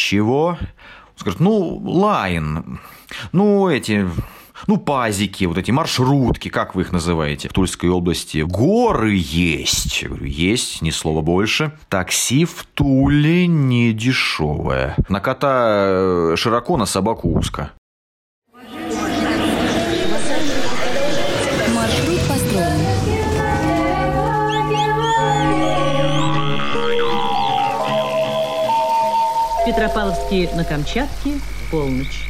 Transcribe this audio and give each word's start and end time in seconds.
чего? 0.00 0.58
Скажет, 1.16 1.40
ну, 1.40 1.80
лайн, 1.84 2.80
ну, 3.32 3.68
эти, 3.68 4.08
ну, 4.66 4.78
пазики, 4.78 5.44
вот 5.44 5.58
эти 5.58 5.70
маршрутки, 5.70 6.48
как 6.48 6.74
вы 6.74 6.82
их 6.82 6.92
называете 6.92 7.48
в 7.48 7.52
Тульской 7.52 7.90
области. 7.90 8.38
Горы 8.38 9.14
есть. 9.14 10.02
Я 10.02 10.08
говорю, 10.08 10.26
есть, 10.26 10.80
ни 10.80 10.90
слова 10.90 11.20
больше. 11.20 11.72
Такси 11.88 12.46
в 12.46 12.64
Туле 12.74 13.46
не 13.46 13.92
дешевое. 13.92 14.96
На 15.08 15.20
кота 15.20 16.32
э, 16.32 16.34
широко, 16.36 16.76
на 16.78 16.86
собаку 16.86 17.28
узко. 17.28 17.72
Петропавловске 29.70 30.48
на 30.56 30.64
Камчатке, 30.64 31.30
полночь. 31.70 32.24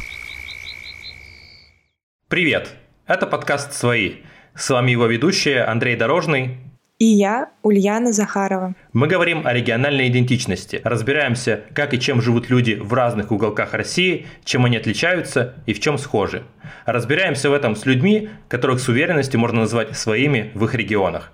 Привет! 2.27 2.69
Это 3.07 3.25
подкаст 3.25 3.73
«Свои». 3.73 4.17
С 4.53 4.69
вами 4.69 4.91
его 4.91 5.07
ведущие 5.07 5.63
Андрей 5.63 5.95
Дорожный. 5.95 6.59
И 6.99 7.05
я, 7.05 7.49
Ульяна 7.63 8.13
Захарова. 8.13 8.75
Мы 8.93 9.07
говорим 9.07 9.47
о 9.47 9.53
региональной 9.53 10.07
идентичности, 10.09 10.81
разбираемся, 10.83 11.61
как 11.73 11.95
и 11.95 11.99
чем 11.99 12.21
живут 12.21 12.51
люди 12.51 12.73
в 12.79 12.93
разных 12.93 13.31
уголках 13.31 13.73
России, 13.73 14.27
чем 14.43 14.65
они 14.65 14.77
отличаются 14.77 15.55
и 15.65 15.73
в 15.73 15.79
чем 15.79 15.97
схожи. 15.97 16.43
Разбираемся 16.85 17.49
в 17.49 17.53
этом 17.53 17.75
с 17.75 17.87
людьми, 17.87 18.29
которых 18.49 18.79
с 18.79 18.87
уверенностью 18.87 19.39
можно 19.39 19.61
назвать 19.61 19.97
своими 19.97 20.51
в 20.53 20.63
их 20.65 20.75
регионах. 20.75 21.33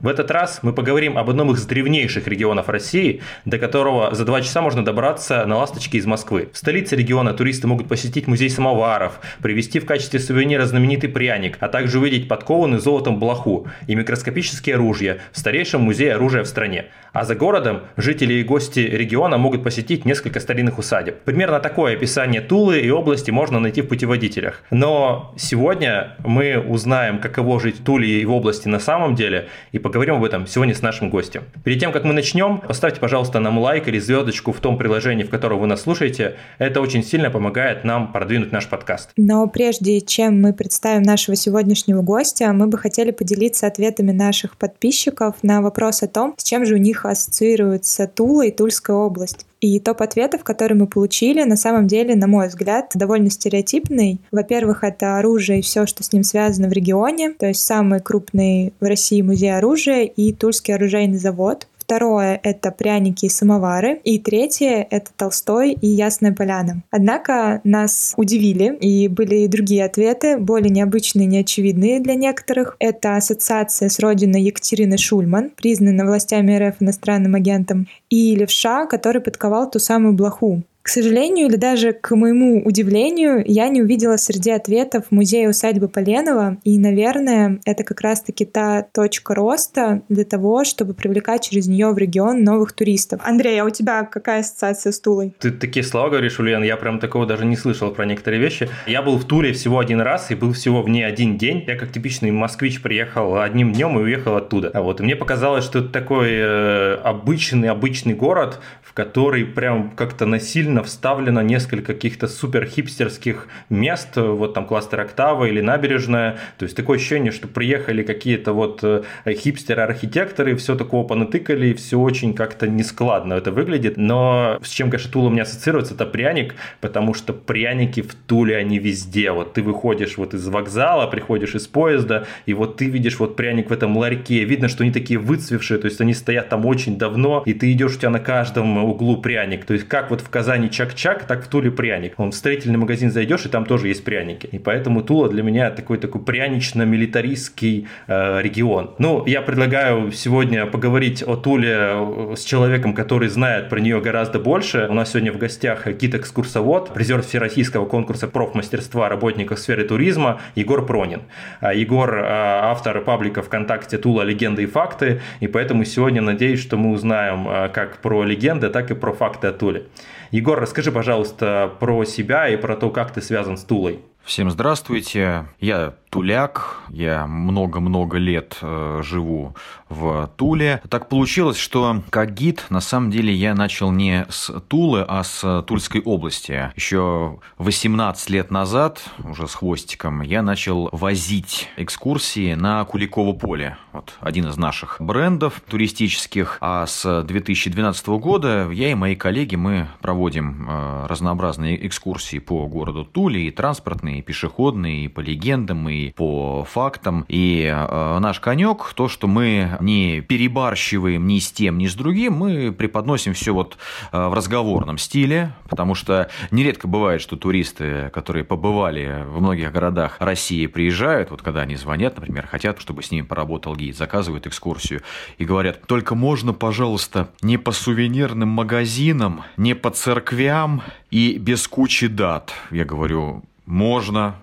В 0.00 0.08
этот 0.08 0.30
раз 0.30 0.60
мы 0.62 0.72
поговорим 0.72 1.18
об 1.18 1.30
одном 1.30 1.52
из 1.52 1.64
древнейших 1.64 2.26
регионов 2.26 2.68
России, 2.68 3.22
до 3.44 3.58
которого 3.58 4.14
за 4.14 4.24
два 4.24 4.40
часа 4.40 4.60
можно 4.60 4.84
добраться 4.84 5.44
на 5.46 5.56
ласточке 5.56 5.98
из 5.98 6.06
Москвы. 6.06 6.50
В 6.52 6.58
столице 6.58 6.96
региона 6.96 7.32
туристы 7.32 7.66
могут 7.66 7.88
посетить 7.88 8.26
музей 8.26 8.50
самоваров, 8.50 9.20
привезти 9.42 9.78
в 9.80 9.86
качестве 9.86 10.20
сувенира 10.20 10.66
знаменитый 10.66 11.08
пряник, 11.10 11.56
а 11.60 11.68
также 11.68 11.98
увидеть 11.98 12.28
подкованный 12.28 12.78
золотом 12.78 13.18
блоху 13.18 13.66
и 13.86 13.94
микроскопические 13.94 14.76
оружия 14.76 15.18
в 15.32 15.38
старейшем 15.38 15.82
музее 15.82 16.14
оружия 16.14 16.44
в 16.44 16.48
стране. 16.48 16.86
А 17.12 17.24
за 17.24 17.34
городом 17.34 17.82
жители 17.96 18.34
и 18.34 18.42
гости 18.42 18.80
региона 18.80 19.36
могут 19.36 19.62
посетить 19.62 20.04
несколько 20.04 20.40
старинных 20.40 20.78
усадеб. 20.78 21.20
Примерно 21.24 21.60
такое 21.60 21.94
описание 21.94 22.40
Тулы 22.40 22.80
и 22.80 22.90
области 22.90 23.30
можно 23.30 23.60
найти 23.60 23.82
в 23.82 23.88
путеводителях. 23.88 24.62
Но 24.70 25.34
сегодня 25.36 26.16
мы 26.24 26.58
узнаем, 26.58 27.18
каково 27.18 27.60
жить 27.60 27.80
в 27.80 27.84
Туле 27.84 28.20
и 28.20 28.24
в 28.24 28.32
области 28.32 28.68
на 28.68 28.78
самом 28.78 29.14
деле, 29.14 29.48
и 29.72 29.78
поговорим 29.78 30.16
об 30.16 30.24
этом 30.24 30.46
сегодня 30.46 30.74
с 30.74 30.82
нашим 30.82 31.10
гостем. 31.10 31.44
Перед 31.64 31.80
тем, 31.80 31.92
как 31.92 32.04
мы 32.04 32.12
начнем, 32.12 32.58
поставьте, 32.58 33.00
пожалуйста, 33.00 33.40
нам 33.40 33.58
лайк 33.58 33.88
или 33.88 33.98
звездочку 33.98 34.52
в 34.52 34.60
том 34.60 34.78
приложении, 34.78 35.24
в 35.24 35.30
котором 35.30 35.60
вы 35.60 35.66
нас 35.66 35.82
слушаете. 35.82 36.36
Это 36.58 36.80
очень 36.80 37.02
сильно 37.02 37.30
помогает 37.30 37.84
нам 37.84 38.12
продвинуть 38.12 38.52
наш 38.52 38.68
подкаст. 38.68 39.10
Но 39.16 39.46
прежде 39.48 40.00
чем 40.00 40.40
мы 40.40 40.52
представим 40.52 41.02
нашего 41.02 41.36
сегодняшнего 41.36 42.02
гостя, 42.02 42.52
мы 42.52 42.66
бы 42.66 42.78
хотели 42.78 43.10
поделиться 43.10 43.66
ответами 43.66 44.12
наших 44.12 44.56
подписчиков 44.56 45.36
на 45.42 45.62
вопрос 45.62 46.02
о 46.02 46.08
том, 46.08 46.34
с 46.36 46.44
чем 46.44 46.66
же 46.66 46.74
у 46.74 46.78
них 46.78 47.04
ассоциируется 47.04 48.06
Тула 48.06 48.46
и 48.46 48.50
Тульская 48.50 48.96
область. 48.96 49.46
И 49.62 49.78
топ 49.78 50.02
ответов, 50.02 50.42
которые 50.42 50.76
мы 50.76 50.88
получили, 50.88 51.44
на 51.44 51.54
самом 51.54 51.86
деле, 51.86 52.16
на 52.16 52.26
мой 52.26 52.48
взгляд, 52.48 52.90
довольно 52.94 53.30
стереотипный. 53.30 54.18
Во-первых, 54.32 54.82
это 54.82 55.18
оружие 55.18 55.60
и 55.60 55.62
все, 55.62 55.86
что 55.86 56.02
с 56.02 56.12
ним 56.12 56.24
связано 56.24 56.68
в 56.68 56.72
регионе, 56.72 57.32
то 57.32 57.46
есть 57.46 57.64
самый 57.64 58.00
крупный 58.00 58.72
в 58.80 58.84
России 58.84 59.22
музей 59.22 59.56
оружия 59.56 60.02
и 60.02 60.32
Тульский 60.32 60.74
оружейный 60.74 61.18
завод. 61.18 61.68
Второе— 61.92 62.40
это 62.42 62.70
пряники 62.70 63.26
и 63.26 63.28
самовары. 63.28 64.00
И 64.02 64.18
третье— 64.18 64.86
это 64.90 65.10
Толстой 65.14 65.72
и 65.72 65.86
Ясная 65.86 66.32
Поляна. 66.32 66.82
Однако 66.90 67.60
нас 67.64 68.14
удивили, 68.16 68.74
и 68.80 69.08
были 69.08 69.40
и 69.40 69.46
другие 69.46 69.84
ответы, 69.84 70.38
более 70.38 70.70
необычные 70.70 71.26
и 71.26 71.28
неочевидные 71.28 72.00
для 72.00 72.14
некоторых. 72.14 72.76
Это 72.78 73.16
ассоциация 73.16 73.90
с 73.90 73.98
родиной 73.98 74.40
Екатерины 74.40 74.96
Шульман, 74.96 75.50
признанной 75.54 76.06
властями 76.06 76.56
РФ 76.56 76.76
иностранным 76.80 77.34
агентом, 77.34 77.86
и 78.08 78.34
левша, 78.36 78.86
который 78.86 79.20
подковал 79.20 79.70
ту 79.70 79.78
самую 79.78 80.14
блоху. 80.14 80.62
К 80.82 80.88
сожалению 80.88 81.46
или 81.46 81.56
даже 81.56 81.92
к 81.92 82.14
моему 82.16 82.60
удивлению, 82.64 83.44
я 83.46 83.68
не 83.68 83.82
увидела 83.82 84.16
среди 84.16 84.50
ответов 84.50 85.04
музея 85.10 85.48
усадьбы 85.48 85.88
Поленова, 85.88 86.56
и, 86.64 86.76
наверное, 86.76 87.60
это 87.64 87.84
как 87.84 88.00
раз-таки 88.00 88.44
та 88.44 88.82
точка 88.82 89.36
роста 89.36 90.02
для 90.08 90.24
того, 90.24 90.64
чтобы 90.64 90.94
привлекать 90.94 91.48
через 91.48 91.68
нее 91.68 91.92
в 91.92 91.98
регион 91.98 92.42
новых 92.42 92.72
туристов. 92.72 93.20
Андрей, 93.24 93.60
а 93.60 93.64
у 93.64 93.70
тебя 93.70 94.02
какая 94.02 94.40
ассоциация 94.40 94.90
с 94.90 95.00
Тулой? 95.00 95.32
Ты 95.38 95.52
такие 95.52 95.84
слова 95.84 96.10
говоришь, 96.10 96.40
Ульян, 96.40 96.64
я 96.64 96.76
прям 96.76 96.98
такого 96.98 97.26
даже 97.26 97.44
не 97.44 97.56
слышал 97.56 97.92
про 97.92 98.04
некоторые 98.04 98.40
вещи. 98.40 98.68
Я 98.88 99.02
был 99.02 99.18
в 99.18 99.24
Туле 99.24 99.52
всего 99.52 99.78
один 99.78 100.00
раз 100.00 100.32
и 100.32 100.34
был 100.34 100.52
всего 100.52 100.82
в 100.82 100.88
ней 100.88 101.04
один 101.04 101.38
день. 101.38 101.62
Я 101.64 101.76
как 101.76 101.92
типичный 101.92 102.32
москвич 102.32 102.82
приехал 102.82 103.40
одним 103.40 103.72
днем 103.72 103.98
и 104.00 104.02
уехал 104.02 104.36
оттуда. 104.36 104.72
А 104.74 104.82
вот 104.82 105.00
и 105.00 105.04
мне 105.04 105.14
показалось, 105.14 105.64
что 105.64 105.78
это 105.78 105.90
такой 105.90 106.30
э, 106.32 106.94
обычный, 107.04 107.68
обычный 107.68 108.14
город, 108.14 108.60
который 108.94 109.44
прям 109.44 109.90
как-то 109.90 110.26
насильно 110.26 110.82
вставлено 110.82 111.42
несколько 111.42 111.94
каких-то 111.94 112.28
супер 112.28 112.66
хипстерских 112.66 113.48
мест, 113.70 114.16
вот 114.16 114.54
там 114.54 114.66
кластер 114.66 115.00
Октава 115.00 115.44
или 115.46 115.60
набережная, 115.60 116.38
то 116.58 116.64
есть 116.64 116.76
такое 116.76 116.98
ощущение, 116.98 117.32
что 117.32 117.48
приехали 117.48 118.02
какие-то 118.02 118.52
вот 118.52 118.80
э, 118.82 119.02
хипстеры-архитекторы, 119.26 120.56
все 120.56 120.76
такого 120.76 121.06
понатыкали, 121.06 121.68
и 121.68 121.74
все 121.74 121.98
очень 121.98 122.34
как-то 122.34 122.68
нескладно 122.68 123.34
это 123.34 123.50
выглядит, 123.50 123.96
но 123.96 124.58
с 124.62 124.68
чем, 124.68 124.90
конечно, 124.90 125.12
Тула 125.12 125.30
у 125.30 125.40
ассоциируется, 125.40 125.94
это 125.94 126.06
пряник, 126.06 126.54
потому 126.80 127.14
что 127.14 127.32
пряники 127.32 128.02
в 128.02 128.14
Туле, 128.14 128.56
они 128.56 128.78
везде, 128.78 129.30
вот 129.32 129.54
ты 129.54 129.62
выходишь 129.62 130.16
вот 130.16 130.34
из 130.34 130.46
вокзала, 130.48 131.06
приходишь 131.06 131.54
из 131.54 131.66
поезда, 131.66 132.26
и 132.46 132.54
вот 132.54 132.76
ты 132.76 132.86
видишь 132.86 133.18
вот 133.18 133.36
пряник 133.36 133.70
в 133.70 133.72
этом 133.72 133.96
ларьке, 133.96 134.44
видно, 134.44 134.68
что 134.68 134.82
они 134.82 134.92
такие 134.92 135.18
выцвевшие, 135.18 135.78
то 135.78 135.86
есть 135.86 136.00
они 136.00 136.14
стоят 136.14 136.48
там 136.48 136.66
очень 136.66 136.98
давно, 136.98 137.42
и 137.46 137.54
ты 137.54 137.72
идешь, 137.72 137.96
у 137.96 137.98
тебя 137.98 138.10
на 138.10 138.20
каждом 138.20 138.81
углу 138.84 139.16
пряник. 139.18 139.64
То 139.64 139.74
есть 139.74 139.88
как 139.88 140.10
вот 140.10 140.20
в 140.20 140.28
Казани 140.28 140.70
чак-чак, 140.70 141.24
так 141.24 141.44
в 141.44 141.48
Туле 141.48 141.70
пряник. 141.70 142.14
Он 142.18 142.30
в 142.30 142.34
строительный 142.34 142.78
магазин 142.78 143.10
зайдешь, 143.10 143.46
и 143.46 143.48
там 143.48 143.64
тоже 143.64 143.88
есть 143.88 144.04
пряники. 144.04 144.46
И 144.46 144.58
поэтому 144.58 145.02
Тула 145.02 145.28
для 145.28 145.42
меня 145.42 145.70
такой 145.70 145.98
такой 145.98 146.20
прянично-милитаристский 146.20 147.88
э, 148.06 148.42
регион. 148.42 148.94
Ну, 148.98 149.24
я 149.26 149.42
предлагаю 149.42 150.12
сегодня 150.12 150.66
поговорить 150.66 151.22
о 151.26 151.36
Туле 151.36 151.76
э, 151.76 152.34
с 152.36 152.44
человеком, 152.44 152.94
который 152.94 153.28
знает 153.28 153.68
про 153.68 153.80
нее 153.80 154.00
гораздо 154.00 154.38
больше. 154.38 154.86
У 154.90 154.94
нас 154.94 155.10
сегодня 155.10 155.32
в 155.32 155.38
гостях 155.38 155.86
гид-экскурсовод, 155.86 156.92
призер 156.94 157.22
Всероссийского 157.22 157.86
конкурса 157.86 158.28
профмастерства 158.28 159.08
работников 159.08 159.58
сферы 159.58 159.84
туризма 159.84 160.40
Егор 160.54 160.84
Пронин. 160.84 161.22
А 161.60 161.74
Егор 161.74 162.14
э, 162.14 162.22
автор 162.24 163.00
паблика 163.00 163.42
ВКонтакте 163.42 163.98
Тула 163.98 164.22
«Легенды 164.22 164.64
и 164.64 164.66
факты», 164.66 165.20
и 165.40 165.46
поэтому 165.46 165.84
сегодня 165.84 166.22
надеюсь, 166.22 166.60
что 166.60 166.76
мы 166.76 166.90
узнаем 166.92 167.48
э, 167.48 167.68
как 167.68 167.98
про 167.98 168.24
легенды, 168.24 168.68
так 168.72 168.90
и 168.90 168.94
про 168.94 169.12
факты 169.12 169.46
о 169.46 169.52
Туле. 169.52 169.86
Егор, 170.30 170.58
расскажи, 170.58 170.90
пожалуйста, 170.90 171.72
про 171.78 172.04
себя 172.04 172.48
и 172.48 172.56
про 172.56 172.76
то, 172.76 172.90
как 172.90 173.12
ты 173.12 173.20
связан 173.20 173.56
с 173.56 173.64
Тулой. 173.64 174.00
Всем 174.24 174.50
здравствуйте. 174.50 175.46
Я 175.60 175.94
туляк, 176.12 176.76
я 176.90 177.26
много-много 177.26 178.18
лет 178.18 178.58
э, 178.60 179.00
живу 179.02 179.56
в 179.88 180.30
Туле. 180.36 180.82
Так 180.90 181.08
получилось, 181.08 181.56
что 181.56 182.02
как 182.10 182.34
гид, 182.34 182.66
на 182.68 182.80
самом 182.80 183.10
деле, 183.10 183.32
я 183.32 183.54
начал 183.54 183.90
не 183.90 184.26
с 184.28 184.52
Тулы, 184.68 185.06
а 185.08 185.24
с 185.24 185.62
Тульской 185.62 186.02
области. 186.02 186.70
Еще 186.76 187.38
18 187.56 188.28
лет 188.28 188.50
назад, 188.50 189.02
уже 189.24 189.48
с 189.48 189.54
хвостиком, 189.54 190.20
я 190.20 190.42
начал 190.42 190.90
возить 190.92 191.70
экскурсии 191.78 192.52
на 192.54 192.84
Куликово 192.84 193.32
поле. 193.32 193.78
Вот 193.92 194.12
один 194.20 194.48
из 194.48 194.58
наших 194.58 194.96
брендов 195.00 195.62
туристических. 195.66 196.58
А 196.60 196.86
с 196.86 197.22
2012 197.22 198.06
года 198.08 198.68
я 198.70 198.90
и 198.90 198.94
мои 198.94 199.16
коллеги, 199.16 199.56
мы 199.56 199.88
проводим 200.02 200.68
э, 200.68 201.06
разнообразные 201.06 201.86
экскурсии 201.86 202.38
по 202.38 202.66
городу 202.66 203.06
Туле, 203.06 203.48
и 203.48 203.50
транспортные, 203.50 204.18
и 204.18 204.22
пешеходные, 204.22 205.06
и 205.06 205.08
по 205.08 205.20
легендам, 205.20 205.88
и 205.88 206.01
по 206.10 206.64
фактам. 206.64 207.24
И 207.28 207.64
э, 207.64 208.18
наш 208.18 208.40
конек, 208.40 208.92
то, 208.94 209.08
что 209.08 209.26
мы 209.26 209.76
не 209.80 210.20
перебарщиваем 210.20 211.26
ни 211.26 211.38
с 211.38 211.52
тем, 211.52 211.78
ни 211.78 211.86
с 211.86 211.94
другим, 211.94 212.34
мы 212.34 212.72
преподносим 212.72 213.34
все 213.34 213.52
вот 213.52 213.78
э, 214.12 214.26
в 214.28 214.34
разговорном 214.34 214.98
стиле, 214.98 215.54
потому 215.68 215.94
что 215.94 216.28
нередко 216.50 216.88
бывает, 216.88 217.20
что 217.20 217.36
туристы, 217.36 218.10
которые 218.12 218.44
побывали 218.44 219.24
в 219.26 219.40
многих 219.40 219.72
городах 219.72 220.16
России, 220.18 220.66
приезжают, 220.66 221.30
вот 221.30 221.42
когда 221.42 221.62
они 221.62 221.76
звонят, 221.76 222.16
например, 222.16 222.46
хотят, 222.46 222.80
чтобы 222.80 223.02
с 223.02 223.10
ними 223.10 223.24
поработал 223.24 223.76
гид, 223.76 223.96
заказывают 223.96 224.46
экскурсию 224.46 225.02
и 225.38 225.44
говорят, 225.44 225.86
только 225.86 226.14
можно, 226.14 226.52
пожалуйста, 226.52 227.28
не 227.42 227.58
по 227.58 227.72
сувенирным 227.72 228.48
магазинам, 228.48 229.42
не 229.56 229.74
по 229.74 229.90
церквям 229.90 230.82
и 231.10 231.38
без 231.38 231.68
кучи 231.68 232.06
дат. 232.06 232.52
Я 232.70 232.84
говорю, 232.84 233.42
можно, 233.66 234.36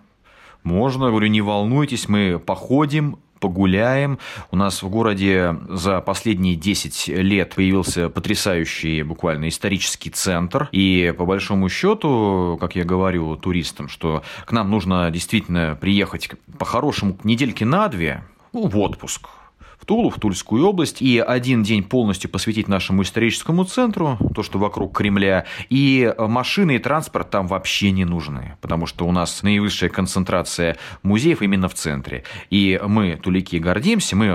можно, 0.63 1.09
говорю, 1.09 1.27
не 1.27 1.41
волнуйтесь, 1.41 2.09
мы 2.09 2.39
походим, 2.39 3.17
погуляем. 3.39 4.19
У 4.51 4.57
нас 4.57 4.83
в 4.83 4.89
городе 4.89 5.55
за 5.69 6.01
последние 6.01 6.55
10 6.55 7.07
лет 7.07 7.55
появился 7.55 8.09
потрясающий 8.09 9.03
буквально 9.03 9.49
исторический 9.49 10.09
центр. 10.09 10.69
И 10.71 11.13
по 11.17 11.25
большому 11.25 11.69
счету, 11.69 12.57
как 12.59 12.75
я 12.75 12.83
говорю 12.83 13.35
туристам, 13.37 13.87
что 13.89 14.23
к 14.45 14.51
нам 14.51 14.69
нужно 14.69 15.09
действительно 15.11 15.77
приехать 15.79 16.31
по-хорошему 16.57 17.17
недельки 17.23 17.63
на 17.63 17.87
две, 17.87 18.23
ну, 18.53 18.67
в 18.67 18.77
отпуск, 18.77 19.29
в 19.79 19.85
Тулу, 19.85 20.09
в 20.09 20.19
Тульскую 20.19 20.65
область, 20.65 21.01
и 21.01 21.19
один 21.19 21.63
день 21.63 21.83
полностью 21.83 22.29
посвятить 22.29 22.67
нашему 22.67 23.03
историческому 23.03 23.63
центру, 23.63 24.17
то, 24.35 24.43
что 24.43 24.59
вокруг 24.59 24.95
Кремля, 24.95 25.45
и 25.69 26.13
машины 26.17 26.75
и 26.75 26.79
транспорт 26.79 27.29
там 27.29 27.47
вообще 27.47 27.91
не 27.91 28.05
нужны, 28.05 28.57
потому 28.61 28.85
что 28.85 29.07
у 29.07 29.11
нас 29.11 29.41
наивысшая 29.41 29.89
концентрация 29.89 30.77
музеев 31.03 31.41
именно 31.41 31.69
в 31.69 31.73
центре. 31.73 32.23
И 32.49 32.79
мы, 32.85 33.15
тулики, 33.15 33.55
гордимся, 33.55 34.15
мы 34.15 34.33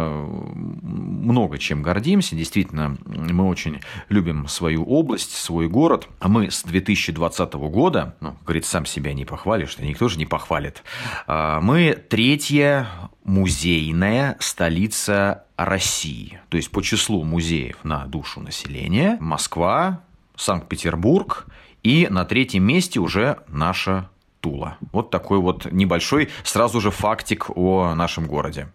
много 0.83 1.59
чем 1.59 1.83
гордимся, 1.83 2.37
действительно, 2.37 2.97
мы 3.05 3.49
очень 3.49 3.81
любим 4.09 4.49
свою 4.49 4.85
область, 4.85 5.33
свой 5.33 5.69
город. 5.69 6.09
А 6.21 6.29
мы 6.29 6.51
с 6.51 6.63
2020 6.63 7.55
года, 7.55 8.17
ну, 8.21 8.37
говорит, 8.45 8.65
сам 8.65 8.87
себя 8.87 9.13
не 9.13 9.25
похвалишь, 9.25 9.77
никто 9.79 10.09
же 10.09 10.19
не 10.19 10.27
похвалит, 10.27 10.83
а, 11.27 11.61
мы 11.61 11.93
третья 12.09 12.89
музейная 13.25 14.37
столица 14.41 15.45
России. 15.57 16.41
То 16.49 16.57
есть 16.57 16.71
по 16.71 16.83
числу 16.83 17.25
музеев 17.25 17.79
на 17.83 18.07
душу 18.07 18.41
населения 18.41 19.17
Москва, 19.21 20.03
Санкт-Петербург 20.37 21.47
и 21.83 22.07
на 22.11 22.25
третьем 22.25 22.65
месте 22.65 23.01
уже 23.01 23.39
наша 23.49 24.11
Тула. 24.41 24.77
Вот 24.93 25.11
такой 25.11 25.39
вот 25.39 25.71
небольшой 25.73 26.29
сразу 26.43 26.81
же 26.81 26.91
фактик 26.91 27.47
о 27.57 27.95
нашем 27.95 28.27
городе. 28.27 28.69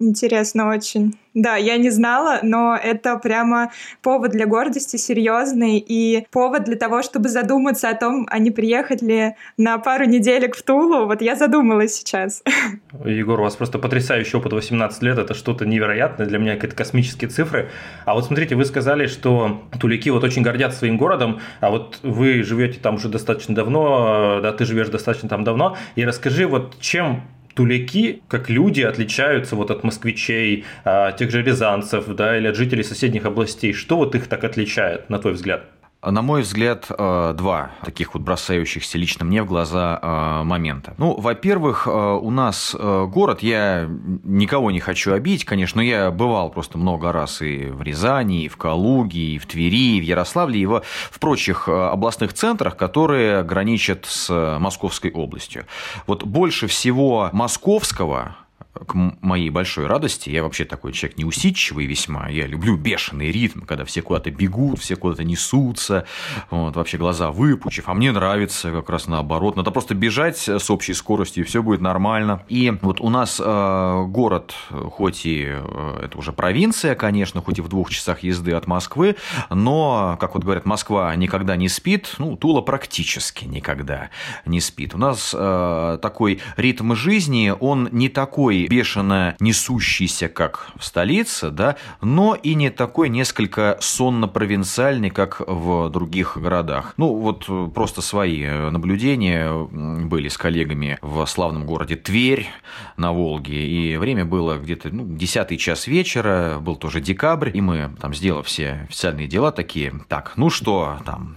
Интересно 0.00 0.70
очень. 0.70 1.14
Да, 1.34 1.56
я 1.56 1.76
не 1.76 1.90
знала, 1.90 2.40
но 2.42 2.74
это 2.74 3.16
прямо 3.18 3.70
повод 4.00 4.30
для 4.30 4.46
гордости 4.46 4.96
серьезный 4.96 5.76
и 5.78 6.26
повод 6.30 6.64
для 6.64 6.76
того, 6.76 7.02
чтобы 7.02 7.28
задуматься 7.28 7.90
о 7.90 7.94
том, 7.94 8.26
а 8.30 8.38
не 8.38 8.50
приехать 8.50 9.02
ли 9.02 9.36
на 9.58 9.76
пару 9.76 10.06
неделек 10.06 10.56
в 10.56 10.62
Тулу. 10.62 11.04
Вот 11.04 11.20
я 11.20 11.36
задумалась 11.36 11.94
сейчас. 11.94 12.42
Егор, 13.04 13.38
у 13.38 13.42
вас 13.42 13.56
просто 13.56 13.78
потрясающий 13.78 14.38
опыт 14.38 14.54
18 14.54 15.02
лет, 15.02 15.18
это 15.18 15.34
что-то 15.34 15.66
невероятное, 15.66 16.26
для 16.26 16.38
меня 16.38 16.54
какие-то 16.54 16.76
космические 16.76 17.28
цифры. 17.28 17.68
А 18.06 18.14
вот 18.14 18.24
смотрите, 18.24 18.56
вы 18.56 18.64
сказали, 18.64 19.06
что 19.06 19.62
тулики 19.78 20.08
вот 20.08 20.24
очень 20.24 20.40
гордятся 20.40 20.78
своим 20.78 20.96
городом, 20.96 21.40
а 21.60 21.70
вот 21.70 21.98
вы 22.02 22.42
живете 22.42 22.80
там 22.80 22.94
уже 22.94 23.10
достаточно 23.10 23.54
давно, 23.54 24.40
да, 24.42 24.52
ты 24.52 24.64
живешь 24.64 24.88
достаточно 24.88 25.28
там 25.28 25.44
давно, 25.44 25.76
и 25.94 26.06
расскажи, 26.06 26.46
вот 26.46 26.80
чем 26.80 27.22
туляки, 27.54 28.22
как 28.28 28.48
люди, 28.50 28.82
отличаются 28.82 29.56
вот 29.56 29.70
от 29.70 29.84
москвичей, 29.84 30.64
а, 30.84 31.12
тех 31.12 31.30
же 31.30 31.42
рязанцев, 31.42 32.06
да, 32.08 32.36
или 32.36 32.48
от 32.48 32.56
жителей 32.56 32.84
соседних 32.84 33.24
областей? 33.24 33.72
Что 33.72 33.96
вот 33.96 34.14
их 34.14 34.26
так 34.28 34.44
отличает, 34.44 35.10
на 35.10 35.18
твой 35.18 35.34
взгляд? 35.34 35.64
На 36.02 36.22
мой 36.22 36.40
взгляд, 36.40 36.86
э, 36.88 37.34
два 37.36 37.72
таких 37.84 38.14
вот 38.14 38.22
бросающихся 38.22 38.96
лично 38.96 39.26
мне 39.26 39.42
в 39.42 39.46
глаза 39.46 39.98
э, 40.00 40.44
момента. 40.44 40.94
Ну, 40.96 41.20
во-первых, 41.20 41.86
э, 41.86 41.90
у 41.90 42.30
нас 42.30 42.74
город, 42.74 43.42
я 43.42 43.86
никого 44.24 44.70
не 44.70 44.80
хочу 44.80 45.12
обидеть, 45.12 45.44
конечно, 45.44 45.80
но 45.80 45.82
я 45.82 46.10
бывал 46.10 46.50
просто 46.50 46.78
много 46.78 47.12
раз 47.12 47.42
и 47.42 47.66
в 47.66 47.82
Рязани, 47.82 48.44
и 48.44 48.48
в 48.48 48.56
Калуге, 48.56 49.34
и 49.34 49.38
в 49.38 49.44
Твери, 49.44 49.98
и 49.98 50.00
в 50.00 50.04
Ярославле, 50.04 50.60
и 50.60 50.66
в, 50.66 50.80
в 50.82 51.18
прочих 51.18 51.68
областных 51.68 52.32
центрах, 52.32 52.78
которые 52.78 53.42
граничат 53.42 54.06
с 54.06 54.58
Московской 54.58 55.10
областью. 55.10 55.66
Вот 56.06 56.24
больше 56.24 56.66
всего 56.66 57.28
московского 57.32 58.36
к 58.72 58.94
моей 58.94 59.50
большой 59.50 59.86
радости, 59.86 60.30
я 60.30 60.42
вообще 60.42 60.64
такой 60.64 60.92
человек 60.92 61.18
неусидчивый 61.18 61.86
весьма, 61.86 62.28
я 62.28 62.46
люблю 62.46 62.76
бешеный 62.76 63.32
ритм, 63.32 63.62
когда 63.62 63.84
все 63.84 64.00
куда-то 64.00 64.30
бегут, 64.30 64.78
все 64.78 64.94
куда-то 64.94 65.24
несутся, 65.24 66.06
вот, 66.50 66.76
вообще 66.76 66.96
глаза 66.96 67.32
выпучив, 67.32 67.88
а 67.88 67.94
мне 67.94 68.12
нравится 68.12 68.70
как 68.70 68.88
раз 68.90 69.08
наоборот, 69.08 69.56
надо 69.56 69.72
просто 69.72 69.94
бежать 69.94 70.48
с 70.48 70.70
общей 70.70 70.94
скоростью, 70.94 71.44
и 71.44 71.46
все 71.46 71.62
будет 71.62 71.80
нормально. 71.80 72.44
И 72.48 72.72
вот 72.82 73.00
у 73.00 73.10
нас 73.10 73.40
э, 73.44 74.04
город, 74.06 74.54
хоть 74.68 75.26
и 75.26 75.46
э, 75.48 76.00
это 76.04 76.16
уже 76.16 76.32
провинция, 76.32 76.94
конечно, 76.94 77.42
хоть 77.42 77.58
и 77.58 77.62
в 77.62 77.68
двух 77.68 77.90
часах 77.90 78.22
езды 78.22 78.52
от 78.52 78.68
Москвы, 78.68 79.16
но, 79.50 80.16
как 80.20 80.34
вот 80.34 80.44
говорят, 80.44 80.64
Москва 80.64 81.14
никогда 81.16 81.56
не 81.56 81.68
спит, 81.68 82.14
ну, 82.18 82.36
Тула 82.36 82.60
практически 82.60 83.46
никогда 83.46 84.10
не 84.46 84.60
спит. 84.60 84.94
У 84.94 84.98
нас 84.98 85.34
э, 85.36 85.98
такой 86.00 86.40
ритм 86.56 86.94
жизни, 86.94 87.52
он 87.58 87.88
не 87.90 88.08
такой 88.08 88.59
бешено 88.68 89.36
несущийся, 89.40 90.28
как 90.28 90.70
в 90.76 90.84
столице, 90.84 91.50
да, 91.50 91.76
но 92.00 92.34
и 92.34 92.54
не 92.54 92.70
такой 92.70 93.08
несколько 93.08 93.78
сонно-провинциальный, 93.80 95.10
как 95.10 95.40
в 95.46 95.88
других 95.90 96.36
городах. 96.36 96.94
Ну, 96.96 97.14
вот 97.14 97.44
э, 97.48 97.68
просто 97.74 98.02
свои 98.02 98.42
э, 98.42 98.70
наблюдения 98.70 99.52
были 99.52 100.28
с 100.28 100.36
коллегами 100.36 100.98
в 101.02 101.24
славном 101.26 101.66
городе 101.66 101.96
Тверь 101.96 102.48
на 102.96 103.12
Волге, 103.12 103.66
и 103.66 103.96
время 103.96 104.24
было 104.24 104.56
где-то 104.58 104.90
ну, 104.90 105.04
10 105.06 105.60
час 105.60 105.86
вечера, 105.86 106.58
был 106.60 106.76
тоже 106.76 107.00
декабрь, 107.00 107.50
и 107.52 107.60
мы 107.60 107.90
там, 108.00 108.14
сделав 108.14 108.46
все 108.46 108.86
официальные 108.88 109.26
дела, 109.26 109.52
такие, 109.52 109.92
так, 110.08 110.32
ну 110.36 110.50
что, 110.50 110.98
там, 111.04 111.36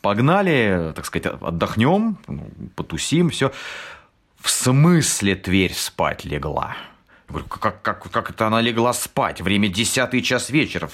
погнали, 0.00 0.92
так 0.94 1.04
сказать, 1.04 1.32
отдохнем, 1.40 2.18
ну, 2.26 2.46
потусим, 2.74 3.30
все. 3.30 3.52
В 4.40 4.50
смысле 4.50 5.36
Тверь 5.36 5.74
спать 5.74 6.24
легла? 6.24 6.76
Как, 7.48 7.82
как, 7.82 8.10
как 8.10 8.30
это 8.30 8.46
она 8.46 8.62
легла 8.62 8.94
спать? 8.94 9.42
Время 9.42 9.68
десятый 9.68 10.22
час 10.22 10.48
вечера. 10.48 10.88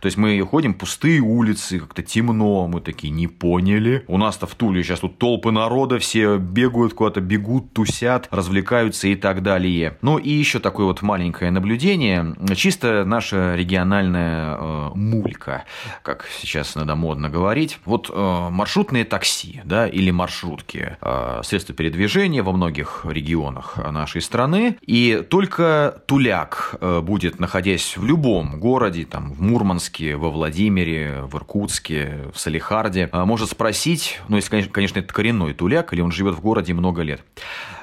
То 0.00 0.06
есть 0.06 0.16
мы 0.16 0.40
ходим, 0.42 0.74
пустые 0.74 1.20
улицы, 1.20 1.78
как-то 1.78 2.02
темно. 2.02 2.66
Мы 2.66 2.80
такие, 2.80 3.10
не 3.12 3.28
поняли. 3.28 4.04
У 4.08 4.18
нас-то 4.18 4.46
в 4.46 4.54
Туле 4.56 4.82
сейчас 4.82 5.00
тут 5.00 5.18
толпы 5.18 5.52
народа, 5.52 5.98
все 6.00 6.38
бегают 6.38 6.94
куда-то, 6.94 7.20
бегут, 7.20 7.72
тусят, 7.72 8.26
развлекаются 8.32 9.06
и 9.06 9.14
так 9.14 9.42
далее. 9.42 9.96
Ну 10.02 10.18
и 10.18 10.30
еще 10.30 10.58
такое 10.58 10.86
вот 10.86 11.02
маленькое 11.02 11.52
наблюдение. 11.52 12.34
Чисто 12.56 13.04
наша 13.04 13.54
региональная 13.54 14.56
э, 14.56 14.90
мулька, 14.94 15.64
как 16.02 16.26
сейчас 16.40 16.74
надо 16.74 16.96
модно 16.96 17.30
говорить. 17.30 17.78
Вот 17.84 18.10
э, 18.12 18.48
маршрутные 18.50 19.04
такси, 19.04 19.60
да, 19.64 19.86
или 19.86 20.10
маршрутки. 20.10 20.96
Э, 21.00 21.42
средства 21.44 21.76
передвижения 21.76 22.42
во 22.42 22.50
многих 22.52 23.06
регионах 23.08 23.78
нашей 23.92 24.20
страны. 24.20 24.78
И 24.80 25.24
только 25.30 25.75
туляк 26.06 26.76
э, 26.80 27.00
будет, 27.00 27.40
находясь 27.40 27.96
в 27.96 28.04
любом 28.04 28.58
городе, 28.60 29.04
там, 29.04 29.32
в 29.32 29.40
Мурманске, 29.40 30.16
во 30.16 30.30
Владимире, 30.30 31.22
в 31.22 31.36
Иркутске, 31.36 32.30
в 32.32 32.38
Салихарде, 32.38 33.08
э, 33.12 33.24
может 33.24 33.50
спросить, 33.50 34.20
ну, 34.28 34.36
если, 34.36 34.62
конечно, 34.62 34.98
это 34.98 35.12
коренной 35.12 35.54
туляк, 35.54 35.92
или 35.92 36.00
он 36.00 36.12
живет 36.12 36.34
в 36.34 36.40
городе 36.40 36.74
много 36.74 37.02
лет, 37.02 37.24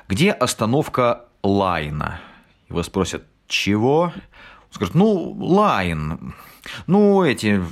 где 0.07 0.31
остановка 0.31 1.25
Лайна? 1.43 2.19
Его 2.69 2.83
спросят, 2.83 3.23
чего? 3.47 4.01
Он 4.03 4.71
скажет, 4.71 4.95
ну, 4.95 5.35
Лайн, 5.39 6.33
ну, 6.87 7.23
эти, 7.23 7.63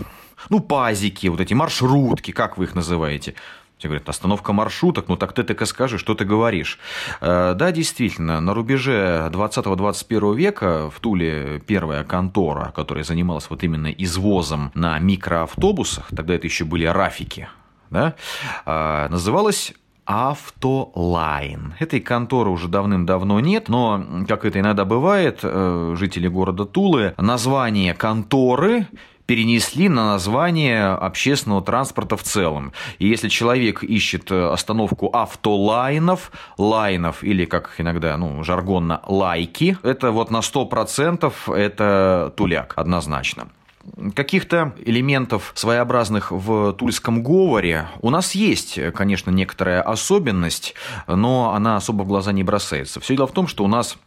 ну, 0.50 0.60
пазики, 0.60 1.28
вот 1.28 1.42
эти 1.42 1.54
маршрутки, 1.54 2.32
как 2.32 2.58
вы 2.58 2.66
их 2.66 2.75
называете? 2.75 3.36
Тебе 3.82 3.90
говорят, 3.90 4.10
остановка 4.10 4.54
маршруток, 4.54 5.08
ну 5.08 5.18
так 5.18 5.34
ты 5.34 5.42
так 5.42 5.60
и 5.60 5.66
скажи, 5.66 5.98
что 5.98 6.14
ты 6.14 6.24
говоришь. 6.24 6.78
Э, 7.20 7.56
да, 7.56 7.72
действительно, 7.72 8.40
на 8.40 8.54
рубеже 8.54 9.28
20-21 9.32 10.36
века 10.36 10.92
в 10.92 11.00
Туле 11.00 11.64
первая 11.66 12.04
контора, 12.04 12.72
которая 12.76 13.04
занималась 13.04 13.50
вот 13.50 13.64
именно 13.64 13.88
извозом 13.88 14.72
на 14.76 15.00
микроавтобусах, 15.00 16.10
тогда 16.16 16.36
это 16.36 16.46
еще 16.46 16.64
были 16.64 16.86
рафики, 16.86 17.50
да, 17.90 18.14
э, 18.68 19.08
называлась 19.10 19.74
Автолайн. 20.06 21.74
Этой 21.80 22.02
конторы 22.02 22.50
уже 22.50 22.68
давным-давно 22.68 23.40
нет, 23.40 23.70
но, 23.70 24.26
как 24.28 24.46
это 24.46 24.60
иногда 24.60 24.86
бывает, 24.86 25.40
э, 25.42 25.96
жители 25.98 26.28
города 26.28 26.66
Тулы, 26.66 27.16
название 27.18 27.94
конторы 27.94 28.88
перенесли 29.32 29.88
на 29.88 30.08
название 30.08 30.88
общественного 30.88 31.62
транспорта 31.62 32.18
в 32.18 32.24
целом. 32.24 32.74
И 33.00 33.08
если 33.08 33.30
человек 33.30 33.82
ищет 33.82 34.30
э, 34.30 34.52
остановку 34.52 35.10
автолайнов, 35.14 36.34
лайнов 36.58 37.24
или, 37.24 37.46
как 37.46 37.76
иногда, 37.78 38.18
ну, 38.18 38.44
жаргонно, 38.44 39.00
лайки, 39.08 39.78
это 39.84 40.12
вот 40.12 40.32
на 40.32 40.40
100% 40.40 41.56
это 41.56 42.34
туляк, 42.36 42.74
однозначно. 42.76 43.48
Каких-то 44.14 44.74
элементов 44.84 45.54
своеобразных 45.56 46.34
в 46.34 46.74
тульском 46.74 47.24
говоре 47.24 47.88
у 48.02 48.10
нас 48.10 48.36
есть, 48.36 48.78
конечно, 48.94 49.32
некоторая 49.32 49.82
особенность, 49.82 50.76
но 51.08 51.54
она 51.54 51.78
особо 51.78 52.04
в 52.04 52.08
глаза 52.08 52.34
не 52.34 52.44
бросается. 52.44 53.00
Все 53.00 53.16
дело 53.16 53.28
в 53.28 53.32
том, 53.32 53.48
что 53.48 53.64
у 53.64 53.70
нас 53.70 53.98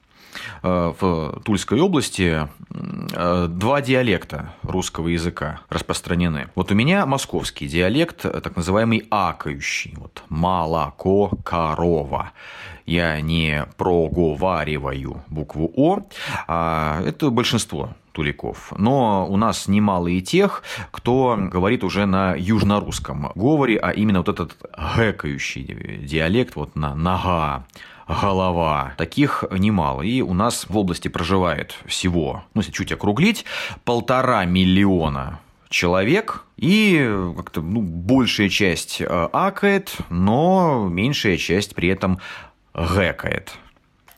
в 0.62 1.40
Тульской 1.44 1.80
области 1.80 2.48
два 2.70 3.80
диалекта 3.80 4.54
русского 4.62 5.08
языка 5.08 5.60
распространены. 5.68 6.48
Вот 6.54 6.70
у 6.70 6.74
меня 6.74 7.06
московский 7.06 7.66
диалект, 7.68 8.22
так 8.22 8.56
называемый 8.56 9.06
акающий. 9.10 9.94
Вот 9.96 10.22
молоко 10.28 11.30
корова 11.44 12.32
я 12.86 13.20
не 13.20 13.66
проговариваю 13.76 15.22
букву 15.28 15.72
О, 15.76 16.00
а 16.46 17.02
это 17.04 17.30
большинство 17.30 17.90
туликов. 18.12 18.72
Но 18.76 19.26
у 19.28 19.36
нас 19.36 19.68
немало 19.68 20.06
и 20.08 20.20
тех, 20.20 20.62
кто 20.90 21.36
говорит 21.38 21.82
уже 21.82 22.06
на 22.06 22.34
южнорусском 22.34 23.32
говоре, 23.34 23.76
а 23.78 23.90
именно 23.90 24.18
вот 24.18 24.28
этот 24.28 24.56
гэкающий 24.96 25.64
диалект, 26.06 26.56
вот 26.56 26.76
на 26.76 26.94
нога, 26.94 27.64
голова. 28.08 28.94
Таких 28.96 29.44
немало. 29.50 30.02
И 30.02 30.20
у 30.20 30.34
нас 30.34 30.66
в 30.68 30.76
области 30.76 31.08
проживает 31.08 31.76
всего, 31.86 32.44
ну, 32.54 32.60
если 32.60 32.72
чуть 32.72 32.92
округлить, 32.92 33.44
полтора 33.84 34.44
миллиона 34.44 35.40
человек, 35.68 36.44
и 36.56 37.12
как-то 37.36 37.60
ну, 37.60 37.80
большая 37.80 38.48
часть 38.48 39.00
э, 39.00 39.28
акает, 39.32 39.96
но 40.08 40.88
меньшая 40.88 41.36
часть 41.36 41.74
при 41.74 41.88
этом 41.88 42.20
гэкает. 42.74 43.58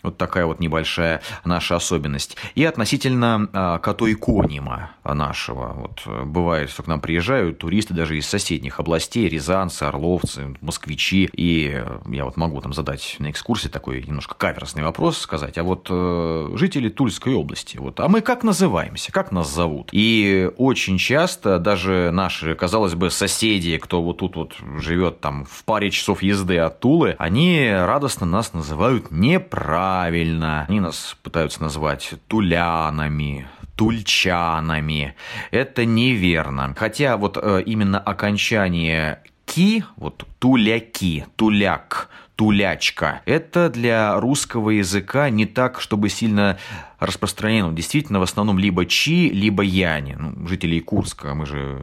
Вот 0.06 0.16
такая 0.16 0.46
вот 0.46 0.60
небольшая 0.60 1.20
наша 1.44 1.74
особенность. 1.74 2.36
И 2.54 2.64
относительно 2.64 3.48
а, 3.52 3.78
катоиконима 3.78 4.92
нашего. 5.04 5.72
Вот 5.72 6.02
э, 6.06 6.24
бывает, 6.24 6.70
что 6.70 6.84
к 6.84 6.86
нам 6.86 7.00
приезжают 7.00 7.58
туристы 7.58 7.92
даже 7.92 8.16
из 8.16 8.26
соседних 8.26 8.78
областей, 8.78 9.28
рязанцы, 9.28 9.82
орловцы, 9.82 10.54
москвичи. 10.60 11.28
И 11.32 11.72
э, 11.74 11.98
я 12.06 12.24
вот 12.24 12.36
могу 12.36 12.60
там 12.60 12.72
задать 12.72 13.16
на 13.18 13.30
экскурсии 13.30 13.68
такой 13.68 14.02
немножко 14.02 14.36
каверсный 14.36 14.84
вопрос, 14.84 15.18
сказать, 15.18 15.58
а 15.58 15.64
вот 15.64 15.88
э, 15.90 16.50
жители 16.54 16.88
Тульской 16.88 17.34
области, 17.34 17.76
вот, 17.76 17.98
а 17.98 18.08
мы 18.08 18.20
как 18.20 18.44
называемся, 18.44 19.10
как 19.10 19.32
нас 19.32 19.52
зовут? 19.52 19.88
И 19.92 20.50
очень 20.56 20.98
часто 20.98 21.58
даже 21.58 22.10
наши, 22.12 22.54
казалось 22.54 22.94
бы, 22.94 23.10
соседи, 23.10 23.76
кто 23.78 24.02
вот 24.02 24.18
тут 24.18 24.36
вот 24.36 24.54
живет 24.78 25.20
там 25.20 25.46
в 25.46 25.64
паре 25.64 25.90
часов 25.90 26.22
езды 26.22 26.58
от 26.58 26.78
Тулы, 26.78 27.16
они 27.18 27.68
радостно 27.72 28.26
нас 28.26 28.52
называют 28.52 29.10
неправильно 29.10 29.95
неправильно. 29.96 30.66
Они 30.68 30.80
нас 30.80 31.16
пытаются 31.22 31.62
назвать 31.62 32.14
тулянами, 32.28 33.46
тульчанами. 33.76 35.14
Это 35.50 35.84
неверно. 35.84 36.74
Хотя 36.76 37.16
вот 37.16 37.38
э, 37.40 37.62
именно 37.66 37.98
окончание 37.98 39.22
ки, 39.44 39.84
вот 39.96 40.26
туляки, 40.38 41.26
туляк, 41.36 42.08
тулячка. 42.36 43.22
Это 43.24 43.70
для 43.70 44.20
русского 44.20 44.70
языка 44.70 45.30
не 45.30 45.46
так, 45.46 45.80
чтобы 45.80 46.08
сильно 46.10 46.58
распространено. 46.98 47.72
Действительно, 47.72 48.18
в 48.18 48.22
основном 48.22 48.58
либо 48.58 48.84
чи, 48.86 49.30
либо 49.30 49.62
яни. 49.62 50.16
Ну, 50.18 50.46
жителей 50.46 50.80
Курска 50.80 51.34
мы 51.34 51.46
же 51.46 51.80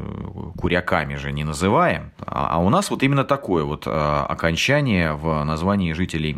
куряками 0.58 1.16
же 1.16 1.32
не 1.32 1.44
называем. 1.44 2.12
А, 2.20 2.50
а 2.52 2.58
у 2.60 2.70
нас 2.70 2.90
вот 2.92 3.04
именно 3.04 3.24
такое 3.24 3.64
вот 3.64 3.84
а, 3.88 4.26
окончание 4.26 5.14
в 5.14 5.44
названии 5.44 5.94
жителей 5.94 6.38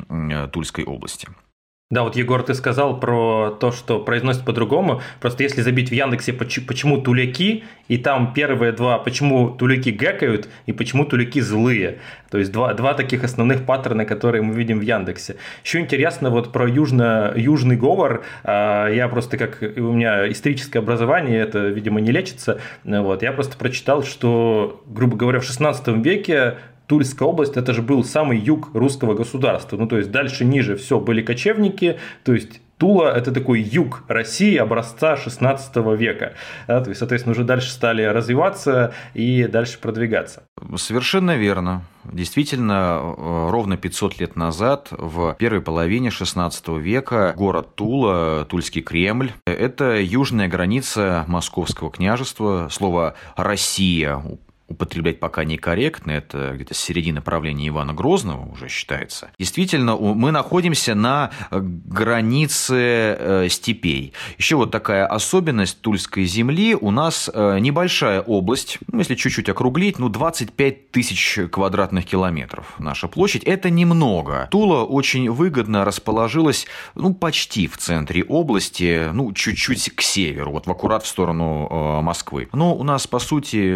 Тульской 0.51 0.85
области. 0.85 1.27
Да, 1.91 2.01
вот 2.01 2.15
Егор, 2.15 2.41
ты 2.41 2.55
сказал 2.55 2.99
про 2.99 3.51
то, 3.59 3.71
что 3.71 3.99
произносят 3.99 4.43
по-другому. 4.43 5.03
Просто 5.21 5.43
если 5.43 5.61
забить 5.61 5.89
в 5.89 5.91
Яндексе 5.91 6.33
почему 6.33 6.99
туляки, 6.99 7.63
и 7.87 7.99
там 7.99 8.33
первые 8.33 8.71
два, 8.71 8.97
почему 8.97 9.51
туляки 9.51 9.89
гэкают, 9.89 10.49
и 10.65 10.71
почему 10.71 11.05
туляки 11.05 11.41
злые. 11.41 11.99
То 12.31 12.39
есть 12.39 12.51
два, 12.51 12.73
два 12.73 12.95
таких 12.95 13.23
основных 13.23 13.67
паттерна, 13.67 14.05
которые 14.05 14.41
мы 14.41 14.55
видим 14.55 14.79
в 14.79 14.81
Яндексе. 14.81 15.35
Еще 15.63 15.79
интересно 15.79 16.31
вот 16.31 16.51
про 16.51 16.67
южно, 16.67 17.31
южный 17.35 17.77
говор. 17.77 18.23
А, 18.43 18.87
я 18.89 19.07
просто, 19.07 19.37
как 19.37 19.61
у 19.61 19.91
меня 19.91 20.27
историческое 20.31 20.79
образование, 20.79 21.39
это, 21.39 21.67
видимо, 21.67 22.01
не 22.01 22.11
лечится. 22.11 22.59
Вот, 22.83 23.21
я 23.21 23.31
просто 23.31 23.57
прочитал, 23.57 24.01
что, 24.01 24.81
грубо 24.87 25.17
говоря, 25.17 25.39
в 25.39 25.43
16 25.43 25.87
веке 26.03 26.57
Тульская 26.87 27.27
область, 27.27 27.57
это 27.57 27.73
же 27.73 27.81
был 27.81 28.03
самый 28.03 28.37
юг 28.37 28.69
русского 28.73 29.13
государства. 29.15 29.77
Ну, 29.77 29.87
то 29.87 29.97
есть 29.97 30.11
дальше, 30.11 30.45
ниже 30.45 30.75
все 30.75 30.99
были 30.99 31.21
кочевники, 31.21 31.97
то 32.23 32.33
есть 32.33 32.61
Тула– 32.77 33.09
это 33.15 33.31
такой 33.31 33.61
юг 33.61 34.03
России 34.09 34.57
образца 34.57 35.15
16 35.15 35.75
века. 35.97 36.33
Да, 36.67 36.81
то 36.81 36.89
есть, 36.89 36.99
соответственно, 36.99 37.31
уже 37.31 37.45
дальше 37.45 37.69
стали 37.69 38.03
развиваться 38.03 38.93
и 39.13 39.47
дальше 39.47 39.79
продвигаться. 39.79 40.43
Совершенно 40.75 41.37
верно. 41.37 41.83
Действительно, 42.03 42.99
э, 43.01 43.49
ровно 43.49 43.77
500 43.77 44.19
лет 44.19 44.35
назад, 44.35 44.89
в 44.91 45.35
первой 45.39 45.61
половине 45.61 46.11
16 46.11 46.77
века, 46.79 47.33
город 47.37 47.75
Тула, 47.75 48.45
Тульский 48.49 48.81
Кремль– 48.81 49.31
это 49.45 49.97
южная 50.01 50.49
граница 50.49 51.23
Московского 51.27 51.89
княжества. 51.91 52.67
Слово 52.69 53.15
«Россия» 53.37 54.21
употреблять 54.67 55.19
пока 55.19 55.43
некорректно, 55.43 56.11
это 56.11 56.53
где-то 56.55 56.73
середина 56.73 57.21
правления 57.21 57.67
Ивана 57.67 57.93
Грозного 57.93 58.51
уже 58.51 58.67
считается. 58.67 59.29
Действительно, 59.37 59.95
мы 59.95 60.31
находимся 60.31 60.95
на 60.95 61.31
границе 61.51 62.75
э, 62.75 63.47
степей. 63.49 64.13
Еще 64.37 64.55
вот 64.55 64.71
такая 64.71 65.05
особенность 65.05 65.81
Тульской 65.81 66.25
земли, 66.25 66.75
у 66.75 66.91
нас 66.91 67.29
э, 67.31 67.59
небольшая 67.59 68.21
область, 68.21 68.79
ну, 68.91 68.99
если 68.99 69.15
чуть-чуть 69.15 69.49
округлить, 69.49 69.99
ну, 69.99 70.09
25 70.09 70.91
тысяч 70.91 71.39
квадратных 71.51 72.05
километров 72.05 72.73
наша 72.79 73.07
площадь, 73.07 73.43
это 73.43 73.69
немного. 73.69 74.47
Тула 74.49 74.83
очень 74.83 75.29
выгодно 75.29 75.85
расположилась, 75.85 76.65
ну, 76.95 77.13
почти 77.13 77.67
в 77.67 77.77
центре 77.77 78.23
области, 78.23 79.09
ну, 79.13 79.31
чуть-чуть 79.31 79.95
к 79.95 80.01
северу, 80.01 80.51
вот 80.51 80.65
в 80.65 80.71
аккурат 80.71 81.03
в 81.03 81.07
сторону 81.07 81.67
э, 81.69 82.01
Москвы. 82.01 82.49
Но 82.51 82.75
у 82.75 82.83
нас, 82.83 83.05
по 83.05 83.19
сути, 83.19 83.75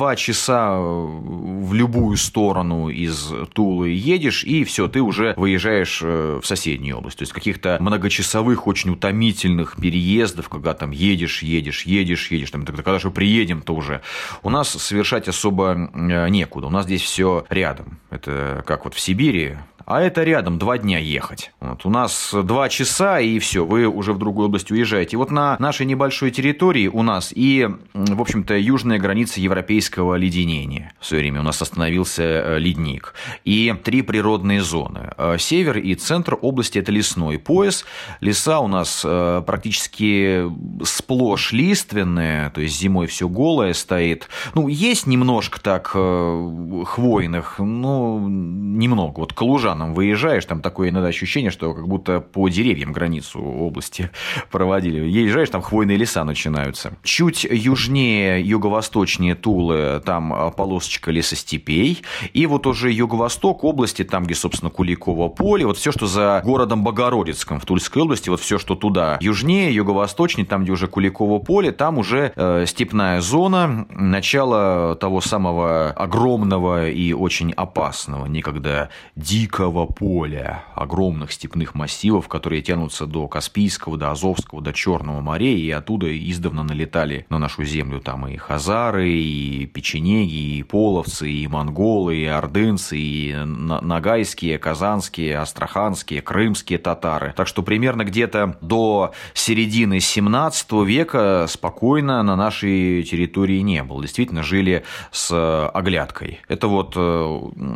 два 0.00 0.16
часа 0.16 0.76
э, 0.76 0.80
в 0.80 1.74
любую 1.74 2.16
сторону 2.16 2.88
из 2.88 3.30
Тулы 3.52 3.90
едешь, 3.90 4.44
и 4.44 4.64
все, 4.64 4.88
ты 4.88 5.02
уже 5.02 5.34
выезжаешь 5.36 6.00
э, 6.02 6.40
в 6.42 6.46
соседнюю 6.46 6.96
область. 6.96 7.18
То 7.18 7.22
есть 7.24 7.34
каких-то 7.34 7.76
многочасовых, 7.80 8.66
очень 8.66 8.92
утомительных 8.92 9.76
переездов, 9.76 10.48
когда 10.48 10.72
там 10.72 10.90
едешь, 10.90 11.42
едешь, 11.42 11.82
едешь, 11.82 12.30
едешь, 12.30 12.50
там, 12.50 12.64
когда 12.64 12.98
же 12.98 13.10
приедем, 13.10 13.60
то 13.60 13.74
уже 13.74 14.00
у 14.42 14.48
нас 14.48 14.70
совершать 14.70 15.28
особо 15.28 15.90
э, 15.92 16.28
некуда. 16.30 16.68
У 16.68 16.70
нас 16.70 16.86
здесь 16.86 17.02
все 17.02 17.44
рядом. 17.50 18.00
Это 18.08 18.64
как 18.66 18.86
вот 18.86 18.94
в 18.94 19.00
Сибири, 19.00 19.58
а 19.86 20.00
это 20.00 20.22
рядом, 20.24 20.58
два 20.58 20.78
дня 20.78 20.98
ехать. 20.98 21.52
Вот, 21.60 21.84
у 21.86 21.90
нас 21.90 22.32
два 22.32 22.68
часа, 22.68 23.20
и 23.20 23.38
все, 23.38 23.64
вы 23.64 23.86
уже 23.86 24.12
в 24.12 24.18
другую 24.18 24.48
область 24.48 24.70
уезжаете. 24.70 25.16
Вот 25.16 25.30
на 25.30 25.56
нашей 25.58 25.86
небольшой 25.86 26.30
территории 26.30 26.88
у 26.88 27.02
нас 27.02 27.32
и, 27.34 27.68
в 27.94 28.20
общем-то, 28.20 28.56
южная 28.56 28.98
граница 28.98 29.40
европейского 29.40 30.14
леденения. 30.16 30.92
В 31.00 31.06
свое 31.06 31.22
время 31.22 31.40
у 31.40 31.42
нас 31.42 31.60
остановился 31.62 32.22
э, 32.22 32.58
ледник. 32.58 33.14
И 33.44 33.74
три 33.82 34.02
природные 34.02 34.62
зоны. 34.62 35.12
Э, 35.16 35.36
север 35.38 35.78
и 35.78 35.94
центр 35.94 36.36
области– 36.40 36.78
это 36.80 36.92
лесной 36.92 37.38
пояс. 37.38 37.84
Леса 38.20 38.60
у 38.60 38.68
нас 38.68 39.02
э, 39.04 39.42
практически 39.46 40.44
сплошь 40.84 41.52
лиственные, 41.52 42.50
то 42.50 42.60
есть 42.60 42.78
зимой 42.78 43.06
все 43.06 43.28
голое 43.28 43.74
стоит. 43.74 44.28
Ну, 44.54 44.68
есть 44.68 45.06
немножко 45.06 45.60
так 45.60 45.88
хвойных, 45.88 47.58
но 47.58 48.20
немного. 48.20 49.20
Вот 49.20 49.32
Калужан 49.32 49.69
Казахстаном 49.70 49.94
выезжаешь, 49.94 50.44
там 50.44 50.62
такое 50.62 50.88
иногда 50.88 51.08
ощущение, 51.08 51.50
что 51.50 51.74
как 51.74 51.86
будто 51.86 52.20
по 52.20 52.48
деревьям 52.48 52.92
границу 52.92 53.40
области 53.40 54.10
проводили. 54.50 55.06
Езжаешь, 55.06 55.50
там 55.50 55.62
хвойные 55.62 55.96
леса 55.96 56.24
начинаются. 56.24 56.92
Чуть 57.02 57.44
южнее, 57.44 58.40
юго-восточнее 58.42 59.34
Тулы, 59.34 60.02
там 60.04 60.32
а, 60.32 60.50
полосочка 60.50 61.10
лесостепей. 61.10 62.02
И 62.32 62.46
вот 62.46 62.66
уже 62.66 62.90
юго-восток 62.90 63.64
области, 63.64 64.04
там, 64.04 64.24
где, 64.24 64.34
собственно, 64.34 64.70
Куликово 64.70 65.28
поле, 65.28 65.66
вот 65.66 65.78
все, 65.78 65.92
что 65.92 66.06
за 66.06 66.42
городом 66.44 66.82
Богородицком 66.82 67.60
в 67.60 67.66
Тульской 67.66 68.02
области, 68.02 68.28
вот 68.28 68.40
все, 68.40 68.58
что 68.58 68.74
туда 68.74 69.18
южнее, 69.20 69.72
юго-восточнее, 69.72 70.46
там, 70.46 70.64
где 70.64 70.72
уже 70.72 70.86
Куликово 70.88 71.38
поле, 71.38 71.70
там 71.70 71.98
уже 71.98 72.32
э, 72.34 72.64
степная 72.66 73.20
зона, 73.20 73.86
начало 73.90 74.96
того 74.96 75.20
самого 75.20 75.90
огромного 75.90 76.88
и 76.88 77.12
очень 77.12 77.52
опасного, 77.52 78.26
некогда 78.26 78.90
дикого 79.16 79.59
дикого 79.60 79.84
поля, 79.84 80.64
огромных 80.74 81.32
степных 81.32 81.74
массивов, 81.74 82.28
которые 82.28 82.62
тянутся 82.62 83.04
до 83.04 83.28
Каспийского, 83.28 83.98
до 83.98 84.10
Азовского, 84.10 84.62
до 84.62 84.72
Черного 84.72 85.20
моря, 85.20 85.54
и 85.54 85.70
оттуда 85.70 86.06
издавна 86.16 86.62
налетали 86.62 87.26
на 87.28 87.38
нашу 87.38 87.64
землю 87.64 88.00
там 88.00 88.26
и 88.26 88.38
хазары, 88.38 89.10
и 89.10 89.66
печенеги, 89.66 90.56
и 90.56 90.62
половцы, 90.62 91.30
и 91.30 91.46
монголы, 91.46 92.16
и 92.16 92.24
ордынцы, 92.24 92.96
и 92.96 93.34
нагайские, 93.34 94.58
казанские, 94.58 95.36
астраханские, 95.36 96.22
крымские 96.22 96.78
татары. 96.78 97.34
Так 97.36 97.46
что 97.46 97.62
примерно 97.62 98.04
где-то 98.04 98.56
до 98.62 99.12
середины 99.34 100.00
17 100.00 100.72
века 100.86 101.44
спокойно 101.50 102.22
на 102.22 102.34
нашей 102.34 103.02
территории 103.02 103.60
не 103.60 103.82
было. 103.82 104.00
Действительно, 104.00 104.42
жили 104.42 104.84
с 105.10 105.68
оглядкой. 105.68 106.40
Это 106.48 106.66
вот 106.66 106.94
э, 106.96 107.00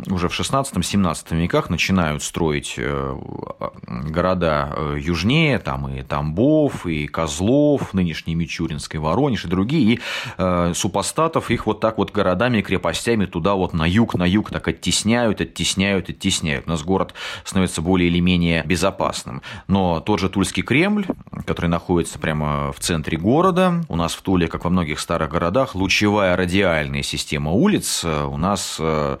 уже 0.09 0.29
в 0.29 0.39
16-17 0.39 1.35
веках 1.35 1.69
начинают 1.75 2.23
строить 2.23 2.79
города 2.79 4.75
южнее, 4.97 5.59
там 5.59 5.89
и 5.89 6.01
Тамбов, 6.03 6.85
и 6.85 7.07
Козлов, 7.07 7.93
нынешний 7.93 8.33
Мичуринский, 8.33 8.97
Воронеж 8.97 9.45
и 9.45 9.47
другие, 9.49 9.99
и 10.37 10.73
супостатов 10.73 11.51
их 11.51 11.65
вот 11.65 11.81
так 11.81 11.97
вот 11.97 12.11
городами 12.11 12.59
и 12.59 12.61
крепостями 12.61 13.25
туда 13.25 13.55
вот 13.55 13.73
на 13.73 13.85
юг, 13.85 14.15
на 14.15 14.25
юг 14.25 14.51
так 14.51 14.67
оттесняют, 14.69 15.41
оттесняют, 15.41 16.09
оттесняют. 16.09 16.65
У 16.67 16.69
нас 16.69 16.81
город 16.83 17.13
становится 17.43 17.81
более 17.81 18.09
или 18.09 18.19
менее 18.19 18.63
безопасным. 18.65 19.41
Но 19.67 19.99
тот 19.99 20.19
же 20.19 20.29
Тульский 20.29 20.63
Кремль, 20.63 21.05
который 21.45 21.67
находится 21.69 22.19
прямо 22.19 22.71
в 22.71 22.79
центре 22.79 23.17
города, 23.17 23.83
у 23.89 23.97
нас 23.97 24.13
в 24.13 24.21
Туле, 24.21 24.47
как 24.47 24.63
во 24.63 24.69
многих 24.69 24.99
старых 24.99 25.29
городах, 25.29 25.75
лучевая 25.75 26.37
радиальная 26.37 27.03
система 27.03 27.51
улиц. 27.51 28.05
У 28.05 28.37
нас 28.37 28.77
э, 28.79 29.17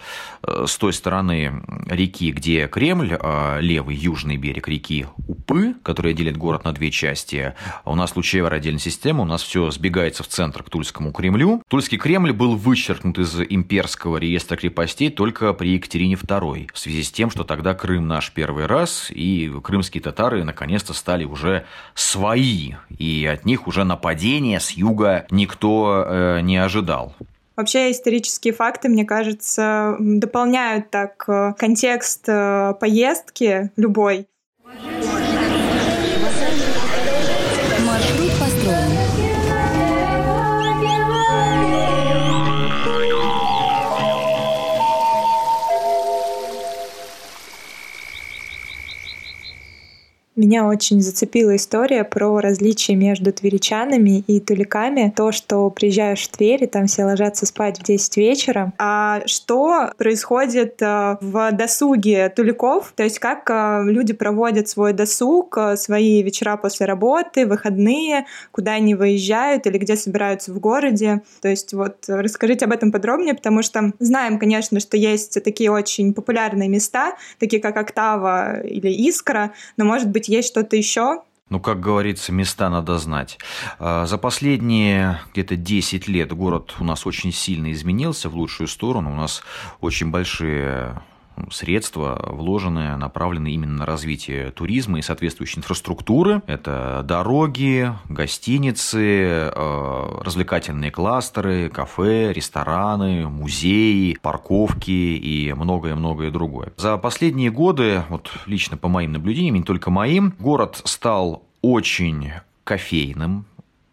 с 0.65 0.77
той 0.77 0.93
стороны 0.93 1.63
реки, 1.87 2.31
где 2.31 2.67
Кремль, 2.67 3.17
а 3.19 3.59
левый 3.59 3.95
южный 3.95 4.37
берег 4.37 4.67
реки 4.67 5.07
Упы, 5.27 5.75
которая 5.83 6.13
делит 6.13 6.37
город 6.37 6.65
на 6.65 6.73
две 6.73 6.91
части, 6.91 7.53
у 7.85 7.95
нас 7.95 8.15
лучевая 8.15 8.49
радиальная 8.49 8.79
система, 8.79 9.21
у 9.21 9.25
нас 9.25 9.43
все 9.43 9.69
сбегается 9.71 10.23
в 10.23 10.27
центр 10.27 10.63
к 10.63 10.69
Тульскому 10.69 11.11
Кремлю. 11.11 11.61
Тульский 11.67 11.97
Кремль 11.97 12.31
был 12.31 12.55
вычеркнут 12.55 13.19
из 13.19 13.39
имперского 13.39 14.17
реестра 14.17 14.55
крепостей 14.55 15.09
только 15.09 15.53
при 15.53 15.69
Екатерине 15.69 16.15
II, 16.15 16.69
в 16.73 16.79
связи 16.79 17.03
с 17.03 17.11
тем, 17.11 17.29
что 17.29 17.43
тогда 17.43 17.73
Крым 17.73 18.07
наш 18.07 18.31
первый 18.31 18.65
раз, 18.65 19.11
и 19.11 19.51
крымские 19.63 20.01
татары 20.01 20.43
наконец-то 20.43 20.93
стали 20.93 21.25
уже 21.25 21.65
свои, 21.93 22.73
и 22.97 23.25
от 23.25 23.45
них 23.45 23.67
уже 23.67 23.83
нападения 23.83 24.59
с 24.59 24.71
юга 24.71 25.25
никто 25.29 26.05
э, 26.07 26.41
не 26.41 26.57
ожидал. 26.57 27.15
Вообще 27.55 27.91
исторические 27.91 28.53
факты, 28.53 28.89
мне 28.89 29.05
кажется, 29.05 29.95
дополняют 29.99 30.89
так 30.89 31.23
э, 31.27 31.53
контекст 31.57 32.25
э, 32.27 32.73
поездки 32.79 33.71
любой. 33.77 34.27
Меня 50.55 50.67
очень 50.67 51.01
зацепила 51.01 51.57
история 51.57 52.05
про 52.05 52.39
различия 52.39 52.95
между 52.95 53.33
тверичанами 53.33 54.23
и 54.25 54.39
туликами. 54.39 55.11
То, 55.13 55.33
что 55.33 55.69
приезжаешь 55.69 56.23
в 56.23 56.29
Тверь, 56.29 56.63
и 56.63 56.67
там 56.67 56.87
все 56.87 57.03
ложатся 57.03 57.45
спать 57.45 57.77
в 57.77 57.83
10 57.83 58.15
вечера. 58.15 58.71
А 58.77 59.21
что 59.25 59.91
происходит 59.97 60.81
э, 60.81 61.17
в 61.19 61.51
досуге 61.51 62.29
туликов? 62.29 62.93
То 62.95 63.03
есть 63.03 63.19
как 63.19 63.49
э, 63.49 63.81
люди 63.83 64.13
проводят 64.13 64.69
свой 64.69 64.93
досуг, 64.93 65.57
э, 65.57 65.75
свои 65.75 66.23
вечера 66.23 66.55
после 66.55 66.85
работы, 66.85 67.45
выходные, 67.45 68.25
куда 68.53 68.75
они 68.75 68.95
выезжают 68.95 69.67
или 69.67 69.77
где 69.77 69.97
собираются 69.97 70.53
в 70.53 70.59
городе. 70.61 71.21
То 71.41 71.49
есть 71.49 71.73
вот 71.73 72.05
расскажите 72.07 72.63
об 72.63 72.71
этом 72.71 72.93
подробнее, 72.93 73.33
потому 73.33 73.61
что 73.61 73.91
знаем, 73.99 74.39
конечно, 74.39 74.79
что 74.79 74.95
есть 74.95 75.43
такие 75.43 75.69
очень 75.69 76.13
популярные 76.13 76.69
места, 76.69 77.17
такие 77.39 77.61
как 77.61 77.75
Октава 77.75 78.61
или 78.61 78.89
Искра, 78.89 79.51
но, 79.75 79.83
может 79.83 80.09
быть, 80.09 80.29
есть 80.29 80.44
что-то 80.45 80.75
еще? 80.75 81.21
Ну, 81.49 81.59
как 81.59 81.79
говорится, 81.79 82.31
места 82.31 82.69
надо 82.69 82.97
знать. 82.97 83.37
А, 83.77 84.07
за 84.07 84.17
последние 84.17 85.19
где-то 85.31 85.55
10 85.55 86.07
лет 86.07 86.33
город 86.33 86.73
у 86.79 86.83
нас 86.83 87.05
очень 87.05 87.31
сильно 87.31 87.71
изменился 87.71 88.29
в 88.29 88.35
лучшую 88.35 88.67
сторону. 88.67 89.11
У 89.11 89.15
нас 89.15 89.43
очень 89.79 90.09
большие 90.09 91.01
средства 91.51 92.19
вложенные, 92.31 92.95
направлены 92.95 93.51
именно 93.51 93.79
на 93.79 93.85
развитие 93.85 94.51
туризма 94.51 94.99
и 94.99 95.01
соответствующей 95.01 95.59
инфраструктуры. 95.59 96.41
Это 96.47 97.01
дороги, 97.03 97.91
гостиницы, 98.09 99.51
э, 99.53 100.19
развлекательные 100.21 100.91
кластеры, 100.91 101.69
кафе, 101.69 102.33
рестораны, 102.33 103.27
музеи, 103.27 104.17
парковки 104.21 104.91
и 104.91 105.53
многое-многое 105.53 106.31
другое. 106.31 106.73
За 106.77 106.97
последние 106.97 107.51
годы, 107.51 108.03
вот 108.09 108.31
лично 108.45 108.77
по 108.77 108.87
моим 108.87 109.13
наблюдениям, 109.13 109.55
не 109.55 109.63
только 109.63 109.91
моим, 109.91 110.33
город 110.39 110.81
стал 110.83 111.43
очень 111.61 112.31
кофейным, 112.63 113.45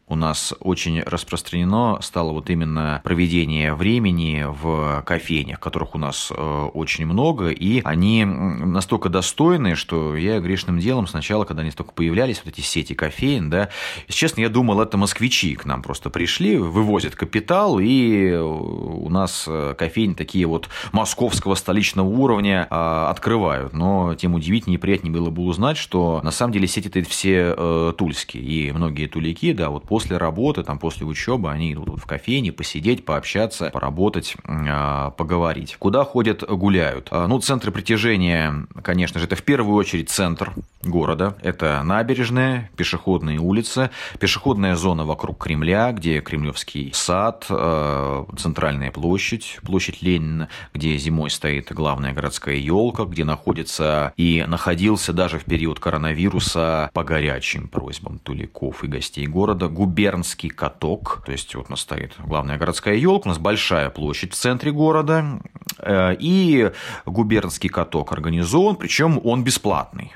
у 0.09 0.15
нас 0.15 0.53
очень 0.61 1.01
распространено 1.03 1.99
стало 2.03 2.33
вот 2.33 2.51
именно 2.51 3.01
проведение 3.03 3.75
времени 3.75 4.45
в 4.47 5.03
кофейнях, 5.07 5.59
которых 5.59 5.95
у 5.95 5.99
нас 5.99 6.31
э, 6.31 6.69
очень 6.75 7.07
много, 7.07 7.49
и 7.49 7.81
они 7.83 8.25
настолько 8.25 9.09
достойные, 9.09 9.75
что 9.75 10.17
я 10.17 10.41
грешным 10.41 10.79
делом 10.79 11.07
сначала, 11.07 11.45
когда 11.45 11.63
они 11.63 11.71
только 11.71 11.93
появлялись, 11.93 12.43
вот 12.45 12.53
эти 12.53 12.61
сети 12.61 12.95
кофеин, 12.95 13.49
да, 13.49 13.71
если 14.07 14.19
честно, 14.19 14.41
я 14.43 14.49
думал, 14.49 14.81
это 14.81 14.99
москвичи 14.99 15.55
к 15.55 15.65
нам 15.65 15.83
просто 15.83 16.11
пришли, 16.11 16.59
вывозят 16.59 17.15
капитал, 17.15 17.79
и 17.79 18.33
у 18.33 19.09
нас 19.09 19.47
э, 19.49 19.75
кофейни 19.79 20.15
такие 20.15 20.47
вот 20.47 20.69
московского 20.93 21.55
столичного 21.55 22.09
уровня 22.09 22.67
а, 22.71 23.11
открывают. 23.11 23.73
Но 23.73 24.15
тем 24.15 24.35
удивительнее 24.35 24.79
и 24.79 24.81
приятнее 24.81 25.13
было 25.13 25.31
бы 25.31 25.43
узнать, 25.43 25.77
что 25.77 26.21
на 26.23 26.31
самом 26.31 26.53
деле 26.53 26.67
сети-то 26.67 27.03
все 27.03 27.55
э, 27.57 27.93
тульские, 27.97 28.43
и 28.43 28.73
многие 28.73 29.07
тулики, 29.07 29.53
да, 29.53 29.71
вот 29.71 29.85
после 29.85 30.02
работы, 30.11 30.63
там, 30.63 30.79
после 30.79 31.07
учебы 31.07 31.51
они 31.51 31.73
идут 31.73 32.01
в 32.01 32.07
кофейне 32.07 32.53
посидеть, 32.53 33.05
пообщаться, 33.05 33.71
поработать, 33.71 34.37
а, 34.45 35.11
поговорить. 35.11 35.77
Куда 35.79 36.05
ходят, 36.05 36.43
гуляют? 36.43 37.09
А, 37.11 37.27
ну, 37.27 37.41
центры 37.41 37.71
притяжения, 37.71 38.67
конечно 38.83 39.21
же, 39.21 39.27
это 39.27 39.37
в 39.37 39.43
первую 39.43 39.77
очередь 39.77 40.11
центр 40.11 40.53
города. 40.83 41.37
Это 41.43 41.83
набережная, 41.85 42.71
пешеходные 42.77 43.39
улицы, 43.39 43.91
пешеходная 44.19 44.77
зона 44.77 45.05
вокруг 45.05 45.39
Кремля, 45.43 45.93
где 45.93 46.21
Кремлевский 46.21 46.91
сад, 46.95 47.47
а, 47.49 48.27
центральная 48.37 48.91
площадь, 48.91 49.59
площадь 49.63 50.03
Ленина, 50.03 50.49
где 50.75 50.97
зимой 50.97 51.31
стоит 51.31 51.73
главная 51.73 52.13
городская 52.13 52.57
елка, 52.57 53.05
где 53.05 53.25
находится 53.25 54.13
и 54.17 54.45
находился 54.47 55.13
даже 55.13 55.39
в 55.39 55.45
период 55.45 55.81
коронавируса 55.81 56.91
по 56.93 57.05
горячим 57.05 57.69
просьбам 57.69 58.19
туликов 58.19 58.85
и 58.85 58.87
гостей 58.87 59.27
города 59.27 59.69
губернский 59.83 60.49
каток. 60.49 61.23
То 61.27 61.33
есть 61.33 61.53
вот 61.57 61.67
у 61.67 61.71
нас 61.71 61.81
стоит 61.81 62.13
главная 62.25 62.57
городская 62.57 62.95
елка, 62.95 63.27
у 63.27 63.29
нас 63.31 63.39
большая 63.39 63.91
площадь 63.91 64.33
в 64.33 64.37
центре 64.37 64.71
города, 64.71 65.41
э, 65.79 66.15
и 66.21 66.71
губернский 67.05 67.69
каток 67.69 68.13
организован, 68.13 68.77
причем 68.77 69.21
он 69.25 69.43
бесплатный. 69.43 70.13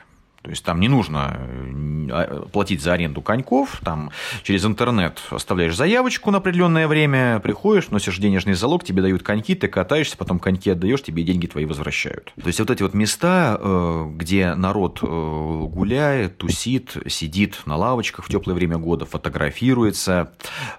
То 0.46 0.50
есть 0.50 0.64
там 0.64 0.78
не 0.78 0.87
нужно 0.87 1.38
э, 1.40 2.09
а, 2.12 2.46
платить 2.52 2.80
за 2.80 2.92
аренду 2.92 3.20
коньков, 3.20 3.80
там 3.82 4.12
через 4.44 4.64
интернет 4.64 5.20
оставляешь 5.30 5.74
заявочку 5.74 6.30
на 6.30 6.38
определенное 6.38 6.87
время, 6.87 7.40
приходишь, 7.40 7.88
носишь 7.90 8.18
денежный 8.18 8.54
залог, 8.54 8.85
тебе 8.85 9.02
дают 9.02 9.24
коньки, 9.24 9.56
ты 9.56 9.66
катаешься, 9.66 10.16
потом 10.16 10.38
коньки 10.38 10.70
отдаешь, 10.70 11.02
тебе 11.02 11.24
деньги 11.24 11.48
твои 11.48 11.64
возвращают. 11.64 12.32
То 12.40 12.46
есть 12.46 12.61
вот 12.61 12.70
эти 12.70 12.85
вот 12.85 12.94
места, 12.94 13.59
э, 13.61 14.11
где 14.14 14.54
народ 14.54 15.00
э, 15.02 15.06
гуляет, 15.06 16.38
тусит, 16.38 16.96
сидит 17.09 17.62
на 17.66 17.74
лавочках 17.74 18.24
в 18.24 18.28
теплое 18.28 18.54
время 18.54 18.78
года, 18.78 19.04
фотографируется. 19.04 20.30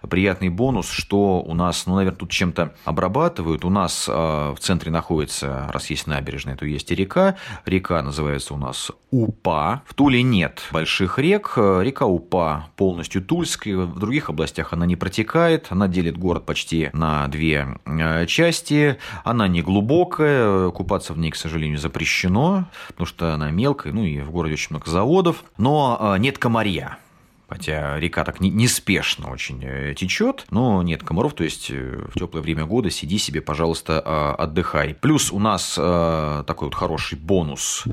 Приятный 0.10 0.48
бонус, 0.48 0.90
что 0.90 1.42
у 1.42 1.54
нас, 1.54 1.88
ну, 1.88 1.96
наверное, 1.96 2.18
тут 2.18 2.32
чем-то 2.32 2.74
обрабатывают. 2.86 3.66
У 3.66 3.70
нас 3.70 4.08
в 4.08 4.56
центре 4.62 4.92
находится, 4.92 5.70
раз 5.74 5.90
есть 5.90 6.08
набережная, 6.08 6.56
то 6.56 6.66
есть 6.66 6.90
и 6.90 6.96
река. 6.96 7.36
Река 7.66 8.02
называется 8.02 8.54
у 8.54 8.58
нас 8.58 8.92
Упа 9.10 9.57
Упа. 9.58 9.82
В 9.88 9.96
Туле 9.96 10.22
нет 10.22 10.62
больших 10.72 11.18
рек. 11.18 11.54
Река 11.58 12.06
Упа 12.06 12.70
полностью 12.76 13.24
тульская. 13.24 13.76
В 13.78 13.98
других 13.98 14.30
областях 14.30 14.72
она 14.72 14.86
не 14.86 14.96
протекает. 14.96 15.68
Она 15.70 15.88
делит 15.88 16.16
город 16.16 16.46
почти 16.46 16.92
на 16.94 17.28
две 17.28 17.80
э, 17.86 18.28
части. 18.28 18.98
Она 19.24 19.48
не 19.48 19.64
глубокая. 19.64 20.70
Купаться 20.70 21.14
в 21.14 21.18
ней, 21.18 21.32
к 21.32 21.36
сожалению, 21.36 21.80
запрещено, 21.80 22.66
потому 22.90 23.08
что 23.08 23.34
она 23.34 23.50
мелкая. 23.50 23.94
Ну 23.94 24.04
и 24.04 24.20
в 24.20 24.30
городе 24.30 24.54
очень 24.54 24.68
много 24.72 24.92
заводов. 24.92 25.44
Но 25.58 25.98
э, 26.00 26.20
нет 26.20 26.38
комарья 26.38 27.00
хотя 27.50 28.00
река 28.00 28.24
так 28.24 28.42
неспешно 28.42 29.32
очень 29.32 29.64
э, 29.64 29.94
течет, 29.94 30.46
но 30.50 30.84
нет 30.84 31.04
комаров, 31.04 31.34
то 31.34 31.44
есть 31.44 31.70
э, 31.72 32.06
в 32.14 32.20
теплое 32.20 32.42
время 32.42 32.66
года 32.66 32.90
сиди 32.90 33.18
себе, 33.18 33.42
пожалуйста, 33.42 34.02
а, 34.06 34.36
отдыхай. 34.36 34.94
Плюс 34.94 35.32
у 35.32 35.40
нас 35.40 35.76
э, 35.78 36.44
такой 36.46 36.68
вот 36.68 36.76
хороший 36.76 37.18
бонус. 37.18 37.86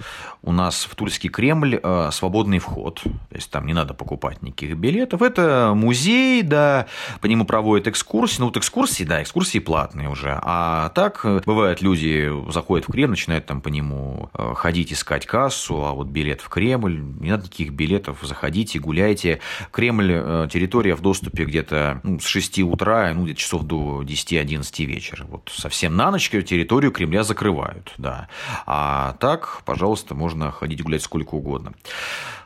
У 0.43 0.53
нас 0.53 0.85
в 0.85 0.95
Тульский 0.95 1.31
Кремль 1.31 1.81
свободный 2.13 2.59
вход, 2.59 3.01
то 3.03 3.35
есть 3.35 3.51
там 3.51 3.67
не 3.67 3.73
надо 3.73 3.95
покупать 3.95 4.43
никаких 4.43 4.77
билетов. 4.77 5.23
Это 5.23 5.73
музей, 5.75 6.43
да, 6.43 6.87
по 7.21 7.27
нему 7.27 7.45
проводят 7.45 7.89
экскурсии. 7.89 8.41
Ну 8.41 8.47
вот 8.47 8.57
экскурсии, 8.57 9.05
да, 9.05 9.23
экскурсии 9.23 9.59
платные 9.59 10.09
уже. 10.09 10.39
А 10.43 10.91
так 10.91 11.25
бывает 11.47 11.81
люди 11.81 12.31
заходят 12.51 12.89
в 12.89 12.93
Кремль, 12.93 13.11
начинают 13.11 13.47
там 13.47 13.61
по 13.61 13.69
нему 13.69 14.31
ходить, 14.35 14.93
искать 14.93 15.27
кассу, 15.27 15.85
а 15.85 15.93
вот 15.93 16.09
билет 16.09 16.41
в 16.41 16.49
Кремль, 16.49 17.01
не 17.21 17.31
надо 17.31 17.45
никаких 17.45 17.73
билетов, 17.73 18.19
заходите, 18.23 18.79
гуляйте 18.79 19.41
Кремль 19.71 20.13
э, 20.13 20.49
территория 20.51 20.95
в 20.95 21.01
доступе 21.01 21.45
где-то 21.45 22.01
ну, 22.03 22.21
с 22.21 22.27
6 22.27 22.61
утра, 22.61 23.13
ну, 23.15 23.25
где-то 23.25 23.41
часов 23.41 23.63
до 23.63 24.03
10-11 24.03 24.85
вечера. 24.85 25.25
Вот 25.29 25.51
совсем 25.55 25.97
на 25.97 26.11
ночь 26.11 26.31
территорию 26.31 26.93
Кремля 26.93 27.23
закрывают, 27.23 27.93
да. 27.99 28.29
А 28.67 29.17
так, 29.21 29.63
пожалуйста, 29.65 30.15
можно 30.15 30.51
ходить 30.51 30.83
гулять 30.83 31.03
сколько 31.03 31.35
угодно. 31.35 31.73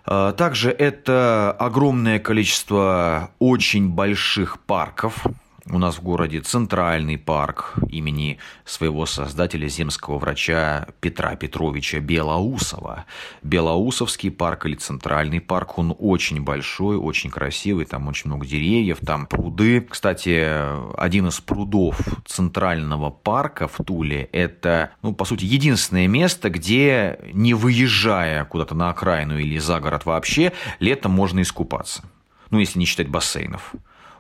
А, 0.05 0.33
также 0.33 0.71
это 0.71 1.55
огромное 1.59 2.19
количество 2.19 3.31
очень 3.39 3.91
больших 3.91 4.59
парков, 4.61 5.27
у 5.71 5.79
нас 5.79 5.97
в 5.99 6.03
городе 6.03 6.41
Центральный 6.41 7.19
парк 7.19 7.75
имени 7.89 8.39
своего 8.65 9.07
создателя, 9.07 9.69
земского 9.69 10.19
врача 10.19 10.89
Петра 11.01 11.37
Петровича 11.37 12.01
Белоусова. 12.01 13.05
Белоусовский 13.43 14.31
парк 14.31 14.67
или 14.67 14.75
Центральный 14.75 15.41
парк, 15.41 15.79
он 15.79 15.95
очень 15.99 16.43
большой, 16.43 16.97
очень 16.97 17.31
красивый, 17.31 17.85
там 17.85 18.09
очень 18.09 18.29
много 18.31 18.47
деревьев, 18.47 18.99
там 19.05 19.27
пруды. 19.27 19.81
Кстати, 19.83 20.49
один 20.97 21.29
из 21.29 21.41
прудов 21.41 21.99
Центрального 22.27 23.11
парка 23.11 23.69
в 23.69 23.77
Туле– 23.85 24.29
это, 24.33 24.91
ну, 25.03 25.15
по 25.15 25.25
сути, 25.25 25.45
единственное 25.45 26.09
место, 26.09 26.51
где, 26.51 27.19
не 27.33 27.55
выезжая 27.55 28.45
куда-то 28.45 28.75
на 28.75 28.91
окраину 28.91 29.39
или 29.39 29.59
за 29.59 29.81
город 29.81 30.07
вообще, 30.07 30.53
летом 30.81 31.13
можно 31.13 31.43
искупаться. 31.43 32.05
Ну, 32.51 32.59
если 32.59 32.79
не 32.79 32.87
считать 32.87 33.09
бассейнов. 33.09 33.75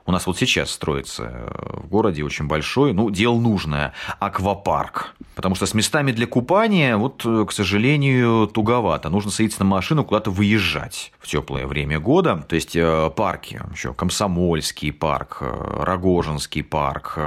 У 0.08 0.10
нас 0.10 0.26
вот 0.26 0.38
сейчас 0.38 0.70
строится 0.70 1.24
э, 1.24 1.80
в 1.82 1.88
городе 1.88 2.24
очень 2.24 2.46
большой, 2.46 2.94
ну, 2.94 3.10
дело 3.10 3.38
нужное, 3.38 3.92
аквапарк. 4.20 5.14
Потому 5.34 5.54
что 5.54 5.66
с 5.66 5.74
местами 5.74 6.12
для 6.12 6.26
купания, 6.26 6.96
вот, 6.96 7.26
э, 7.26 7.44
к 7.46 7.52
сожалению, 7.52 8.46
туговато. 8.46 9.10
Нужно 9.10 9.30
садиться 9.30 9.58
на 9.60 9.66
машину, 9.66 10.06
куда-то 10.06 10.30
выезжать 10.30 11.12
в 11.18 11.28
теплое 11.28 11.66
время 11.66 12.00
года. 12.00 12.42
То 12.48 12.54
есть 12.54 12.74
э, 12.74 13.10
парки, 13.14 13.60
еще 13.70 13.92
Комсомольский 13.92 14.94
парк, 14.94 15.42
Рогожинский 15.42 16.62
парк, 16.64 17.18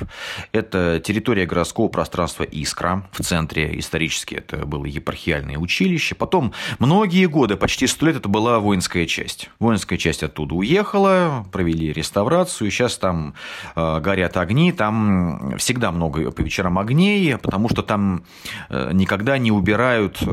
Это 0.52 1.00
территория 1.00 1.46
городского 1.46 1.88
пространства 1.88 2.44
Искра. 2.44 3.08
В 3.12 3.22
центре 3.22 3.76
исторически 3.78 4.36
это 4.36 4.64
было 4.64 4.84
епархиальное 4.84 5.58
училище. 5.58 6.14
Потом 6.14 6.52
многие 6.78 7.26
годы, 7.26 7.56
почти 7.56 7.86
сто 7.86 8.06
лет, 8.06 8.16
это 8.16 8.28
была 8.28 8.60
воинская 8.60 9.06
часть. 9.06 9.50
Воинская 9.58 9.98
часть 9.98 10.22
оттуда 10.22 10.54
уехала, 10.54 11.46
провели 11.56 11.90
реставрацию, 11.90 12.70
сейчас 12.70 12.98
там 12.98 13.32
э, 13.76 14.00
горят 14.00 14.36
огни, 14.36 14.72
там 14.72 15.56
всегда 15.56 15.90
много 15.90 16.30
по 16.30 16.42
вечерам 16.42 16.78
огней, 16.78 17.38
потому 17.38 17.70
что 17.70 17.82
там 17.82 18.24
э, 18.68 18.90
никогда 18.92 19.38
не 19.38 19.50
убирают 19.50 20.18
э, 20.20 20.26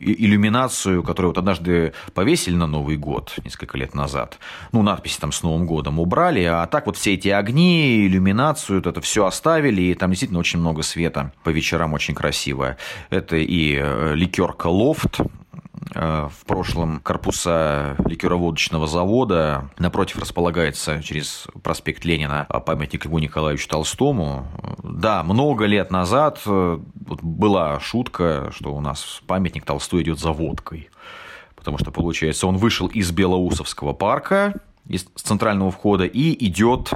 иллюминацию, 0.00 1.02
которую 1.02 1.30
вот 1.30 1.38
однажды 1.38 1.94
повесили 2.14 2.54
на 2.54 2.68
Новый 2.68 2.96
год 2.96 3.34
несколько 3.44 3.76
лет 3.76 3.92
назад. 3.92 4.38
Ну, 4.70 4.82
надписи 4.82 5.18
там 5.18 5.32
с 5.32 5.42
Новым 5.42 5.66
годом 5.66 5.98
убрали, 5.98 6.44
а 6.44 6.64
так 6.68 6.86
вот 6.86 6.96
все 6.96 7.14
эти 7.14 7.26
огни, 7.26 8.06
иллюминацию, 8.06 8.76
вот 8.76 8.86
это 8.86 9.00
все 9.00 9.26
оставили, 9.26 9.82
и 9.82 9.94
там 9.94 10.10
действительно 10.10 10.38
очень 10.38 10.60
много 10.60 10.84
света 10.84 11.32
по 11.42 11.48
вечерам, 11.48 11.92
очень 11.92 12.14
красиво. 12.14 12.76
Это 13.10 13.34
и 13.34 13.82
ликерка 14.14 14.68
Лофт, 14.68 15.22
в 15.94 16.46
прошлом 16.46 17.00
корпуса 17.00 17.96
ликероводочного 18.04 18.86
завода. 18.86 19.70
Напротив 19.78 20.18
располагается 20.18 21.02
через 21.02 21.46
проспект 21.62 22.04
Ленина 22.04 22.46
памятник 22.66 23.06
Льву 23.06 23.18
Николаевичу 23.18 23.68
Толстому. 23.68 24.46
Да, 24.82 25.22
много 25.22 25.64
лет 25.64 25.90
назад 25.90 26.40
э, 26.46 26.78
была 27.22 27.80
шутка, 27.80 28.50
что 28.54 28.74
у 28.74 28.80
нас 28.80 29.22
памятник 29.26 29.64
Толстой 29.64 30.02
идет 30.02 30.18
за 30.18 30.32
водкой. 30.32 30.90
Потому 31.56 31.78
что, 31.78 31.90
получается, 31.90 32.46
он 32.46 32.56
вышел 32.56 32.86
из 32.86 33.10
Белоусовского 33.10 33.92
парка, 33.92 34.54
из 34.88 35.06
центрального 35.14 35.70
входа 35.70 36.04
и 36.04 36.46
идет 36.46 36.90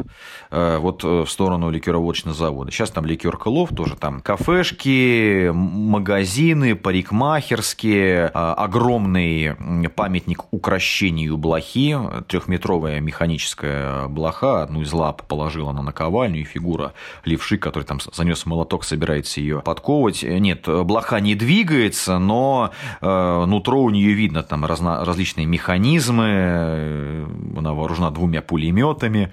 э, 0.50 0.78
вот 0.78 1.04
э, 1.04 1.24
в 1.24 1.30
сторону 1.30 1.70
ликероводочного 1.70 2.36
завода. 2.36 2.70
Сейчас 2.70 2.90
там 2.90 3.06
ликер 3.06 3.38
Лов, 3.44 3.70
тоже 3.70 3.96
там 3.96 4.20
кафешки, 4.20 5.50
магазины, 5.52 6.74
парикмахерские, 6.74 8.26
э, 8.26 8.28
огромный 8.32 9.54
памятник 9.94 10.44
укращению 10.52 11.36
блохи, 11.36 11.96
трехметровая 12.28 13.00
механическая 13.00 14.08
блоха, 14.08 14.62
одну 14.62 14.82
из 14.82 14.92
лап 14.92 15.22
положила 15.26 15.70
она 15.70 15.82
на 15.82 15.94
наковальню, 15.94 16.40
и 16.40 16.44
фигура 16.44 16.92
левши, 17.24 17.58
который 17.58 17.84
там 17.84 18.00
занес 18.12 18.46
молоток, 18.46 18.84
собирается 18.84 19.40
ее 19.40 19.60
подковывать. 19.60 20.22
Нет, 20.22 20.66
блоха 20.66 21.20
не 21.20 21.34
двигается, 21.34 22.18
но 22.18 22.72
э, 23.00 23.44
нутро 23.46 23.82
у 23.82 23.90
нее 23.90 24.12
видно, 24.12 24.42
там 24.42 24.64
разно, 24.64 25.04
различные 25.04 25.46
механизмы, 25.46 26.26
э, 26.26 27.26
она 27.56 27.73
вооружена 27.74 28.10
двумя 28.10 28.42
пулеметами, 28.42 29.32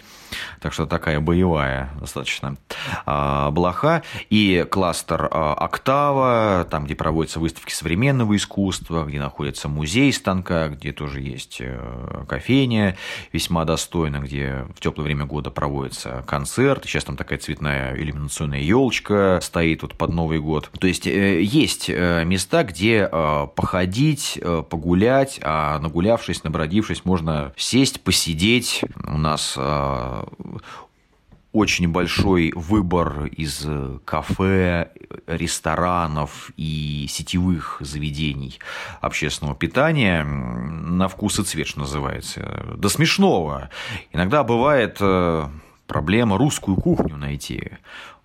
так 0.59 0.73
что 0.73 0.85
такая 0.85 1.19
боевая 1.19 1.89
достаточно 1.99 2.57
а, 3.05 3.51
блоха. 3.51 4.03
И 4.29 4.65
кластер 4.69 5.27
а, 5.31 5.53
«Октава», 5.53 6.67
там, 6.69 6.85
где 6.85 6.95
проводятся 6.95 7.39
выставки 7.39 7.73
современного 7.73 8.35
искусства, 8.35 9.05
где 9.05 9.19
находится 9.19 9.67
музей 9.67 10.11
станка, 10.13 10.69
где 10.69 10.91
тоже 10.91 11.21
есть 11.21 11.57
э, 11.59 12.25
кофейня 12.27 12.97
весьма 13.31 13.65
достойно, 13.65 14.17
где 14.17 14.65
в 14.75 14.79
теплое 14.79 15.05
время 15.05 15.25
года 15.25 15.51
проводится 15.51 16.23
концерт. 16.27 16.85
Сейчас 16.85 17.03
там 17.03 17.17
такая 17.17 17.39
цветная 17.39 17.95
иллюминационная 17.95 18.59
елочка 18.59 19.39
стоит 19.41 19.81
вот 19.81 19.95
под 19.95 20.11
Новый 20.13 20.39
год. 20.39 20.69
То 20.79 20.87
есть 20.87 21.07
э, 21.07 21.41
есть 21.41 21.89
э, 21.89 22.23
места, 22.25 22.63
где 22.63 23.09
походить, 23.55 24.39
погулять, 24.69 25.39
а 25.43 25.79
нагулявшись, 25.79 26.43
набродившись, 26.43 27.05
можно 27.05 27.53
сесть, 27.55 28.01
посидеть. 28.01 28.30
У 29.05 29.17
нас 29.17 29.57
очень 31.53 31.89
большой 31.89 32.53
выбор 32.55 33.25
из 33.25 33.63
э, 33.65 33.99
кафе, 34.05 34.91
ресторанов 35.27 36.51
и 36.55 37.07
сетевых 37.09 37.77
заведений 37.81 38.59
общественного 39.01 39.55
питания 39.55 40.23
на 40.23 41.07
вкус 41.09 41.39
и 41.39 41.43
цвет, 41.43 41.67
что 41.67 41.81
называется. 41.81 42.75
До 42.77 42.87
смешного. 42.87 43.69
Иногда 44.13 44.43
бывает 44.43 44.97
э, 45.01 45.47
проблема 45.87 46.37
русскую 46.37 46.77
кухню 46.77 47.17
найти. 47.17 47.71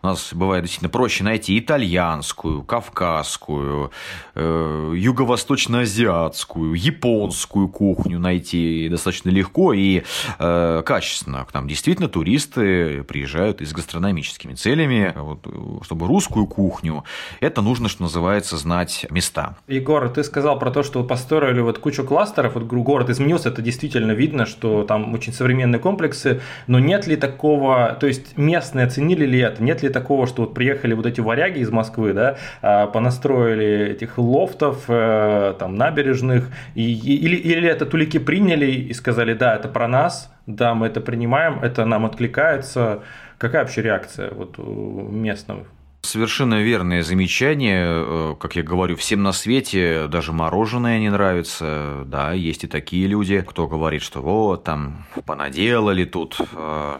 У 0.02 0.08
нас 0.08 0.32
бывает 0.34 0.62
действительно 0.62 0.90
проще 0.90 1.24
найти 1.24 1.58
итальянскую, 1.58 2.62
кавказскую, 2.62 3.90
э, 4.34 4.92
юго-восточно-азиатскую, 4.94 6.74
японскую 6.74 7.68
кухню 7.68 8.18
найти 8.18 8.88
достаточно 8.90 9.30
легко 9.30 9.72
и 9.72 10.02
э, 10.38 10.82
качественно. 10.84 11.44
К 11.44 11.54
нам 11.54 11.66
действительно 11.66 12.08
туристы 12.08 13.02
приезжают 13.04 13.62
и 13.62 13.64
с 13.64 13.72
гастрономическими 13.72 14.54
целями. 14.54 15.12
Вот, 15.16 15.46
чтобы 15.84 16.06
русскую 16.06 16.46
кухню, 16.46 17.04
это 17.40 17.62
нужно, 17.62 17.88
что 17.88 18.02
называется, 18.02 18.58
знать 18.58 19.06
места. 19.10 19.56
Егор, 19.66 20.08
ты 20.10 20.22
сказал 20.24 20.58
про 20.58 20.70
то, 20.70 20.82
что 20.82 21.02
построили 21.04 21.60
вот 21.60 21.78
кучу 21.78 22.04
кластеров, 22.04 22.54
вот 22.54 22.64
город 22.64 23.08
изменился, 23.08 23.48
это 23.48 23.62
действительно 23.62 24.12
видно, 24.12 24.44
что 24.44 24.84
там 24.84 25.14
очень 25.14 25.32
современные 25.32 25.80
комплексы, 25.80 26.42
но 26.66 26.78
нет 26.78 27.06
ли 27.06 27.16
такого, 27.16 27.96
то 27.98 28.06
есть 28.06 28.36
местные 28.36 28.86
оценили 28.86 29.24
ли 29.24 29.38
это, 29.38 29.62
нет 29.62 29.82
ли 29.82 29.88
такого, 29.96 30.26
что 30.26 30.42
вот 30.42 30.54
приехали 30.54 30.92
вот 30.92 31.06
эти 31.06 31.22
варяги 31.22 31.60
из 31.60 31.70
Москвы, 31.70 32.12
да, 32.12 32.36
а, 32.60 32.86
понастроили 32.86 33.92
этих 33.92 34.18
лофтов, 34.18 34.84
э, 34.88 35.54
там, 35.58 35.74
набережных, 35.74 36.48
и, 36.74 36.92
или, 36.92 37.36
или 37.36 37.66
это 37.68 37.86
тулики 37.86 38.18
приняли 38.18 38.70
и 38.90 38.92
сказали, 38.92 39.32
да, 39.32 39.56
это 39.56 39.68
про 39.68 39.88
нас, 39.88 40.30
да, 40.46 40.74
мы 40.74 40.88
это 40.88 41.00
принимаем, 41.00 41.60
это 41.62 41.86
нам 41.86 42.04
откликается. 42.04 43.02
Какая 43.38 43.62
вообще 43.62 43.82
реакция 43.82 44.30
вот 44.32 44.58
у 44.58 45.08
местных? 45.10 45.66
Совершенно 46.06 46.62
верное 46.62 47.02
замечание. 47.02 47.84
Э, 47.88 48.34
как 48.38 48.54
я 48.54 48.62
говорю, 48.62 48.94
всем 48.94 49.24
на 49.24 49.32
свете 49.32 50.06
даже 50.08 50.32
мороженое 50.32 51.00
не 51.00 51.10
нравится. 51.10 52.04
Да, 52.06 52.32
есть 52.32 52.62
и 52.62 52.68
такие 52.68 53.08
люди, 53.08 53.40
кто 53.40 53.66
говорит, 53.66 54.02
что 54.02 54.22
вот 54.22 54.62
там 54.62 55.04
понаделали 55.24 56.04
тут, 56.04 56.40
э, 56.52 56.98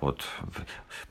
вот 0.00 0.24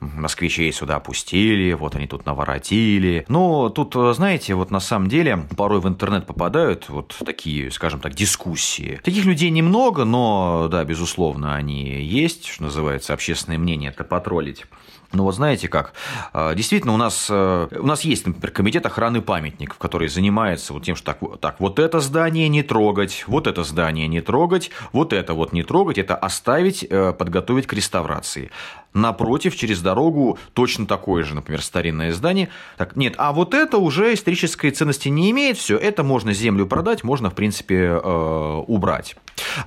москвичей 0.00 0.72
сюда 0.72 0.96
опустили, 0.96 1.72
вот 1.72 1.94
они 1.94 2.06
тут 2.06 2.26
наворотили. 2.26 3.24
Но 3.28 3.68
тут, 3.68 3.94
знаете, 4.14 4.54
вот 4.54 4.70
на 4.70 4.80
самом 4.80 5.08
деле 5.08 5.46
порой 5.56 5.80
в 5.80 5.88
интернет 5.88 6.26
попадают 6.26 6.88
вот 6.88 7.16
такие, 7.24 7.70
скажем 7.70 8.00
так, 8.00 8.14
дискуссии. 8.14 9.00
Таких 9.02 9.24
людей 9.24 9.50
немного, 9.50 10.04
но, 10.04 10.68
да, 10.70 10.84
безусловно, 10.84 11.54
они 11.54 12.02
есть, 12.02 12.46
что 12.46 12.64
называется, 12.64 13.12
общественное 13.12 13.58
мнение 13.58 13.90
это 13.90 14.04
потроллить. 14.04 14.64
Ну 15.12 15.22
вот 15.22 15.34
знаете 15.34 15.68
как, 15.68 15.94
а, 16.34 16.54
действительно 16.54 16.92
у 16.92 16.98
нас, 16.98 17.28
э, 17.30 17.68
у 17.70 17.86
нас 17.86 18.02
есть, 18.02 18.26
например, 18.26 18.50
комитет 18.50 18.84
охраны 18.84 19.22
памятников, 19.22 19.78
который 19.78 20.08
занимается 20.08 20.74
вот 20.74 20.82
тем, 20.82 20.96
что 20.96 21.06
так, 21.06 21.40
так, 21.40 21.60
вот 21.60 21.78
это 21.78 22.00
здание 22.00 22.48
не 22.50 22.62
трогать, 22.62 23.24
вот 23.26 23.46
это 23.46 23.64
здание 23.64 24.06
не 24.06 24.20
трогать, 24.20 24.70
вот 24.92 25.14
это 25.14 25.32
вот 25.32 25.54
не 25.54 25.62
трогать, 25.62 25.96
это 25.96 26.14
оставить, 26.14 26.86
э, 26.88 27.14
подготовить 27.14 27.66
к 27.66 27.72
реставрации. 27.72 28.50
Напротив, 28.94 29.56
через 29.56 29.80
дорогу 29.80 30.38
точно 30.54 30.86
такое 30.86 31.24
же, 31.24 31.34
например, 31.34 31.62
старинное 31.62 32.12
здание. 32.12 32.48
Так, 32.76 32.96
нет, 32.96 33.14
а 33.18 33.32
вот 33.32 33.54
это 33.54 33.78
уже 33.78 34.14
исторической 34.14 34.70
ценности 34.70 35.08
не 35.08 35.30
имеет, 35.30 35.58
все, 35.58 35.76
это 35.76 36.02
можно 36.02 36.32
землю 36.32 36.66
продать, 36.66 37.04
можно, 37.04 37.30
в 37.30 37.34
принципе, 37.34 38.00
э, 38.02 38.62
убрать. 38.66 39.16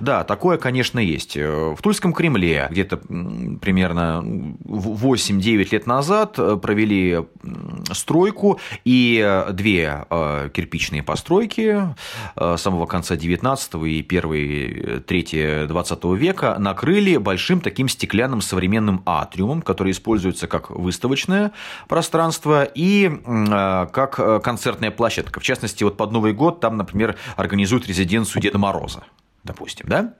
Да, 0.00 0.24
такое, 0.24 0.58
конечно, 0.58 0.98
есть. 0.98 1.36
В 1.36 1.76
Тульском 1.82 2.12
Кремле 2.12 2.66
где-то 2.70 2.98
примерно 2.98 4.22
8-9 4.64 5.68
лет 5.72 5.86
назад 5.86 6.34
э, 6.38 6.56
провели 6.60 7.20
стройку, 7.92 8.60
и 8.84 9.22
э, 9.24 9.52
две 9.52 10.04
э, 10.08 10.50
кирпичные 10.52 11.02
постройки 11.02 11.94
самого 12.56 12.86
конца 12.86 13.16
19 13.16 13.74
и 13.84 14.02
первой 14.02 15.00
трети 15.06 15.66
20 15.66 16.04
века 16.16 16.56
накрыли 16.58 17.16
большим 17.16 17.60
таким 17.60 17.88
стеклянным 17.88 18.40
современным 18.40 19.02
атриумом, 19.20 19.62
который 19.62 19.92
используется 19.92 20.46
как 20.46 20.70
выставочное 20.70 21.52
пространство 21.88 22.64
и 22.64 23.10
как 23.92 24.42
концертная 24.42 24.90
площадка. 24.90 25.40
В 25.40 25.42
частности, 25.42 25.84
вот 25.84 25.96
под 25.96 26.12
Новый 26.12 26.32
год 26.32 26.60
там, 26.60 26.76
например, 26.76 27.16
организуют 27.36 27.86
резиденцию 27.86 28.42
Деда 28.42 28.58
Мороза 28.58 29.04
допустим, 29.44 29.86
да? 29.88 30.14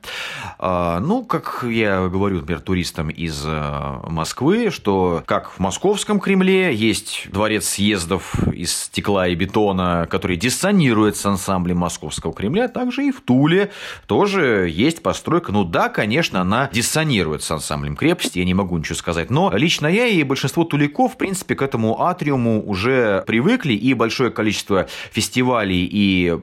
А, 0.58 0.98
ну, 0.98 1.24
как 1.24 1.64
я 1.68 2.08
говорю, 2.08 2.40
например, 2.40 2.60
туристам 2.60 3.08
из 3.08 3.44
э, 3.46 4.00
Москвы, 4.08 4.70
что 4.70 5.22
как 5.26 5.50
в 5.50 5.58
московском 5.60 6.18
Кремле 6.18 6.74
есть 6.74 7.28
дворец 7.30 7.66
съездов 7.66 8.34
из 8.48 8.74
стекла 8.74 9.28
и 9.28 9.36
бетона, 9.36 10.08
который 10.10 10.36
диссонирует 10.36 11.16
с 11.16 11.24
ансамблем 11.24 11.78
московского 11.78 12.32
Кремля, 12.32 12.66
также 12.66 13.06
и 13.06 13.12
в 13.12 13.20
Туле 13.20 13.70
тоже 14.06 14.68
есть 14.68 15.02
постройка. 15.02 15.52
Ну 15.52 15.62
да, 15.62 15.88
конечно, 15.88 16.40
она 16.40 16.68
диссонирует 16.72 17.44
с 17.44 17.50
ансамблем 17.50 17.94
крепости, 17.94 18.40
я 18.40 18.44
не 18.44 18.54
могу 18.54 18.76
ничего 18.76 18.96
сказать, 18.96 19.30
но 19.30 19.52
лично 19.54 19.86
я 19.86 20.06
и 20.06 20.22
большинство 20.24 20.64
туликов, 20.64 21.14
в 21.14 21.16
принципе, 21.16 21.54
к 21.54 21.62
этому 21.62 22.02
атриуму 22.02 22.60
уже 22.60 23.22
привыкли, 23.26 23.74
и 23.74 23.94
большое 23.94 24.30
количество 24.30 24.88
фестивалей 25.12 25.88
и 25.90 26.36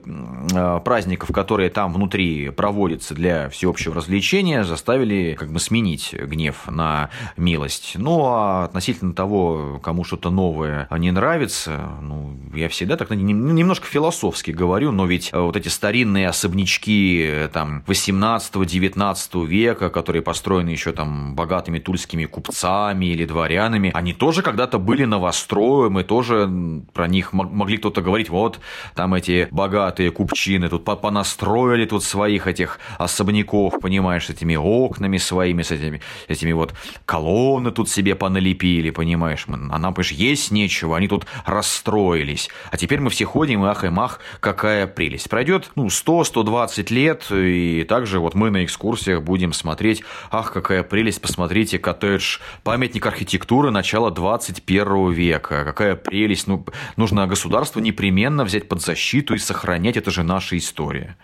э, 0.54 0.80
праздников, 0.86 1.32
которые 1.34 1.70
там 1.70 1.94
внутри 1.94 2.52
проводятся, 2.52 2.69
проводится 2.70 3.16
для 3.16 3.50
всеобщего 3.50 3.96
развлечения, 3.96 4.64
заставили 4.64 5.36
как 5.40 5.52
бы 5.52 5.60
сменить 5.60 6.14
гнев 6.14 6.68
на 6.68 7.10
милость. 7.36 7.94
Ну, 7.96 8.26
а 8.26 8.66
относительно 8.66 9.14
того, 9.14 9.80
кому 9.82 10.04
что-то 10.04 10.30
новое 10.30 10.88
не 10.92 11.10
нравится, 11.10 11.94
ну, 12.04 12.38
я 12.54 12.70
всегда 12.70 12.96
так 12.96 13.10
немножко 13.10 13.88
философски 13.88 14.52
говорю, 14.52 14.92
но 14.92 15.08
ведь 15.08 15.34
вот 15.34 15.58
эти 15.58 15.68
старинные 15.68 16.28
особнячки 16.28 17.50
там 17.54 17.84
18-19 17.88 19.48
века, 19.48 19.90
которые 19.90 20.22
построены 20.22 20.70
еще 20.70 20.92
там 20.92 21.34
богатыми 21.34 21.80
тульскими 21.80 22.26
купцами 22.26 23.08
или 23.08 23.26
дворянами, 23.26 23.90
они 23.96 24.14
тоже 24.14 24.44
когда-то 24.44 24.78
были 24.78 25.06
новостроем, 25.06 25.98
и 26.00 26.04
тоже 26.04 26.48
про 26.94 27.08
них 27.08 27.34
могли 27.34 27.78
кто-то 27.78 28.04
говорить, 28.04 28.30
вот 28.30 28.60
там 28.94 29.16
эти 29.16 29.48
богатые 29.50 30.12
купчины 30.12 30.70
тут 30.70 30.84
понастроили 30.86 31.86
тут 31.88 32.04
своих 32.04 32.46
этих 32.46 32.59
этих 32.60 32.80
особняков, 32.98 33.80
понимаешь, 33.80 34.26
с 34.26 34.30
этими 34.30 34.56
окнами 34.56 35.18
своими, 35.18 35.62
с 35.62 35.72
этими, 35.72 36.02
этими 36.28 36.52
вот 36.52 36.74
колонны 37.06 37.72
тут 37.72 37.90
себе 37.90 38.16
поналепили, 38.16 38.90
понимаешь, 38.90 39.46
а 39.48 39.80
нам, 39.80 39.94
понимаешь, 39.94 40.12
есть 40.12 40.52
нечего, 40.52 40.98
они 40.98 41.08
тут 41.08 41.26
расстроились. 41.46 42.50
А 42.72 42.78
теперь 42.78 43.00
мы 43.00 43.10
все 43.10 43.26
ходим, 43.26 43.66
и 43.66 43.68
ах 43.68 43.84
и 43.84 43.90
мах, 43.90 44.20
какая 44.40 44.88
прелесть. 44.88 45.30
Пройдет, 45.30 45.72
ну, 45.76 45.88
100-120 45.88 46.94
лет, 46.94 47.26
и 47.32 47.86
также 47.88 48.20
вот 48.20 48.36
мы 48.36 48.50
на 48.50 48.66
экскурсиях 48.66 49.24
будем 49.24 49.54
смотреть, 49.54 50.04
ах, 50.32 50.52
какая 50.52 50.84
прелесть, 50.84 51.22
посмотрите, 51.22 51.80
коттедж, 51.80 52.40
памятник 52.64 53.06
архитектуры 53.06 53.72
начала 53.72 54.12
21 54.12 55.12
века, 55.12 55.64
какая 55.64 55.96
прелесть, 55.96 56.48
ну, 56.48 56.66
нужно 56.98 57.28
государство 57.28 57.80
непременно 57.80 58.44
взять 58.44 58.68
под 58.68 58.82
защиту 58.82 59.36
и 59.36 59.38
сохранять, 59.38 59.98
это 59.98 60.12
же 60.12 60.24
наша 60.24 60.58
история. 60.58 61.16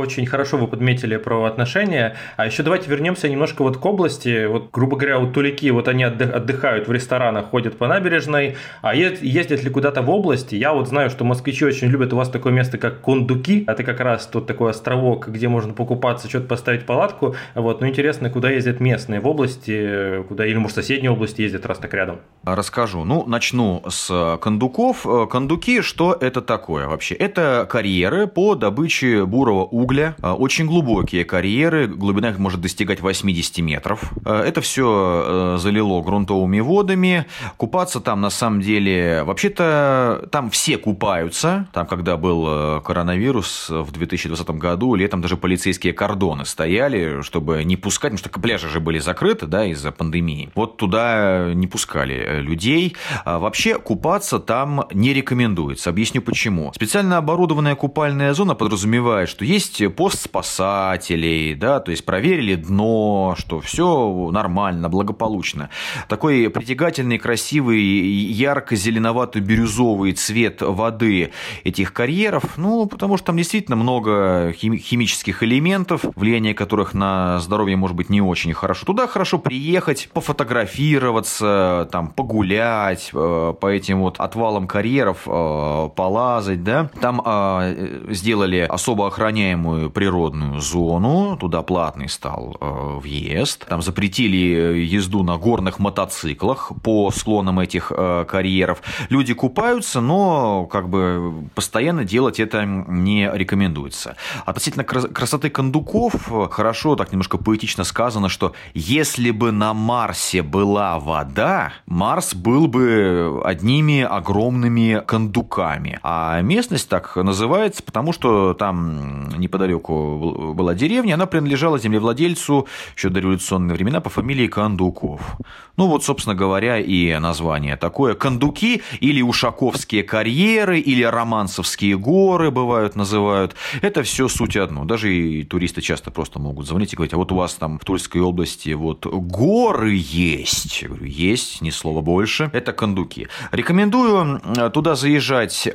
Очень 0.00 0.24
хорошо 0.24 0.56
вы 0.56 0.66
подметили 0.66 1.18
про 1.18 1.44
отношения. 1.44 2.16
А 2.38 2.46
еще 2.46 2.62
давайте 2.62 2.88
вернемся 2.90 3.28
немножко 3.28 3.62
вот 3.62 3.76
к 3.76 3.84
области. 3.84 4.46
Вот, 4.46 4.70
грубо 4.72 4.96
говоря, 4.96 5.18
вот 5.18 5.34
тулики, 5.34 5.68
вот 5.68 5.88
они 5.88 6.04
отдыхают 6.04 6.88
в 6.88 6.92
ресторанах, 6.92 7.50
ходят 7.50 7.76
по 7.76 7.86
набережной, 7.86 8.56
а 8.80 8.94
ездят 8.94 9.62
ли 9.62 9.68
куда-то 9.68 10.00
в 10.00 10.08
области? 10.08 10.54
Я 10.54 10.72
вот 10.72 10.88
знаю, 10.88 11.10
что 11.10 11.24
москвичи 11.24 11.66
очень 11.66 11.88
любят 11.88 12.14
у 12.14 12.16
вас 12.16 12.30
такое 12.30 12.52
место, 12.52 12.78
как 12.78 13.02
Кондуки. 13.02 13.64
Это 13.66 13.84
как 13.84 14.00
раз 14.00 14.26
тут 14.26 14.46
такой 14.46 14.70
островок, 14.70 15.28
где 15.28 15.48
можно 15.48 15.74
покупаться, 15.74 16.28
что-то 16.30 16.46
поставить 16.46 16.86
палатку. 16.86 17.36
Вот. 17.54 17.82
Но 17.82 17.88
интересно, 17.88 18.30
куда 18.30 18.48
ездят 18.50 18.80
местные 18.80 19.20
в 19.20 19.28
области, 19.28 20.22
куда 20.28 20.46
или, 20.46 20.56
может, 20.56 20.76
соседние 20.76 21.10
области 21.10 21.42
ездят, 21.42 21.66
раз 21.66 21.76
так 21.76 21.92
рядом? 21.92 22.20
Расскажу. 22.44 23.04
Ну, 23.04 23.26
начну 23.26 23.82
с 23.86 24.38
кондуков. 24.40 25.06
Кондуки, 25.30 25.82
что 25.82 26.16
это 26.18 26.40
такое 26.40 26.86
вообще? 26.88 27.14
Это 27.16 27.68
карьеры 27.70 28.26
по 28.26 28.54
добыче 28.54 29.26
бурого 29.26 29.64
угля 29.64 29.89
угля, 29.90 30.14
а, 30.22 30.34
очень 30.34 30.66
глубокие 30.66 31.24
карьеры, 31.24 31.88
глубина 31.88 32.30
их 32.30 32.38
может 32.38 32.60
достигать 32.60 33.00
80 33.00 33.58
метров. 33.58 34.12
А, 34.24 34.42
это 34.44 34.60
все 34.60 35.56
э, 35.56 35.58
залило 35.58 36.00
грунтовыми 36.00 36.60
водами. 36.60 37.26
Купаться 37.56 38.00
там 38.00 38.20
на 38.20 38.30
самом 38.30 38.60
деле, 38.60 39.24
вообще-то 39.24 40.28
там 40.30 40.50
все 40.50 40.78
купаются. 40.78 41.66
Там, 41.72 41.86
когда 41.86 42.16
был 42.16 42.80
коронавирус 42.82 43.68
в 43.68 43.90
2020 43.90 44.50
году, 44.50 44.94
летом 44.94 45.20
даже 45.20 45.36
полицейские 45.36 45.92
кордоны 45.92 46.44
стояли, 46.44 47.22
чтобы 47.22 47.64
не 47.64 47.76
пускать, 47.76 48.12
потому 48.12 48.18
что 48.18 48.40
пляжи 48.40 48.68
же 48.68 48.78
были 48.78 49.00
закрыты, 49.00 49.46
да, 49.46 49.66
из-за 49.66 49.90
пандемии. 49.90 50.50
Вот 50.54 50.76
туда 50.76 51.52
не 51.52 51.66
пускали 51.66 52.14
э, 52.14 52.40
людей. 52.40 52.96
А 53.24 53.40
вообще 53.40 53.78
купаться 53.78 54.38
там 54.38 54.86
не 54.92 55.12
рекомендуется. 55.12 55.90
Объясню 55.90 56.22
почему. 56.22 56.72
Специально 56.74 57.16
оборудованная 57.16 57.74
купальная 57.74 58.32
зона 58.34 58.54
подразумевает, 58.54 59.28
что 59.28 59.44
есть 59.44 59.79
есть 59.80 59.96
пост 59.96 60.22
спасателей, 60.22 61.54
да, 61.54 61.80
то 61.80 61.90
есть 61.90 62.04
проверили 62.04 62.54
дно, 62.54 63.34
что 63.38 63.60
все 63.60 64.30
нормально, 64.32 64.88
благополучно. 64.88 65.70
Такой 66.08 66.50
притягательный, 66.50 67.18
красивый, 67.18 67.82
ярко-зеленовато-бирюзовый 67.82 70.12
цвет 70.12 70.62
воды 70.62 71.32
этих 71.64 71.92
карьеров, 71.92 72.56
ну, 72.56 72.86
потому 72.86 73.16
что 73.16 73.26
там 73.26 73.36
действительно 73.36 73.76
много 73.76 74.52
химических 74.52 75.42
элементов, 75.42 76.04
влияние 76.16 76.54
которых 76.54 76.94
на 76.94 77.38
здоровье 77.40 77.76
может 77.76 77.96
быть 77.96 78.10
не 78.10 78.20
очень 78.20 78.52
хорошо. 78.52 78.86
Туда 78.86 79.06
хорошо 79.06 79.38
приехать, 79.38 80.08
пофотографироваться, 80.12 81.88
там, 81.92 82.08
погулять 82.08 83.10
э, 83.12 83.54
по 83.60 83.66
этим 83.66 84.00
вот 84.00 84.18
отвалам 84.18 84.66
карьеров, 84.66 85.22
э, 85.26 85.88
полазать, 85.94 86.64
да. 86.64 86.90
Там 87.00 87.22
э, 87.24 88.10
сделали 88.10 88.66
особо 88.68 89.06
охраняемый 89.06 89.69
охраняемую 89.70 89.90
природную 89.90 90.60
зону, 90.60 91.36
туда 91.38 91.62
платный 91.62 92.08
стал 92.08 92.56
э, 92.60 92.98
въезд, 93.00 93.66
там 93.66 93.82
запретили 93.82 94.78
езду 94.78 95.22
на 95.22 95.36
горных 95.36 95.78
мотоциклах 95.78 96.72
по 96.82 97.10
склонам 97.10 97.60
этих 97.60 97.92
э, 97.94 98.24
карьеров. 98.28 98.82
Люди 99.08 99.34
купаются, 99.34 100.00
но 100.00 100.66
как 100.66 100.88
бы 100.88 101.44
постоянно 101.54 102.04
делать 102.04 102.40
это 102.40 102.64
не 102.64 103.30
рекомендуется. 103.32 104.16
Относительно 104.46 104.84
красоты 104.84 105.50
кондуков, 105.50 106.30
хорошо, 106.50 106.96
так 106.96 107.12
немножко 107.12 107.38
поэтично 107.38 107.84
сказано, 107.84 108.28
что 108.28 108.52
если 108.74 109.30
бы 109.30 109.52
на 109.52 109.74
Марсе 109.74 110.42
была 110.42 110.98
вода, 110.98 111.72
Марс 111.86 112.34
был 112.34 112.66
бы 112.66 113.40
одними 113.44 114.02
огромными 114.02 115.02
кондуками. 115.06 115.98
А 116.02 116.40
местность 116.40 116.88
так 116.88 117.16
называется, 117.16 117.82
потому 117.82 118.12
что 118.12 118.54
там 118.54 119.28
не 119.36 119.48
неподалеку 119.60 120.54
была 120.54 120.74
деревня, 120.74 121.14
она 121.14 121.26
принадлежала 121.26 121.78
землевладельцу 121.78 122.66
еще 122.96 123.08
до 123.08 123.20
революционные 123.20 123.74
времена 123.74 124.00
по 124.00 124.10
фамилии 124.10 124.46
Кондуков. 124.46 125.36
Ну 125.76 125.86
вот, 125.86 126.04
собственно 126.04 126.34
говоря, 126.34 126.78
и 126.78 127.18
название 127.18 127.76
такое. 127.76 128.14
Кондуки 128.14 128.82
или 129.00 129.22
Ушаковские 129.22 130.02
карьеры, 130.02 130.78
или 130.78 131.02
Романцевские 131.02 131.96
горы 131.96 132.50
бывают, 132.50 132.96
называют. 132.96 133.54
Это 133.80 134.02
все 134.02 134.28
суть 134.28 134.56
одно. 134.56 134.84
Даже 134.84 135.14
и 135.14 135.44
туристы 135.44 135.80
часто 135.80 136.10
просто 136.10 136.38
могут 136.38 136.66
звонить 136.66 136.92
и 136.92 136.96
говорить, 136.96 137.14
а 137.14 137.16
вот 137.16 137.32
у 137.32 137.36
вас 137.36 137.54
там 137.54 137.78
в 137.78 137.84
Тульской 137.84 138.20
области 138.20 138.70
вот 138.70 139.06
горы 139.06 139.94
есть. 139.94 140.82
Я 140.82 140.88
говорю, 140.88 141.06
есть, 141.06 141.62
ни 141.62 141.70
слова 141.70 142.00
больше. 142.00 142.50
Это 142.52 142.72
Кондуки. 142.72 143.28
Рекомендую 143.52 144.40
туда 144.72 144.94
заезжать 144.94 145.66
э, 145.66 145.70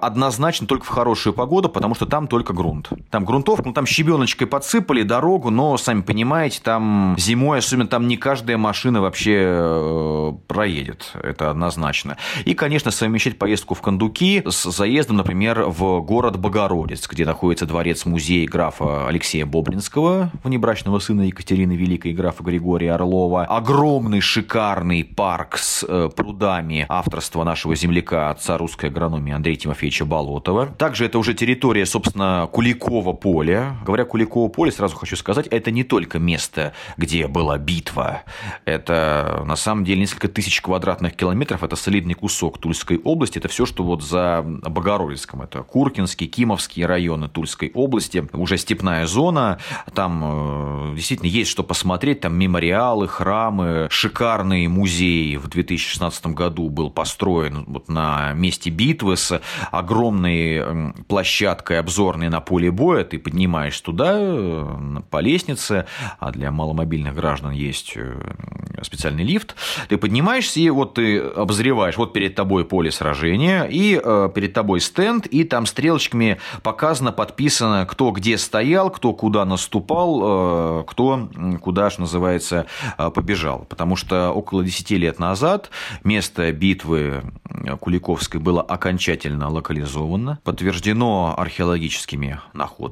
однозначно 0.00 0.66
только 0.66 0.84
в 0.84 0.88
хорошую 0.88 1.32
погоду, 1.32 1.68
потому 1.68 1.94
что 1.94 2.06
там 2.06 2.28
только 2.28 2.52
грунт. 2.52 2.90
Там 3.10 3.24
грунтовка, 3.28 3.64
ну 3.66 3.74
там 3.74 3.86
щебеночкой 3.86 4.46
подсыпали 4.46 5.02
дорогу, 5.02 5.50
но, 5.50 5.76
сами 5.76 6.00
понимаете, 6.00 6.60
там 6.62 7.14
зимой, 7.18 7.58
особенно 7.58 7.86
там 7.86 8.08
не 8.08 8.16
каждая 8.16 8.56
машина 8.56 9.02
вообще 9.02 9.36
э, 9.38 10.32
проедет. 10.46 11.12
Это 11.22 11.50
однозначно. 11.50 12.16
И, 12.46 12.54
конечно, 12.54 12.90
совмещать 12.90 13.38
поездку 13.38 13.74
в 13.74 13.82
Кондуки 13.82 14.42
с 14.46 14.70
заездом, 14.70 15.18
например, 15.18 15.64
в 15.66 16.00
город 16.00 16.38
Богородец, 16.38 17.06
где 17.06 17.26
находится 17.26 17.66
дворец-музей 17.66 18.46
графа 18.46 19.06
Алексея 19.06 19.44
Бобринского, 19.44 20.32
внебрачного 20.42 20.98
сына 20.98 21.22
Екатерины 21.22 21.72
Великой, 21.72 22.14
графа 22.14 22.42
Григория 22.42 22.94
Орлова. 22.94 23.44
Огромный 23.44 24.20
шикарный 24.20 25.04
парк 25.04 25.58
с 25.58 25.84
э, 25.86 26.08
прудами 26.16 26.86
авторства 26.88 27.44
нашего 27.44 27.74
земляка, 27.76 28.30
отца 28.30 28.56
русской 28.56 28.86
агрономии 28.86 29.34
Андрея 29.34 29.56
Тимофеевича 29.56 30.06
Болотова. 30.06 30.66
Также 30.66 31.04
это 31.04 31.18
уже 31.18 31.34
территория, 31.34 31.84
собственно, 31.84 32.48
Куликова 32.50 33.17
поля. 33.18 33.76
Говоря 33.84 34.04
Куликово 34.04 34.48
поле, 34.48 34.72
сразу 34.72 34.96
хочу 34.96 35.16
сказать, 35.16 35.46
это 35.48 35.70
не 35.70 35.84
только 35.84 36.18
место, 36.18 36.72
где 36.96 37.26
была 37.26 37.58
битва. 37.58 38.22
Это, 38.64 39.42
на 39.46 39.56
самом 39.56 39.84
деле, 39.84 40.00
несколько 40.00 40.28
тысяч 40.28 40.60
квадратных 40.60 41.14
километров. 41.14 41.62
Это 41.62 41.76
солидный 41.76 42.14
кусок 42.14 42.58
Тульской 42.58 42.98
области. 42.98 43.38
Это 43.38 43.48
все, 43.48 43.66
что 43.66 43.82
вот 43.82 44.02
за 44.02 44.42
Богородицком. 44.44 45.42
Это 45.42 45.62
Куркинский, 45.62 46.26
Кимовские 46.26 46.86
районы 46.86 47.28
Тульской 47.28 47.70
области. 47.74 48.26
Уже 48.32 48.58
степная 48.58 49.06
зона. 49.06 49.58
Там 49.94 50.92
э, 50.92 50.96
действительно 50.96 51.28
есть 51.28 51.50
что 51.50 51.62
посмотреть. 51.62 52.20
Там 52.20 52.36
мемориалы, 52.36 53.08
храмы, 53.08 53.88
шикарный 53.90 54.66
музей 54.68 55.36
в 55.36 55.48
2016 55.48 56.26
году 56.28 56.68
был 56.68 56.90
построен 56.90 57.64
вот 57.66 57.88
на 57.88 58.32
месте 58.32 58.70
битвы 58.70 59.16
с 59.16 59.40
огромной 59.70 60.92
площадкой 61.08 61.80
обзорной 61.80 62.28
на 62.28 62.40
поле 62.40 62.70
боя. 62.70 62.97
Ты 63.04 63.18
поднимаешь 63.18 63.80
туда 63.80 64.14
э, 64.16 65.00
по 65.10 65.20
лестнице, 65.20 65.86
а 66.18 66.30
для 66.30 66.50
маломобильных 66.50 67.14
граждан 67.14 67.52
есть 67.52 67.92
э, 67.96 68.34
специальный 68.82 69.24
лифт. 69.24 69.54
Ты 69.88 69.96
поднимаешься, 69.96 70.60
и 70.60 70.70
вот 70.70 70.94
ты 70.94 71.18
обозреваешь, 71.18 71.96
вот 71.96 72.12
перед 72.12 72.34
тобой 72.34 72.64
поле 72.64 72.90
сражения, 72.90 73.64
и 73.64 74.00
э, 74.02 74.30
перед 74.34 74.52
тобой 74.52 74.80
стенд, 74.80 75.26
и 75.26 75.44
там 75.44 75.66
стрелочками 75.66 76.38
показано, 76.62 77.12
подписано, 77.12 77.86
кто 77.86 78.10
где 78.10 78.38
стоял, 78.38 78.90
кто 78.90 79.12
куда 79.12 79.44
наступал, 79.44 80.84
кто 80.84 81.28
куда, 81.60 81.90
что 81.90 82.02
называется, 82.02 82.66
побежал. 83.14 83.66
Потому 83.68 83.96
что 83.96 84.30
около 84.30 84.64
10 84.64 84.90
лет 84.92 85.18
назад 85.18 85.70
место 86.04 86.52
битвы 86.52 87.22
Куликовской 87.80 88.40
было 88.40 88.62
окончательно 88.62 89.48
локализовано, 89.48 90.38
подтверждено 90.44 91.34
археологическими 91.36 92.40
находками, 92.52 92.87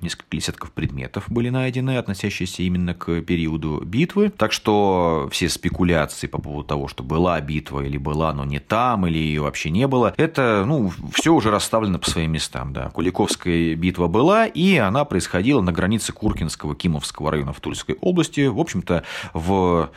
несколько 0.00 0.36
десятков 0.36 0.72
предметов 0.72 1.24
были 1.28 1.48
найдены, 1.48 1.96
относящиеся 1.96 2.62
именно 2.62 2.94
к 2.94 3.20
периоду 3.22 3.82
битвы. 3.84 4.30
Так 4.30 4.52
что 4.52 5.28
все 5.30 5.48
спекуляции 5.48 6.26
по 6.26 6.40
поводу 6.40 6.66
того, 6.66 6.88
что 6.88 7.02
была 7.02 7.40
битва 7.40 7.80
или 7.80 7.98
была, 7.98 8.32
но 8.32 8.44
не 8.44 8.58
там, 8.58 9.06
или 9.06 9.18
ее 9.18 9.42
вообще 9.42 9.70
не 9.70 9.86
было, 9.86 10.14
это, 10.16 10.64
ну, 10.66 10.92
все 11.12 11.34
уже 11.34 11.50
расставлено 11.50 11.98
по 11.98 12.10
своим 12.10 12.32
местам, 12.32 12.72
да. 12.72 12.90
Куликовская 12.90 13.74
битва 13.74 14.06
была, 14.06 14.46
и 14.46 14.76
она 14.76 15.04
происходила 15.04 15.60
на 15.60 15.72
границе 15.72 16.12
Куркинского, 16.12 16.74
Кимовского 16.74 17.30
района 17.30 17.52
в 17.52 17.60
Тульской 17.60 17.96
области, 18.00 18.46
в 18.46 18.58
общем-то, 18.58 19.04
в 19.34 19.90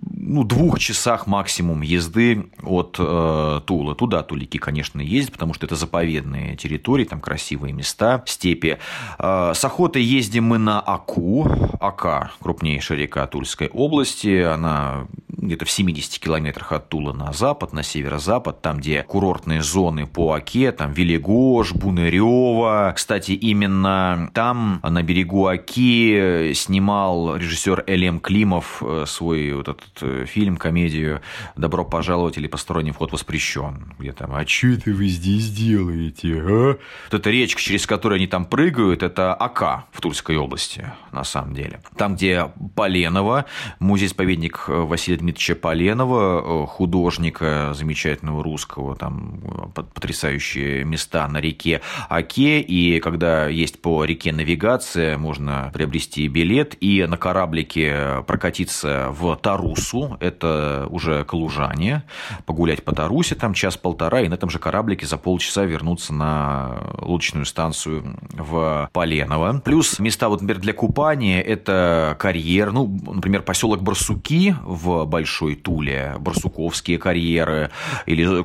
ну, 0.00 0.44
двух 0.44 0.78
часах 0.78 1.26
максимум 1.26 1.82
езды 1.82 2.46
от 2.62 2.96
э, 2.98 3.60
Тула. 3.66 3.94
Туда 3.94 4.22
тулики, 4.22 4.56
конечно, 4.56 5.00
ездят, 5.00 5.32
потому 5.34 5.54
что 5.54 5.66
это 5.66 5.76
заповедные 5.76 6.56
территории, 6.56 7.04
там 7.04 7.20
красивые 7.20 7.72
места, 7.72 8.22
степи. 8.26 8.78
Э, 9.18 9.52
с 9.54 9.64
охотой 9.64 10.02
ездим 10.02 10.44
мы 10.44 10.58
на 10.58 10.80
Аку. 10.80 11.48
Ака– 11.80 12.32
крупнейшая 12.40 12.98
река 12.98 13.26
Тульской 13.26 13.68
области. 13.68 14.42
Она 14.42 15.06
где-то 15.28 15.64
в 15.64 15.70
70 15.70 16.18
километрах 16.22 16.72
от 16.72 16.88
Тула 16.88 17.12
на 17.12 17.32
запад, 17.32 17.72
на 17.72 17.82
северо-запад, 17.82 18.62
там, 18.62 18.78
где 18.78 19.02
курортные 19.02 19.62
зоны 19.62 20.06
по 20.06 20.32
Оке, 20.32 20.72
там 20.72 20.92
Велигош, 20.92 21.72
Бунырева. 21.72 22.92
Кстати, 22.94 23.32
именно 23.32 24.30
там, 24.34 24.80
на 24.82 25.02
берегу 25.02 25.46
Оки, 25.46 26.52
снимал 26.54 27.36
режиссер 27.36 27.84
Элем 27.86 28.20
Климов 28.20 28.82
э, 28.82 29.04
свой 29.06 29.52
вот 29.52 29.68
этот 29.68 29.81
э, 30.00 30.24
фильм, 30.26 30.56
комедию 30.56 31.20
«Добро 31.56 31.84
пожаловать» 31.84 32.38
или 32.38 32.46
«Посторонний 32.46 32.92
вход 32.92 33.12
воспрещен», 33.12 33.94
где 33.98 34.12
там 34.12 34.34
«А 34.34 34.46
что 34.46 34.68
это 34.68 34.90
вы 34.90 35.08
здесь 35.08 35.50
делаете, 35.50 36.40
а?» 36.40 36.78
Вот 37.10 37.20
эта 37.20 37.30
речка, 37.30 37.60
через 37.60 37.86
которую 37.86 38.16
они 38.16 38.26
там 38.26 38.44
прыгают, 38.44 39.02
это 39.02 39.34
Ака 39.34 39.84
в 39.92 40.00
Тульской 40.00 40.36
области, 40.36 40.90
на 41.12 41.24
самом 41.24 41.54
деле. 41.54 41.80
Там, 41.96 42.14
где 42.14 42.50
Поленово, 42.74 43.46
музей-споведник 43.78 44.64
Василия 44.68 45.18
Дмитриевича 45.18 45.54
Поленова, 45.56 46.64
э, 46.64 46.66
художника 46.66 47.72
замечательного 47.74 48.42
русского, 48.42 48.96
там 48.96 49.40
э, 49.76 49.82
потрясающие 49.94 50.84
места 50.84 51.26
на 51.28 51.40
реке 51.40 51.80
Оке, 52.08 52.60
и 52.60 53.00
когда 53.00 53.48
есть 53.48 53.80
по 53.80 54.04
реке 54.04 54.32
навигация, 54.32 55.18
можно 55.18 55.70
приобрести 55.72 56.26
билет 56.28 56.76
и 56.80 57.04
на 57.06 57.16
кораблике 57.16 58.24
прокатиться 58.26 59.08
в 59.10 59.36
Тарусу, 59.72 60.16
это 60.20 60.86
уже 60.90 61.24
Калужане, 61.24 62.02
погулять 62.46 62.84
по 62.84 62.94
Тарусе, 62.94 63.34
там 63.34 63.54
час-полтора, 63.54 64.20
и 64.20 64.28
на 64.28 64.34
этом 64.34 64.50
же 64.50 64.58
кораблике 64.58 65.06
за 65.06 65.16
полчаса 65.16 65.64
вернуться 65.64 66.12
на 66.12 66.94
лодочную 66.98 67.46
станцию 67.46 68.18
в 68.32 68.90
Поленово. 68.92 69.62
Плюс 69.64 69.98
места, 69.98 70.28
вот, 70.28 70.40
например, 70.40 70.60
для 70.62 70.72
купания, 70.72 71.40
это 71.40 72.16
карьер, 72.18 72.72
ну, 72.72 72.86
например, 73.12 73.42
поселок 73.42 73.82
Барсуки 73.82 74.54
в 74.62 75.04
Большой 75.06 75.54
Туле, 75.54 76.16
Барсуковские 76.18 76.98
карьеры, 76.98 77.70
или 78.06 78.44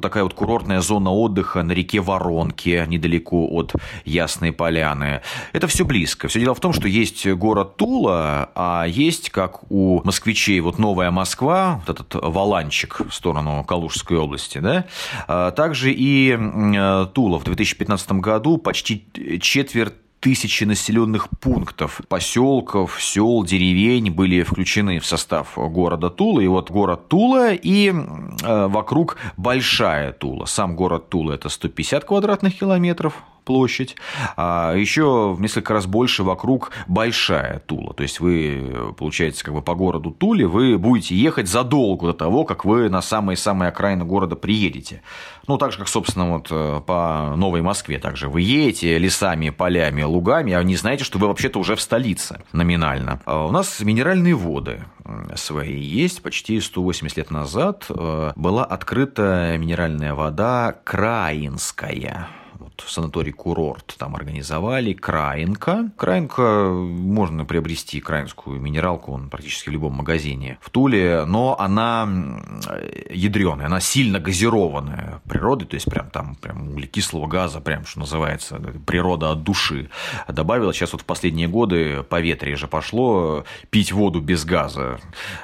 такая 0.00 0.24
вот 0.24 0.34
курортная 0.34 0.80
зона 0.80 1.10
отдыха 1.10 1.62
на 1.62 1.72
реке 1.72 2.00
Воронке, 2.00 2.84
недалеко 2.88 3.48
от 3.50 3.72
Ясной 4.04 4.52
Поляны. 4.52 5.20
Это 5.52 5.66
все 5.66 5.84
близко. 5.84 6.28
Все 6.28 6.40
дело 6.40 6.54
в 6.54 6.60
том, 6.60 6.72
что 6.72 6.88
есть 6.88 7.26
город 7.26 7.76
Тула, 7.76 8.50
а 8.54 8.84
есть, 8.86 9.30
как 9.30 9.70
у 9.70 10.02
москвичей, 10.04 10.60
вот 10.64 10.78
Новая 10.78 11.10
Москва, 11.10 11.80
вот 11.86 12.00
этот 12.00 12.14
Валанчик 12.22 13.00
в 13.08 13.12
сторону 13.12 13.64
Калужской 13.64 14.16
области, 14.16 14.58
да, 14.58 14.86
а 15.28 15.50
также 15.50 15.92
и 15.92 16.36
э, 16.36 17.06
Тула 17.12 17.38
в 17.38 17.44
2015 17.44 18.12
году 18.12 18.58
почти 18.58 19.06
четверть 19.40 19.94
тысячи 20.24 20.64
населенных 20.64 21.28
пунктов, 21.38 22.00
поселков, 22.08 22.96
сел, 22.98 23.44
деревень 23.44 24.10
были 24.10 24.42
включены 24.42 24.98
в 24.98 25.04
состав 25.04 25.52
города 25.56 26.08
Тула. 26.08 26.40
И 26.40 26.46
вот 26.46 26.70
город 26.70 27.08
Тула 27.08 27.52
и 27.52 27.90
э, 27.90 28.66
вокруг 28.66 29.18
Большая 29.36 30.12
Тула. 30.12 30.46
Сам 30.46 30.76
город 30.76 31.10
Тула– 31.10 31.32
это 31.34 31.50
150 31.50 32.06
квадратных 32.06 32.58
километров, 32.58 33.22
площадь, 33.44 33.96
а 34.36 34.74
еще 34.74 35.34
в 35.34 35.40
несколько 35.40 35.74
раз 35.74 35.86
больше 35.86 36.22
вокруг 36.22 36.70
большая 36.86 37.60
Тула. 37.60 37.94
То 37.94 38.02
есть 38.02 38.20
вы, 38.20 38.92
получается, 38.96 39.44
как 39.44 39.54
бы 39.54 39.62
по 39.62 39.74
городу 39.74 40.10
Туле 40.10 40.46
вы 40.46 40.78
будете 40.78 41.14
ехать 41.14 41.48
задолго 41.48 42.08
до 42.08 42.12
того, 42.12 42.44
как 42.44 42.64
вы 42.64 42.88
на 42.88 43.02
самые-самые 43.02 43.68
окраины 43.68 44.04
города 44.04 44.36
приедете. 44.36 45.02
Ну, 45.46 45.58
так 45.58 45.72
же, 45.72 45.78
как, 45.78 45.88
собственно, 45.88 46.32
вот 46.32 46.48
э, 46.50 46.80
по 46.86 47.34
Новой 47.36 47.60
Москве 47.60 47.98
также. 47.98 48.28
Вы 48.28 48.40
едете 48.40 48.96
лесами, 48.98 49.50
полями, 49.50 50.02
лугами, 50.02 50.54
а 50.54 50.62
не 50.62 50.76
знаете, 50.76 51.04
что 51.04 51.18
вы 51.18 51.28
вообще-то 51.28 51.58
уже 51.58 51.76
в 51.76 51.80
столице 51.80 52.42
номинально. 52.52 53.20
А 53.26 53.46
у 53.46 53.50
нас 53.50 53.80
минеральные 53.80 54.34
воды 54.34 54.84
свои 55.34 55.78
есть. 55.78 56.22
Почти 56.22 56.60
180 56.60 57.16
лет 57.18 57.30
назад 57.30 57.86
э, 57.88 58.32
была 58.36 58.64
открыта 58.64 59.56
минеральная 59.58 60.14
вода 60.14 60.76
Краинская 60.84 62.28
вот 62.76 62.88
санаторий-курорт 62.88 63.94
там 63.98 64.16
организовали, 64.16 64.92
Краинка. 64.92 65.90
Краинка, 65.96 66.68
можно 66.70 67.44
приобрести 67.44 68.00
краинскую 68.00 68.60
минералку, 68.60 69.12
он 69.12 69.28
практически 69.30 69.68
в 69.68 69.72
любом 69.72 69.94
магазине 69.94 70.58
в 70.60 70.70
Туле, 70.70 71.24
но 71.26 71.56
она 71.58 72.08
ядреная, 73.10 73.66
она 73.66 73.80
сильно 73.80 74.18
газированная 74.18 75.20
природой, 75.28 75.66
то 75.66 75.74
есть 75.74 75.86
прям 75.86 76.10
там 76.10 76.36
прям 76.36 76.68
углекислого 76.68 77.26
газа, 77.26 77.60
прям 77.60 77.84
что 77.86 78.00
называется, 78.00 78.60
природа 78.86 79.30
от 79.30 79.42
души 79.42 79.90
добавила. 80.28 80.72
Сейчас 80.72 80.92
вот 80.92 81.02
в 81.02 81.04
последние 81.04 81.48
годы 81.48 82.02
по 82.02 82.20
ветре 82.20 82.56
же 82.56 82.66
пошло 82.66 83.44
пить 83.70 83.92
воду 83.92 84.20
без 84.20 84.44
газа. 84.44 84.98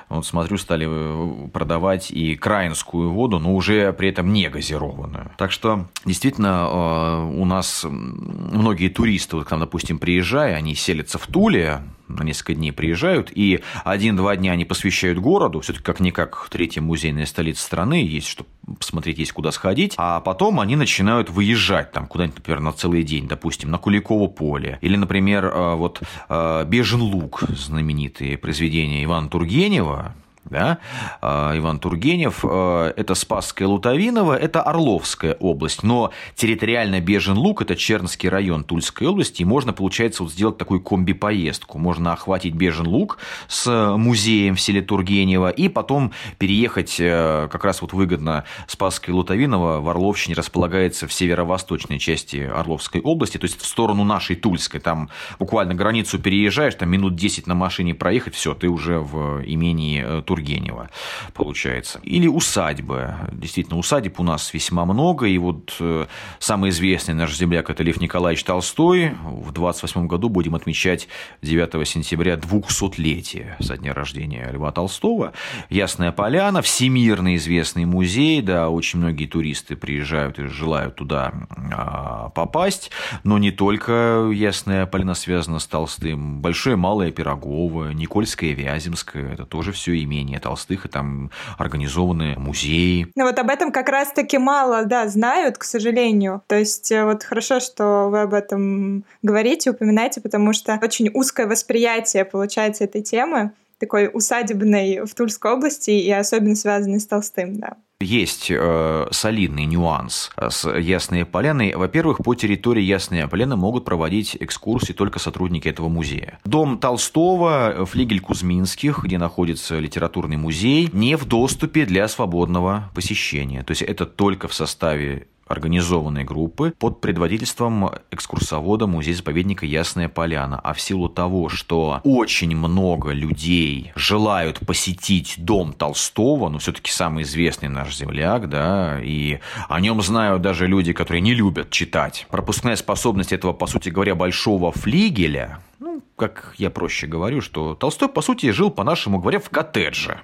Вот 0.09 0.27
смотрю, 0.27 0.59
стали 0.59 1.49
продавать 1.49 2.11
и 2.11 2.37
краинскую 2.37 3.11
воду, 3.11 3.39
но 3.39 3.55
уже 3.55 3.93
при 3.93 4.09
этом 4.09 4.33
не 4.33 4.49
газированную. 4.49 5.31
Так 5.37 5.53
что 5.53 5.87
действительно 6.05 6.69
э, 6.71 7.20
у 7.25 7.45
нас 7.45 7.85
многие 7.89 8.89
туристы, 8.89 9.37
вот 9.37 9.47
к 9.47 9.51
нам, 9.51 9.61
допустим, 9.61 9.99
приезжая, 9.99 10.57
они 10.57 10.75
селятся 10.75 11.19
в 11.19 11.27
Туле, 11.27 11.83
на 12.09 12.25
несколько 12.25 12.55
дней 12.55 12.73
приезжают, 12.73 13.31
и 13.35 13.61
один-два 13.85 14.37
дня 14.37 14.53
они 14.53 14.65
посвящают 14.65 15.19
городу, 15.19 15.61
все-таки 15.61 15.85
как-никак 15.85 16.49
третья 16.51 16.81
музейная 16.81 17.27
столица 17.27 17.63
страны, 17.63 18.05
есть 18.05 18.27
что 18.27 18.47
посмотреть, 18.79 19.19
есть 19.19 19.33
куда 19.33 19.53
сходить, 19.53 19.95
а 19.97 20.21
потом 20.21 20.61
они 20.61 20.77
начинают 20.77 21.31
выезжать 21.31 21.93
там 21.93 22.07
куда-нибудь, 22.07 22.39
например, 22.39 22.61
на 22.61 22.73
целый 22.73 23.03
день, 23.03 23.29
допустим, 23.29 23.71
на 23.71 23.79
Куликово 23.79 24.27
поле, 24.27 24.79
или, 24.81 24.97
например, 24.97 25.47
э, 25.47 25.75
вот 25.75 26.03
э, 26.29 26.65
Бежен 26.67 27.03
лук, 27.03 27.45
знаменитые 27.49 28.39
произведения 28.39 29.05
Ивана 29.05 29.29
Тургенева, 29.29 30.15
да? 30.51 30.79
А, 31.23 31.57
Иван 31.57 31.79
Тургенев, 31.79 32.45
а, 32.45 32.93
это 32.97 33.15
Спасская 33.15 33.67
Лутовиново, 33.67 34.37
это 34.37 34.63
Орловская 34.63 35.35
область, 35.35 35.83
но 35.83 36.13
территориально 36.35 37.01
Бежен-Лук, 37.01 37.63
это 37.63 37.77
Чернский 37.77 38.29
район 38.29 38.65
Тульской 38.65 39.07
области, 39.07 39.43
и 39.43 39.45
можно, 39.45 39.73
получается, 39.73 40.25
вот 40.25 40.33
сделать 40.33 40.59
такую 40.59 40.81
комби-поездку. 40.81 41.79
Можно 41.79 42.13
охватить 42.13 42.55
Бежен-Лук 42.55 43.19
с 43.49 43.97
музеем 43.97 44.57
в 44.57 44.61
селе 44.61 44.83
Тургенева, 44.83 45.51
и 45.51 45.69
потом 45.69 46.13
переехать, 46.39 46.97
э, 46.99 47.49
как 47.51 47.65
раз 47.65 47.81
вот 47.81 47.93
выгодно, 47.93 48.45
Спасская 48.67 49.15
Лутовиново 49.15 49.81
в 49.81 49.89
Орловщине 49.89 50.35
располагается 50.35 51.07
в 51.07 51.13
северо-восточной 51.13 51.99
части 51.99 52.39
Орловской 52.39 53.01
области, 53.01 53.39
то 53.39 53.45
есть 53.45 53.61
в 53.61 53.67
сторону 53.67 54.05
нашей 54.05 54.37
Тульской, 54.37 54.81
там 54.81 55.11
буквально 55.39 55.75
границу 55.75 56.19
переезжаешь, 56.19 56.75
там 56.75 56.91
минут 56.91 57.15
10 57.15 57.47
на 57.47 57.55
машине 57.55 57.95
проехать, 57.95 58.35
все, 58.35 58.55
ты 58.55 58.69
уже 58.69 58.99
в 58.99 59.43
имении 59.45 60.03
э, 60.05 60.23
Тургенева, 60.41 60.91
получается. 61.35 62.01
Или 62.03 62.27
усадьбы. 62.27 63.15
Действительно, 63.33 63.79
усадеб 63.79 64.19
у 64.21 64.23
нас 64.23 64.53
весьма 64.55 64.85
много. 64.85 65.27
И 65.27 65.37
вот 65.39 65.77
э, 65.81 66.07
самый 66.39 66.71
известный 66.71 67.15
наш 67.15 67.37
земляк– 67.37 67.69
это 67.71 67.83
Лев 67.83 68.01
Николаевич 68.01 68.45
Толстой. 68.45 69.13
В 69.23 69.53
28 69.53 70.07
году 70.07 70.29
будем 70.29 70.55
отмечать 70.55 71.09
9 71.43 71.87
сентября 71.87 72.35
200-летие 72.35 73.63
со 73.63 73.77
дня 73.77 73.93
рождения 73.93 74.49
Льва 74.51 74.73
Толстого. 74.73 75.33
Ясная 75.69 76.13
Поляна, 76.13 76.63
всемирно 76.63 77.37
известный 77.37 77.85
музей. 77.85 78.41
Да, 78.41 78.71
очень 78.71 78.99
многие 78.99 79.27
туристы 79.27 79.77
приезжают 79.77 80.39
и 80.39 80.47
желают 80.47 80.97
туда 80.97 81.33
а, 81.73 82.31
попасть. 82.31 82.91
Но 83.25 83.39
не 83.39 83.51
только 83.51 84.31
Ясная 84.33 84.87
Поляна 84.87 85.15
связана 85.15 85.59
с 85.59 85.67
Толстым. 85.67 86.41
Большое 86.41 86.77
Малое 86.77 87.11
Пирогово, 87.11 87.93
Никольское 87.93 88.53
Вяземское– 88.53 89.33
это 89.33 89.45
тоже 89.45 89.73
все 89.73 90.03
имеет 90.03 90.20
имения 90.21 90.41
Толстых, 90.41 90.87
и 90.87 90.89
там 90.89 91.31
организованы 91.59 92.37
музеи. 92.39 93.11
Ну 93.17 93.25
вот 93.25 93.39
об 93.39 93.51
этом 93.51 93.73
как 93.73 93.89
раз-таки 93.89 94.39
мало, 94.39 94.85
да, 94.85 95.09
знают, 95.09 95.59
к 95.59 95.65
сожалению. 95.65 96.43
То 96.47 96.59
есть 96.59 96.93
э, 96.93 97.05
вот 97.05 97.25
хорошо, 97.25 97.61
что 97.61 98.09
вы 98.11 98.23
об 98.23 98.35
этом 98.35 99.05
говорите, 99.23 99.71
упоминаете, 99.71 100.21
потому 100.21 100.53
что 100.53 100.79
очень 100.83 101.11
узкое 101.13 101.47
восприятие 101.47 102.25
получается 102.25 102.85
этой 102.85 103.03
темы 103.03 103.53
такой 103.79 104.11
усадебной 104.13 105.07
в 105.07 105.15
Тульской 105.15 105.53
области 105.53 105.91
и 105.91 106.11
особенно 106.13 106.55
связанной 106.55 107.01
с 107.01 107.07
Толстым, 107.07 107.59
да. 107.59 107.77
Есть 108.01 108.51
э, 108.51 109.09
солидный 109.11 109.67
нюанс 109.67 110.31
с 110.37 110.67
Ясной 110.71 111.27
Поляной. 111.27 111.75
Во-первых, 111.75 112.19
по 112.25 112.35
территории 112.35 112.83
Ясной 112.83 113.29
Поляны 113.29 113.57
могут 113.57 113.85
проводить 113.85 114.39
экскурсии 114.41 114.95
только 114.95 115.19
сотрудники 115.19 115.69
этого 115.69 115.91
музея. 115.91 116.39
Дом 116.47 116.79
Толстого, 116.79 117.85
флигель 117.85 118.21
Кузьминских, 118.21 119.05
где 119.05 119.19
находится 119.19 119.79
литературный 119.79 120.39
музей, 120.39 120.89
не 120.95 121.15
в 121.17 121.27
доступе 121.27 121.85
для 121.85 122.09
свободного 122.09 122.91
посещения. 122.95 123.63
То 123.65 123.73
есть 123.73 123.83
это 123.83 124.07
только 124.07 124.49
в 124.49 124.55
составе 124.55 125.27
организованной 125.51 126.23
группы 126.23 126.73
под 126.79 127.01
предводительством 127.01 127.91
экскурсовода 128.11 128.87
музея-заповедника 128.87 129.67
Ясная 129.67 130.09
Поляна. 130.09 130.61
А 130.61 130.73
в 130.73 130.81
силу 130.81 131.09
того, 131.09 131.49
что 131.49 132.01
очень 132.05 132.57
много 132.57 133.11
людей 133.11 133.93
желают 133.97 134.61
посетить 134.61 135.35
дом 135.39 135.73
Толстого, 135.73 136.49
ну, 136.49 136.59
все-таки 136.59 136.93
самый 136.93 137.25
известный 137.25 137.69
наш 137.69 137.97
земляк, 137.97 138.49
да, 138.49 139.01
и 139.03 139.41
о 139.69 139.81
нем 139.81 140.01
знают 140.03 140.41
даже 140.41 140.69
люди, 140.69 140.93
которые 140.93 141.21
не 141.21 141.35
любят 141.35 141.71
читать. 141.71 142.27
Пропускная 142.31 142.77
способность 142.77 143.33
этого, 143.33 143.53
по 143.53 143.67
сути 143.67 143.89
говоря, 143.89 144.15
большого 144.15 144.71
флигеля, 144.71 145.59
ну, 145.81 146.03
как 146.15 146.55
я 146.59 146.71
проще 146.71 147.09
говорю, 147.09 147.41
что 147.41 147.75
Толстой, 147.75 148.09
по 148.09 148.23
сути, 148.23 148.51
жил, 148.53 148.71
по-нашему 148.71 149.19
говоря, 149.19 149.41
в 149.41 149.51
коттедже. 149.51 150.21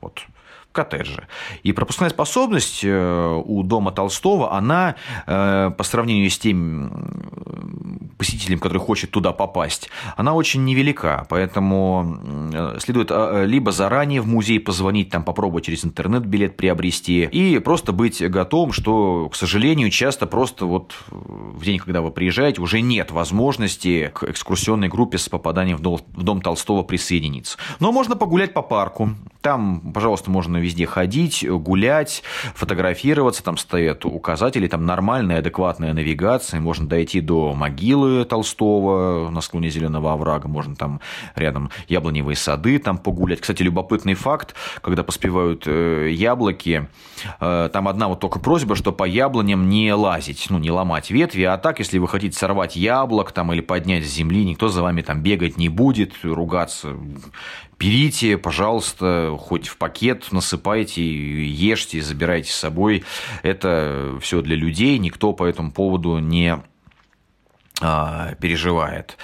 Вот 0.00 0.26
коттедже. 0.74 1.28
И 1.62 1.72
пропускная 1.72 2.10
способность 2.10 2.80
э, 2.82 3.42
у 3.44 3.62
дома 3.62 3.92
Толстого, 3.92 4.52
она 4.52 4.96
э, 5.26 5.70
по 5.76 5.84
сравнению 5.84 6.28
с 6.28 6.38
тем 6.38 8.10
посетителем, 8.18 8.58
который 8.58 8.78
хочет 8.78 9.10
туда 9.10 9.32
попасть, 9.32 9.88
она 10.16 10.34
очень 10.34 10.64
невелика. 10.64 11.26
Поэтому 11.30 12.18
э, 12.52 12.78
следует 12.80 13.10
либо 13.46 13.72
заранее 13.72 14.20
в 14.20 14.26
музей 14.26 14.58
позвонить, 14.58 15.10
там 15.10 15.22
попробовать 15.22 15.64
через 15.64 15.84
интернет 15.84 16.26
билет 16.26 16.56
приобрести, 16.56 17.24
и 17.24 17.58
просто 17.60 17.92
быть 17.92 18.20
готовым, 18.28 18.72
что, 18.72 19.28
к 19.28 19.36
сожалению, 19.36 19.90
часто 19.90 20.26
просто 20.26 20.66
вот 20.66 20.94
в 21.08 21.64
день, 21.64 21.78
когда 21.78 22.00
вы 22.00 22.10
приезжаете, 22.10 22.60
уже 22.60 22.80
нет 22.80 23.12
возможности 23.12 24.10
к 24.12 24.24
экскурсионной 24.24 24.88
группе 24.88 25.18
с 25.18 25.28
попаданием 25.28 25.76
в 25.76 25.80
дом 25.80 26.42
Толстого 26.42 26.82
присоединиться. 26.82 27.58
Но 27.78 27.92
можно 27.92 28.16
погулять 28.16 28.52
по 28.52 28.62
парку. 28.62 29.10
Там, 29.40 29.92
пожалуйста, 29.92 30.30
можно 30.30 30.56
везде 30.64 30.86
ходить, 30.86 31.46
гулять, 31.48 32.22
фотографироваться, 32.54 33.44
там 33.44 33.56
стоят 33.56 34.04
указатели, 34.04 34.66
там 34.66 34.84
нормальная, 34.84 35.38
адекватная 35.38 35.92
навигация, 35.92 36.60
можно 36.60 36.88
дойти 36.88 37.20
до 37.20 37.54
могилы 37.54 38.24
Толстого 38.24 39.30
на 39.30 39.40
склоне 39.40 39.70
Зеленого 39.70 40.12
оврага, 40.12 40.48
можно 40.48 40.74
там 40.74 41.00
рядом 41.34 41.70
яблоневые 41.88 42.36
сады 42.36 42.78
там 42.78 42.98
погулять. 42.98 43.40
Кстати, 43.40 43.62
любопытный 43.62 44.14
факт, 44.14 44.54
когда 44.80 45.04
поспевают 45.04 45.64
э, 45.66 46.10
яблоки, 46.10 46.88
э, 47.40 47.70
там 47.72 47.88
одна 47.88 48.08
вот 48.08 48.20
только 48.20 48.38
просьба, 48.38 48.74
что 48.74 48.92
по 48.92 49.04
яблоням 49.04 49.68
не 49.68 49.92
лазить, 49.92 50.46
ну, 50.50 50.58
не 50.58 50.70
ломать 50.70 51.10
ветви, 51.10 51.42
а 51.42 51.58
так, 51.58 51.78
если 51.78 51.98
вы 51.98 52.08
хотите 52.08 52.36
сорвать 52.36 52.76
яблок 52.76 53.32
там 53.32 53.52
или 53.52 53.60
поднять 53.60 54.04
с 54.04 54.08
земли, 54.08 54.44
никто 54.44 54.68
за 54.68 54.82
вами 54.82 55.02
там 55.02 55.20
бегать 55.22 55.58
не 55.58 55.68
будет, 55.68 56.14
ругаться 56.22 56.96
берите, 57.78 58.38
пожалуйста, 58.38 59.36
хоть 59.38 59.68
в 59.68 59.76
пакет 59.76 60.28
насыпайте, 60.32 61.02
ешьте, 61.02 62.00
забирайте 62.00 62.50
с 62.50 62.56
собой. 62.56 63.04
Это 63.42 64.18
все 64.20 64.40
для 64.42 64.56
людей, 64.56 64.98
никто 64.98 65.32
по 65.32 65.44
этому 65.44 65.72
поводу 65.72 66.18
не 66.18 66.58
а, 67.80 68.34
переживает. 68.40 69.18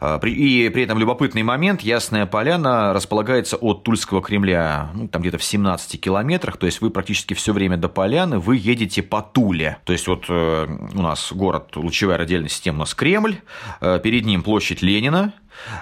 А, 0.00 0.18
и 0.18 0.68
при 0.68 0.82
этом 0.82 0.98
любопытный 0.98 1.44
момент, 1.44 1.80
Ясная 1.82 2.26
Поляна 2.26 2.92
располагается 2.92 3.56
от 3.56 3.84
Тульского 3.84 4.20
Кремля, 4.20 4.90
ну, 4.94 5.06
там 5.06 5.22
где-то 5.22 5.38
в 5.38 5.44
17 5.44 6.00
километрах, 6.00 6.56
то 6.56 6.66
есть 6.66 6.80
вы 6.80 6.90
практически 6.90 7.34
все 7.34 7.52
время 7.52 7.76
до 7.76 7.88
Поляны, 7.88 8.40
вы 8.40 8.56
едете 8.56 9.02
по 9.02 9.22
Туле. 9.22 9.78
То 9.84 9.92
есть 9.92 10.08
вот 10.08 10.24
э, 10.28 10.66
у 10.92 11.02
нас 11.02 11.32
город, 11.32 11.76
лучевая 11.76 12.18
радиальная 12.18 12.48
система, 12.48 12.78
у 12.78 12.80
нас 12.80 12.94
Кремль, 12.94 13.36
э, 13.80 14.00
перед 14.02 14.24
ним 14.24 14.42
площадь 14.42 14.82
Ленина, 14.82 15.32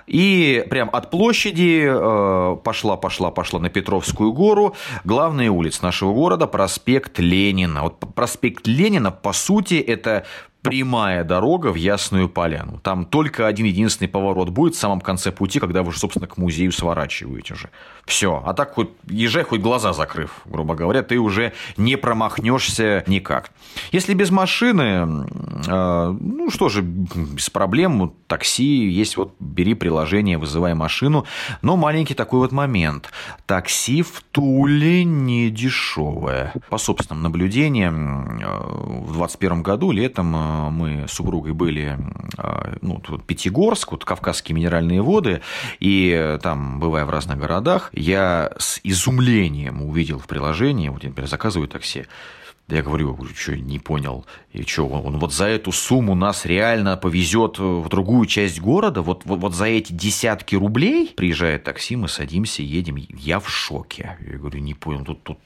и 0.07 0.65
прям 0.71 0.91
от 0.93 1.11
площади 1.11 1.85
э, 1.87 2.57
пошла, 2.63 2.97
пошла, 2.97 3.31
пошла 3.31 3.61
на 3.61 3.69
Петровскую 3.69 4.33
гору. 4.33 4.75
Главная 5.05 5.51
улица 5.51 5.85
нашего 5.85 6.13
города– 6.13 6.47
проспект 6.49 7.19
Ленина. 7.19 7.83
Вот 7.83 7.99
проспект 8.15 8.67
Ленина, 8.67 9.11
по 9.11 9.33
сути, 9.33 9.75
это 9.75 10.25
прямая 10.63 11.25
дорога 11.25 11.73
в 11.73 11.75
Ясную 11.75 12.29
Поляну. 12.29 12.79
Там 12.83 13.05
только 13.05 13.47
один 13.47 13.67
единственный 13.67 14.09
поворот 14.09 14.49
будет 14.49 14.75
в 14.75 14.79
самом 14.79 15.01
конце 15.01 15.33
пути, 15.33 15.59
когда 15.59 15.83
вы 15.83 15.89
уже, 15.89 15.99
собственно, 15.99 16.29
к 16.29 16.37
музею 16.39 16.73
сворачиваете 16.73 17.55
уже. 17.55 17.71
Все. 18.07 18.43
А 18.47 18.55
так 18.55 18.75
хоть 18.75 18.91
езжай, 19.09 19.43
хоть 19.43 19.61
глаза 19.61 19.93
закрыв, 19.93 20.43
грубо 20.45 20.75
говоря, 20.75 21.03
ты 21.03 21.19
уже 21.19 21.53
не 21.77 21.97
промахнешься 21.97 23.03
никак. 23.09 23.51
Если 23.91 24.15
без 24.15 24.31
машины, 24.31 25.27
э, 25.67 26.17
ну 26.21 26.51
что 26.51 26.69
же, 26.69 26.83
без 26.83 27.51
проблем, 27.51 28.15
такси, 28.29 28.89
есть 28.89 29.17
вот 29.17 29.35
бери 29.63 29.75
приложение, 29.75 30.39
вызывай 30.39 30.75
машину. 30.75 31.25
Но 31.63 31.77
маленький 31.77 32.15
такой 32.15 32.41
вот 32.41 32.51
момент. 32.51 33.11
Такси 33.47 34.03
в 34.03 34.23
Туле 34.33 35.05
не 35.05 35.51
дешевое. 35.51 36.53
По 36.69 36.79
собственным 36.79 37.23
наблюдениям, 37.23 38.39
в 38.39 39.13
2021 39.13 39.63
году 39.63 39.93
летом 39.93 40.27
мы 40.27 41.07
с 41.07 41.13
супругой 41.13 41.53
были 41.53 41.97
ну, 42.81 42.99
тут 42.99 43.25
Пятигорск, 43.25 43.93
вот 43.93 44.05
Кавказские 44.05 44.57
минеральные 44.57 45.01
воды, 45.01 45.43
и 45.79 46.39
там, 46.43 46.81
бывая 46.81 47.05
в 47.05 47.11
разных 47.11 47.39
городах, 47.39 47.91
я 47.93 48.53
с 48.59 48.81
изумлением 48.83 49.83
увидел 49.83 50.19
в 50.19 50.27
приложении, 50.27 50.89
вот 50.89 51.05
я, 51.05 51.11
например, 51.11 51.31
заказываю 51.31 51.69
такси, 51.69 52.07
я 52.69 52.83
говорю, 52.83 53.19
что 53.37 53.57
не 53.57 53.79
понял, 53.79 54.25
и 54.53 54.63
что, 54.63 54.89
он 54.89 55.19
вот 55.19 55.33
за 55.33 55.47
эту 55.47 55.73
сумму 55.73 56.15
нас 56.15 56.47
реально 56.47 56.97
повезет 56.97 57.59
в 57.59 57.89
другую 57.89 58.27
часть 58.27 58.61
города, 58.61 59.03
вот, 59.03 59.23
вот, 59.25 59.41
вот 59.41 59.55
за 59.55 59.67
эти 59.67 59.93
десятки 59.93 60.55
рублей 60.55 61.13
приезжает 61.15 61.65
такси, 61.65 61.97
мы 61.97 62.09
садимся, 62.09 62.63
едем, 62.63 62.97
я 62.97 63.41
в 63.41 63.49
шоке. 63.49 64.17
Я 64.27 64.39
говорю, 64.39 64.61
не 64.61 64.75
понял, 64.75 65.05
тут, 65.05 65.23
тут 65.23 65.39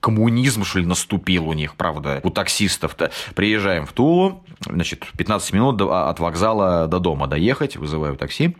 коммунизм, 0.00 0.64
что 0.64 0.80
ли, 0.80 0.86
наступил 0.86 1.48
у 1.48 1.52
них, 1.54 1.74
правда, 1.74 2.20
у 2.22 2.30
таксистов-то. 2.30 3.12
Приезжаем 3.34 3.86
в 3.86 3.92
Тулу, 3.92 4.44
значит, 4.66 5.06
15 5.16 5.52
минут 5.52 5.80
от 5.80 6.20
вокзала 6.20 6.86
до 6.86 6.98
дома 6.98 7.26
доехать, 7.28 7.76
вызываю 7.76 8.16
такси. 8.16 8.56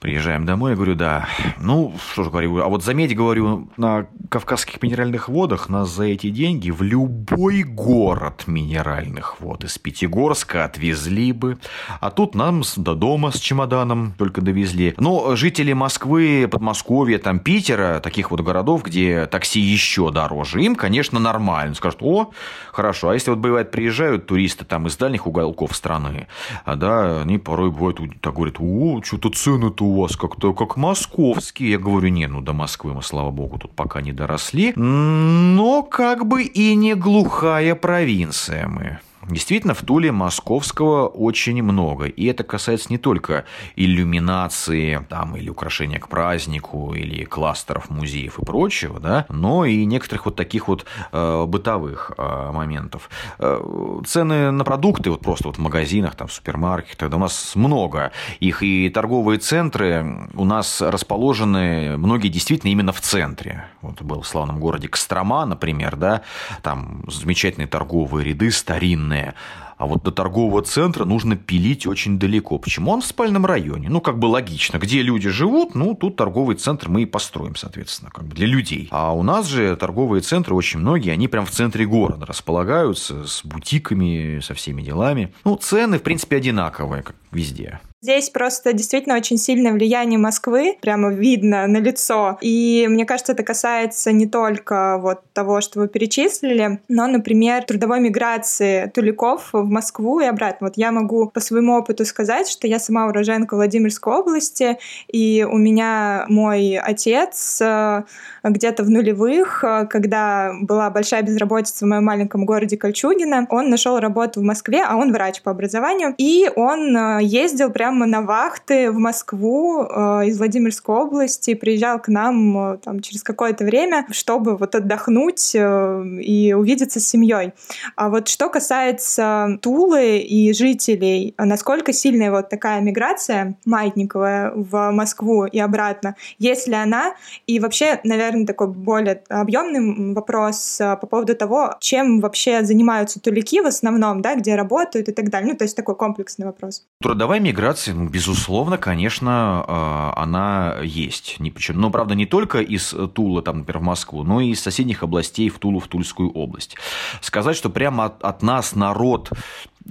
Приезжаем 0.00 0.46
домой, 0.46 0.70
я 0.70 0.76
говорю, 0.76 0.94
да. 0.94 1.28
Ну, 1.58 1.94
что 2.12 2.24
же 2.24 2.30
говорю, 2.30 2.56
а 2.62 2.68
вот 2.68 2.82
заметь, 2.82 3.14
говорю, 3.14 3.68
на 3.76 4.06
Кавказских 4.30 4.80
минеральных 4.80 5.28
водах 5.28 5.68
нас 5.68 5.90
за 5.90 6.04
эти 6.04 6.30
деньги 6.30 6.70
в 6.70 6.80
любой 6.80 7.64
город 7.64 8.44
минеральных 8.46 9.42
вод 9.42 9.62
из 9.64 9.76
Пятигорска 9.76 10.64
отвезли 10.64 11.32
бы. 11.32 11.58
А 12.00 12.10
тут 12.10 12.34
нам 12.34 12.62
до 12.78 12.94
дома 12.94 13.30
с 13.30 13.38
чемоданом 13.38 14.14
только 14.16 14.40
довезли. 14.40 14.94
Но 14.96 15.36
жители 15.36 15.74
Москвы, 15.74 16.48
Подмосковья, 16.50 17.18
там 17.18 17.38
Питера, 17.38 18.00
таких 18.00 18.30
вот 18.30 18.40
городов, 18.40 18.84
где 18.84 19.26
такси 19.26 19.60
еще 19.60 20.10
дороже, 20.10 20.62
им, 20.62 20.76
конечно, 20.76 21.18
нормально. 21.18 21.74
Скажут, 21.74 21.98
о, 22.02 22.30
хорошо. 22.72 23.10
А 23.10 23.14
если 23.14 23.28
вот 23.28 23.40
бывает 23.40 23.70
приезжают 23.70 24.26
туристы 24.26 24.64
там 24.64 24.86
из 24.86 24.96
дальних 24.96 25.26
уголков 25.26 25.76
страны, 25.76 26.26
а, 26.64 26.76
да, 26.76 27.20
они 27.20 27.36
порой 27.36 27.70
бывают 27.70 28.00
так 28.22 28.32
говорят, 28.32 28.56
о, 28.60 29.02
что-то 29.04 29.28
цены-то 29.28 29.89
вас 29.94 30.16
как-то 30.16 30.52
как 30.54 30.76
московские. 30.76 31.72
Я 31.72 31.78
говорю, 31.78 32.08
не, 32.08 32.26
ну 32.26 32.40
до 32.40 32.52
Москвы 32.52 32.94
мы, 32.94 33.02
слава 33.02 33.30
богу, 33.30 33.58
тут 33.58 33.72
пока 33.72 34.00
не 34.00 34.12
доросли. 34.12 34.72
Но 34.76 35.82
как 35.82 36.26
бы 36.26 36.42
и 36.42 36.74
не 36.74 36.94
глухая 36.94 37.74
провинция 37.74 38.68
мы. 38.68 38.98
Действительно, 39.28 39.74
в 39.74 39.82
Туле 39.82 40.12
московского 40.12 41.06
очень 41.06 41.62
много. 41.62 42.06
И 42.06 42.26
это 42.26 42.42
касается 42.42 42.88
не 42.90 42.98
только 42.98 43.44
иллюминации 43.76 45.04
там, 45.08 45.36
или 45.36 45.50
украшения 45.50 45.98
к 45.98 46.08
празднику, 46.08 46.94
или 46.94 47.24
кластеров 47.24 47.90
музеев 47.90 48.38
и 48.38 48.44
прочего, 48.44 48.98
да, 48.98 49.26
но 49.28 49.66
и 49.66 49.84
некоторых 49.84 50.24
вот 50.24 50.36
таких 50.36 50.68
вот 50.68 50.86
э, 51.12 51.44
бытовых 51.46 52.12
э, 52.16 52.50
моментов. 52.52 53.10
Э, 53.38 54.00
цены 54.06 54.50
на 54.50 54.64
продукты 54.64 55.10
вот 55.10 55.20
просто 55.20 55.48
вот 55.48 55.56
в 55.56 55.60
магазинах, 55.60 56.14
там, 56.14 56.28
в 56.28 56.32
супермаркетах, 56.32 56.96
тогда 56.96 57.16
у 57.18 57.20
нас 57.20 57.52
много 57.54 58.12
их. 58.40 58.62
И 58.62 58.88
торговые 58.88 59.38
центры 59.38 60.30
у 60.34 60.44
нас 60.44 60.80
расположены, 60.80 61.98
многие 61.98 62.28
действительно 62.28 62.70
именно 62.70 62.92
в 62.92 63.00
центре. 63.00 63.66
Вот 63.82 64.00
был 64.02 64.22
в 64.22 64.26
славном 64.26 64.60
городе 64.60 64.88
Кострома, 64.88 65.44
например, 65.44 65.96
да, 65.96 66.22
там 66.62 67.04
замечательные 67.08 67.68
торговые 67.68 68.24
ряды 68.24 68.50
старинные, 68.50 69.09
стороны. 69.10 69.34
А 69.76 69.86
вот 69.86 70.02
до 70.02 70.10
торгового 70.10 70.60
центра 70.60 71.06
нужно 71.06 71.36
пилить 71.36 71.86
очень 71.86 72.18
далеко. 72.18 72.58
Почему? 72.58 72.90
Он 72.90 73.00
в 73.00 73.06
спальном 73.06 73.46
районе. 73.46 73.88
Ну, 73.88 74.02
как 74.02 74.18
бы 74.18 74.26
логично. 74.26 74.76
Где 74.76 75.00
люди 75.00 75.30
живут, 75.30 75.74
ну, 75.74 75.94
тут 75.94 76.16
торговый 76.16 76.56
центр 76.56 76.90
мы 76.90 77.02
и 77.02 77.06
построим, 77.06 77.56
соответственно, 77.56 78.10
как 78.10 78.26
бы 78.26 78.34
для 78.34 78.46
людей. 78.46 78.88
А 78.90 79.14
у 79.14 79.22
нас 79.22 79.46
же 79.46 79.74
торговые 79.76 80.20
центры 80.20 80.54
очень 80.54 80.80
многие, 80.80 81.12
они 81.12 81.28
прям 81.28 81.46
в 81.46 81.50
центре 81.50 81.86
города 81.86 82.26
располагаются 82.26 83.26
с 83.26 83.42
бутиками, 83.42 84.40
со 84.40 84.52
всеми 84.52 84.82
делами. 84.82 85.32
Ну, 85.44 85.56
цены, 85.56 85.98
в 85.98 86.02
принципе, 86.02 86.36
одинаковые, 86.36 87.02
как 87.02 87.16
везде. 87.32 87.80
Здесь 88.02 88.30
просто 88.30 88.72
действительно 88.72 89.14
очень 89.14 89.36
сильное 89.36 89.74
влияние 89.74 90.18
Москвы, 90.18 90.78
прямо 90.80 91.12
видно 91.12 91.66
на 91.66 91.76
лицо. 91.76 92.38
И 92.40 92.86
мне 92.88 93.04
кажется, 93.04 93.32
это 93.32 93.42
касается 93.42 94.10
не 94.10 94.26
только 94.26 94.96
вот 94.96 95.20
того, 95.34 95.60
что 95.60 95.80
вы 95.80 95.88
перечислили, 95.88 96.80
но, 96.88 97.06
например, 97.06 97.62
трудовой 97.64 98.00
миграции 98.00 98.90
туликов 98.94 99.50
в 99.52 99.68
Москву 99.68 100.20
и 100.20 100.24
обратно. 100.24 100.68
Вот 100.68 100.78
я 100.78 100.92
могу 100.92 101.28
по 101.28 101.40
своему 101.40 101.74
опыту 101.76 102.06
сказать, 102.06 102.48
что 102.48 102.66
я 102.66 102.78
сама 102.78 103.06
уроженка 103.06 103.54
Владимирской 103.54 104.14
области, 104.14 104.78
и 105.12 105.44
у 105.44 105.58
меня 105.58 106.24
мой 106.30 106.78
отец 106.78 107.60
э, 107.60 108.04
где-то 108.42 108.82
в 108.82 108.88
нулевых, 108.88 109.62
э, 109.62 109.86
когда 109.90 110.54
была 110.62 110.88
большая 110.88 111.20
безработица 111.20 111.84
в 111.84 111.88
моем 111.88 112.06
маленьком 112.06 112.46
городе 112.46 112.78
Кольчугино, 112.78 113.46
он 113.50 113.68
нашел 113.68 113.98
работу 113.98 114.40
в 114.40 114.42
Москве, 114.42 114.82
а 114.88 114.96
он 114.96 115.12
врач 115.12 115.42
по 115.42 115.50
образованию, 115.50 116.14
и 116.16 116.50
он 116.56 116.96
э, 116.96 117.18
ездил 117.24 117.70
прямо 117.70 117.89
прямо 117.90 118.06
на 118.06 118.22
вахты 118.22 118.92
в 118.92 118.98
Москву 118.98 119.82
э, 119.82 120.26
из 120.26 120.38
Владимирской 120.38 120.94
области, 120.94 121.54
приезжал 121.54 121.98
к 121.98 122.06
нам 122.06 122.74
э, 122.74 122.78
там, 122.78 123.00
через 123.00 123.24
какое-то 123.24 123.64
время, 123.64 124.06
чтобы 124.12 124.56
вот 124.56 124.76
отдохнуть 124.76 125.56
э, 125.56 126.04
и 126.20 126.52
увидеться 126.52 127.00
с 127.00 127.08
семьей. 127.08 127.52
А 127.96 128.08
вот 128.08 128.28
что 128.28 128.48
касается 128.48 129.58
Тулы 129.60 130.18
и 130.18 130.52
жителей, 130.52 131.34
насколько 131.36 131.92
сильная 131.92 132.30
вот 132.30 132.48
такая 132.48 132.80
миграция 132.80 133.56
маятниковая 133.64 134.52
в 134.54 134.92
Москву 134.92 135.46
и 135.46 135.58
обратно, 135.58 136.14
есть 136.38 136.68
ли 136.68 136.74
она? 136.74 137.14
И 137.48 137.58
вообще, 137.58 137.98
наверное, 138.04 138.46
такой 138.46 138.68
более 138.68 139.22
объемный 139.28 140.14
вопрос 140.14 140.80
э, 140.80 140.96
по 140.96 141.08
поводу 141.08 141.34
того, 141.34 141.74
чем 141.80 142.20
вообще 142.20 142.62
занимаются 142.64 143.18
тулики 143.20 143.60
в 143.60 143.66
основном, 143.66 144.22
да, 144.22 144.36
где 144.36 144.54
работают 144.54 145.08
и 145.08 145.12
так 145.12 145.28
далее. 145.28 145.50
Ну, 145.50 145.58
то 145.58 145.64
есть 145.64 145.76
такой 145.76 145.96
комплексный 145.96 146.46
вопрос. 146.46 146.84
Трудовая 147.02 147.40
миграция 147.40 147.79
ну, 147.86 148.08
безусловно, 148.08 148.78
конечно, 148.78 149.64
а, 149.66 150.12
она 150.16 150.76
есть. 150.82 151.36
Но, 151.70 151.90
правда, 151.90 152.14
не 152.14 152.26
только 152.26 152.60
из 152.60 152.94
Тула, 153.14 153.42
там, 153.42 153.58
например, 153.58 153.80
в 153.80 153.84
Москву, 153.84 154.22
но 154.24 154.40
и 154.40 154.50
из 154.50 154.60
соседних 154.60 155.02
областей 155.02 155.48
в 155.48 155.58
Тулу, 155.58 155.80
в 155.80 155.88
Тульскую 155.88 156.30
область. 156.30 156.76
Сказать, 157.20 157.56
что 157.56 157.70
прямо 157.70 158.06
от, 158.06 158.22
от 158.22 158.42
нас 158.42 158.74
народ 158.74 159.30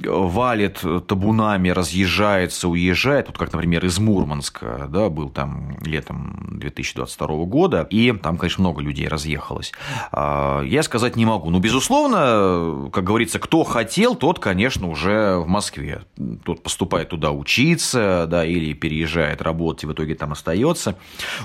валит 0.06 0.84
табунами, 1.08 1.70
разъезжается, 1.70 2.68
уезжает, 2.68 3.28
вот 3.28 3.38
как, 3.38 3.54
например, 3.54 3.86
из 3.86 4.00
Мурманска, 4.00 4.88
да, 4.90 5.10
был 5.10 5.30
там 5.30 5.78
летом 5.82 6.58
2022 6.60 7.28
года, 7.46 7.88
и 7.90 8.12
там, 8.12 8.38
конечно, 8.38 8.62
много 8.62 8.82
людей 8.82 9.08
разъехалось. 9.08 9.72
А, 10.12 10.62
я 10.64 10.84
сказать 10.84 11.16
не 11.16 11.26
могу. 11.26 11.50
Ну, 11.50 11.60
безусловно, 11.60 12.90
как 12.92 13.04
говорится, 13.04 13.40
кто 13.40 13.64
хотел, 13.64 14.16
тот, 14.16 14.40
конечно, 14.40 14.90
уже 14.90 15.38
в 15.38 15.48
Москве. 15.48 16.02
Тот 16.44 16.64
поступает 16.64 17.10
туда 17.10 17.32
учиться, 17.32 18.26
да, 18.30 18.46
или 18.46 18.74
переезжает 18.74 19.42
работать, 19.42 19.84
и 19.84 19.88
в 19.88 19.94
итоге 19.94 20.16
там 20.16 20.32
остается. 20.32 20.96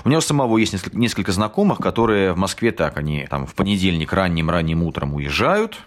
У 0.03 0.09
него 0.09 0.21
самого 0.21 0.57
есть 0.57 0.93
несколько 0.93 1.31
знакомых, 1.31 1.79
которые 1.79 2.33
в 2.33 2.37
Москве 2.37 2.71
так, 2.71 2.97
они 2.97 3.25
там 3.29 3.45
в 3.45 3.55
понедельник 3.55 4.11
ранним-ранним 4.13 4.83
утром 4.83 5.13
уезжают, 5.13 5.79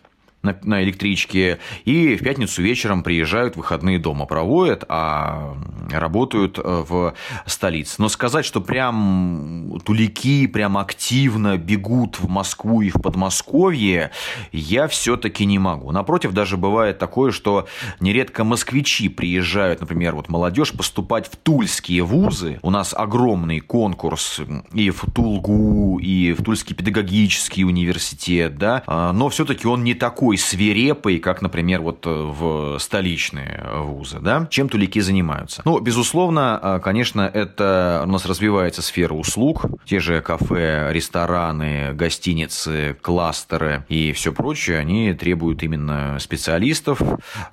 на, 0.42 0.56
на 0.62 0.82
электричке, 0.82 1.58
и 1.84 2.16
в 2.16 2.22
пятницу 2.22 2.62
вечером 2.62 3.02
приезжают, 3.02 3.56
выходные 3.56 3.98
дома 3.98 4.24
проводят, 4.26 4.84
а 4.88 5.56
работают 5.90 6.58
э, 6.58 6.84
в 6.88 7.14
столице. 7.46 7.96
Но 7.98 8.08
сказать, 8.08 8.44
что 8.44 8.60
прям 8.60 9.80
тулики 9.84 10.46
прям 10.46 10.78
активно 10.78 11.56
бегут 11.56 12.20
в 12.20 12.28
Москву 12.28 12.82
и 12.82 12.90
в 12.90 13.00
Подмосковье, 13.00 14.12
я 14.52 14.86
все-таки 14.86 15.44
не 15.44 15.58
могу. 15.58 15.90
Напротив, 15.90 16.32
даже 16.32 16.56
бывает 16.56 16.98
такое, 16.98 17.32
что 17.32 17.66
нередко 18.00 18.44
москвичи 18.44 19.08
приезжают, 19.08 19.80
например, 19.80 20.14
вот 20.14 20.28
молодежь 20.28 20.72
поступать 20.72 21.26
в 21.26 21.36
тульские 21.36 22.02
вузы. 22.02 22.60
У 22.62 22.70
нас 22.70 22.94
огромный 22.96 23.60
конкурс 23.60 24.40
и 24.72 24.90
в 24.90 25.04
Тулгу, 25.12 25.98
и 25.98 26.32
в 26.32 26.44
Тульский 26.44 26.76
педагогический 26.76 27.64
университет, 27.64 28.56
да, 28.56 28.82
а, 28.86 29.12
но 29.12 29.28
все-таки 29.28 29.66
он 29.66 29.82
не 29.82 29.94
такой 29.94 30.27
такой 30.28 30.36
свирепый, 30.36 31.20
как, 31.20 31.40
например, 31.40 31.80
вот 31.80 32.04
э, 32.04 32.10
в 32.10 32.78
столичные 32.80 33.64
вузы, 33.76 34.18
да? 34.20 34.46
Чем 34.50 34.68
тулики 34.68 34.98
занимаются? 34.98 35.62
Ну, 35.64 35.80
безусловно, 35.80 36.60
э, 36.62 36.80
конечно, 36.84 37.22
это 37.22 38.02
у 38.04 38.10
нас 38.10 38.26
развивается 38.26 38.82
сфера 38.82 39.14
услуг, 39.14 39.64
те 39.86 40.00
же 40.00 40.20
кафе, 40.20 40.88
рестораны, 40.92 41.94
гостиницы, 41.94 42.94
кластеры 43.00 43.86
и 43.88 44.12
все 44.12 44.30
прочее, 44.34 44.80
они 44.80 45.14
требуют 45.14 45.62
именно 45.62 46.18
специалистов 46.20 47.00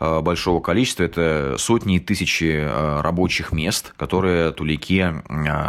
э, 0.01 0.19
большого 0.19 0.59
количества, 0.59 1.03
это 1.03 1.55
сотни 1.57 1.95
и 1.95 1.99
тысячи 1.99 2.61
рабочих 3.01 3.53
мест, 3.53 3.93
которые 3.95 4.51
тулики 4.51 5.13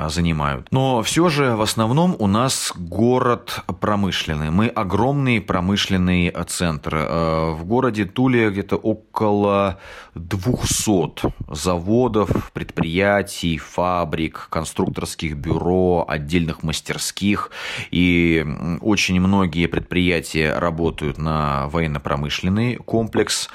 занимают. 0.08 0.66
Но 0.72 1.04
все 1.04 1.28
же 1.28 1.54
в 1.54 1.60
основном 1.60 2.16
у 2.18 2.26
нас 2.26 2.72
город 2.74 3.60
промышленный, 3.80 4.50
мы 4.50 4.66
огромный 4.66 5.40
промышленный 5.40 6.34
центр, 6.48 6.95
Э, 6.96 7.50
в 7.52 7.64
городе 7.64 8.04
Туле 8.04 8.50
где-то 8.50 8.76
около 8.76 9.78
200 10.14 11.32
заводов, 11.50 12.52
предприятий, 12.52 13.58
фабрик, 13.58 14.48
конструкторских 14.50 15.36
бюро, 15.36 16.04
отдельных 16.08 16.62
мастерских. 16.62 17.50
И 17.90 18.46
очень 18.80 19.20
многие 19.20 19.66
предприятия 19.66 20.58
работают 20.58 21.18
на 21.18 21.68
военно-промышленный 21.68 22.76
комплекс. 22.76 23.48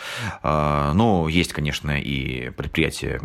Э, 0.43 0.91
но 0.93 1.27
есть, 1.27 1.53
конечно, 1.53 1.91
и 1.99 2.49
предприятия 2.51 3.19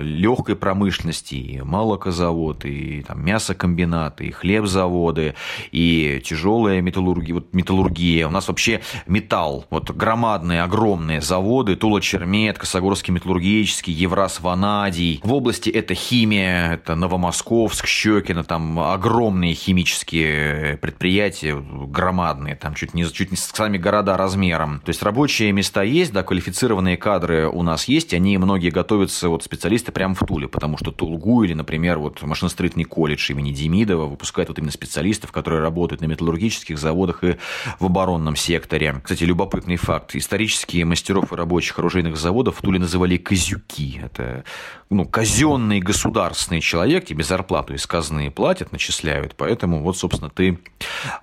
легкой 0.00 0.56
промышленности, 0.56 1.34
и 1.34 1.60
молокозавод, 1.60 2.64
и 2.64 3.02
там, 3.02 3.24
мясокомбинаты, 3.24 4.26
и 4.26 4.30
хлебзаводы, 4.30 5.34
и 5.72 6.20
тяжелая 6.24 6.80
металлургия. 6.80 7.34
Вот 7.34 7.54
металлургия. 7.54 8.26
У 8.26 8.30
нас 8.30 8.48
вообще 8.48 8.80
металл. 9.26 9.66
Вот 9.70 9.90
громадные, 9.90 10.62
огромные 10.62 11.20
заводы. 11.20 11.74
Тула 11.74 12.00
Чермет, 12.00 12.58
Косогорский 12.58 13.12
металлургический, 13.12 13.92
Евраз 13.92 14.40
Ванадий. 14.40 15.20
В 15.24 15.32
области 15.32 15.68
это 15.68 15.94
химия, 15.94 16.74
это 16.74 16.94
Новомосковск, 16.94 17.86
Щекино, 17.86 18.44
там 18.44 18.78
огромные 18.78 19.54
химические 19.54 20.76
предприятия, 20.76 21.56
громадные, 21.56 22.54
там 22.54 22.74
чуть 22.74 22.94
не, 22.94 23.04
чуть 23.10 23.32
не 23.32 23.36
сами 23.36 23.78
города 23.78 24.16
размером. 24.16 24.80
То 24.84 24.90
есть 24.90 25.02
рабочие 25.02 25.50
места 25.50 25.82
есть, 25.82 26.12
да, 26.12 26.22
квалифицированные 26.22 26.96
кадры 26.96 27.48
у 27.48 27.62
нас 27.62 27.88
есть, 27.88 28.14
они 28.14 28.38
многие 28.38 28.70
готовятся, 28.70 29.28
вот 29.28 29.42
специалисты 29.42 29.90
прямо 29.90 30.14
в 30.14 30.24
Туле, 30.24 30.46
потому 30.46 30.78
что 30.78 30.92
Тулгу 30.92 31.42
или, 31.42 31.54
например, 31.54 31.98
вот 31.98 32.22
машиностроительный 32.22 32.84
колледж 32.84 33.32
имени 33.32 33.50
Демидова 33.50 34.06
выпускает 34.06 34.48
вот 34.50 34.58
именно 34.58 34.70
специалистов, 34.70 35.32
которые 35.32 35.62
работают 35.62 36.00
на 36.00 36.06
металлургических 36.06 36.78
заводах 36.78 37.24
и 37.24 37.36
в 37.80 37.86
оборонном 37.86 38.36
секторе. 38.36 39.00
Кстати, 39.02 39.15
любопытный 39.24 39.76
факт. 39.76 40.14
Исторические 40.14 40.84
мастеров 40.84 41.32
и 41.32 41.36
рабочих 41.36 41.78
оружейных 41.78 42.16
заводов 42.16 42.58
в 42.58 42.62
Туле 42.62 42.78
называли 42.78 43.16
казюки. 43.16 44.00
Это 44.02 44.44
ну, 44.90 45.04
казенный 45.06 45.80
государственный 45.80 46.60
человек, 46.60 47.06
тебе 47.06 47.24
зарплату 47.24 47.74
из 47.74 47.86
казны 47.86 48.30
платят, 48.30 48.72
начисляют, 48.72 49.34
поэтому 49.36 49.82
вот, 49.82 49.96
собственно, 49.96 50.30
ты 50.30 50.58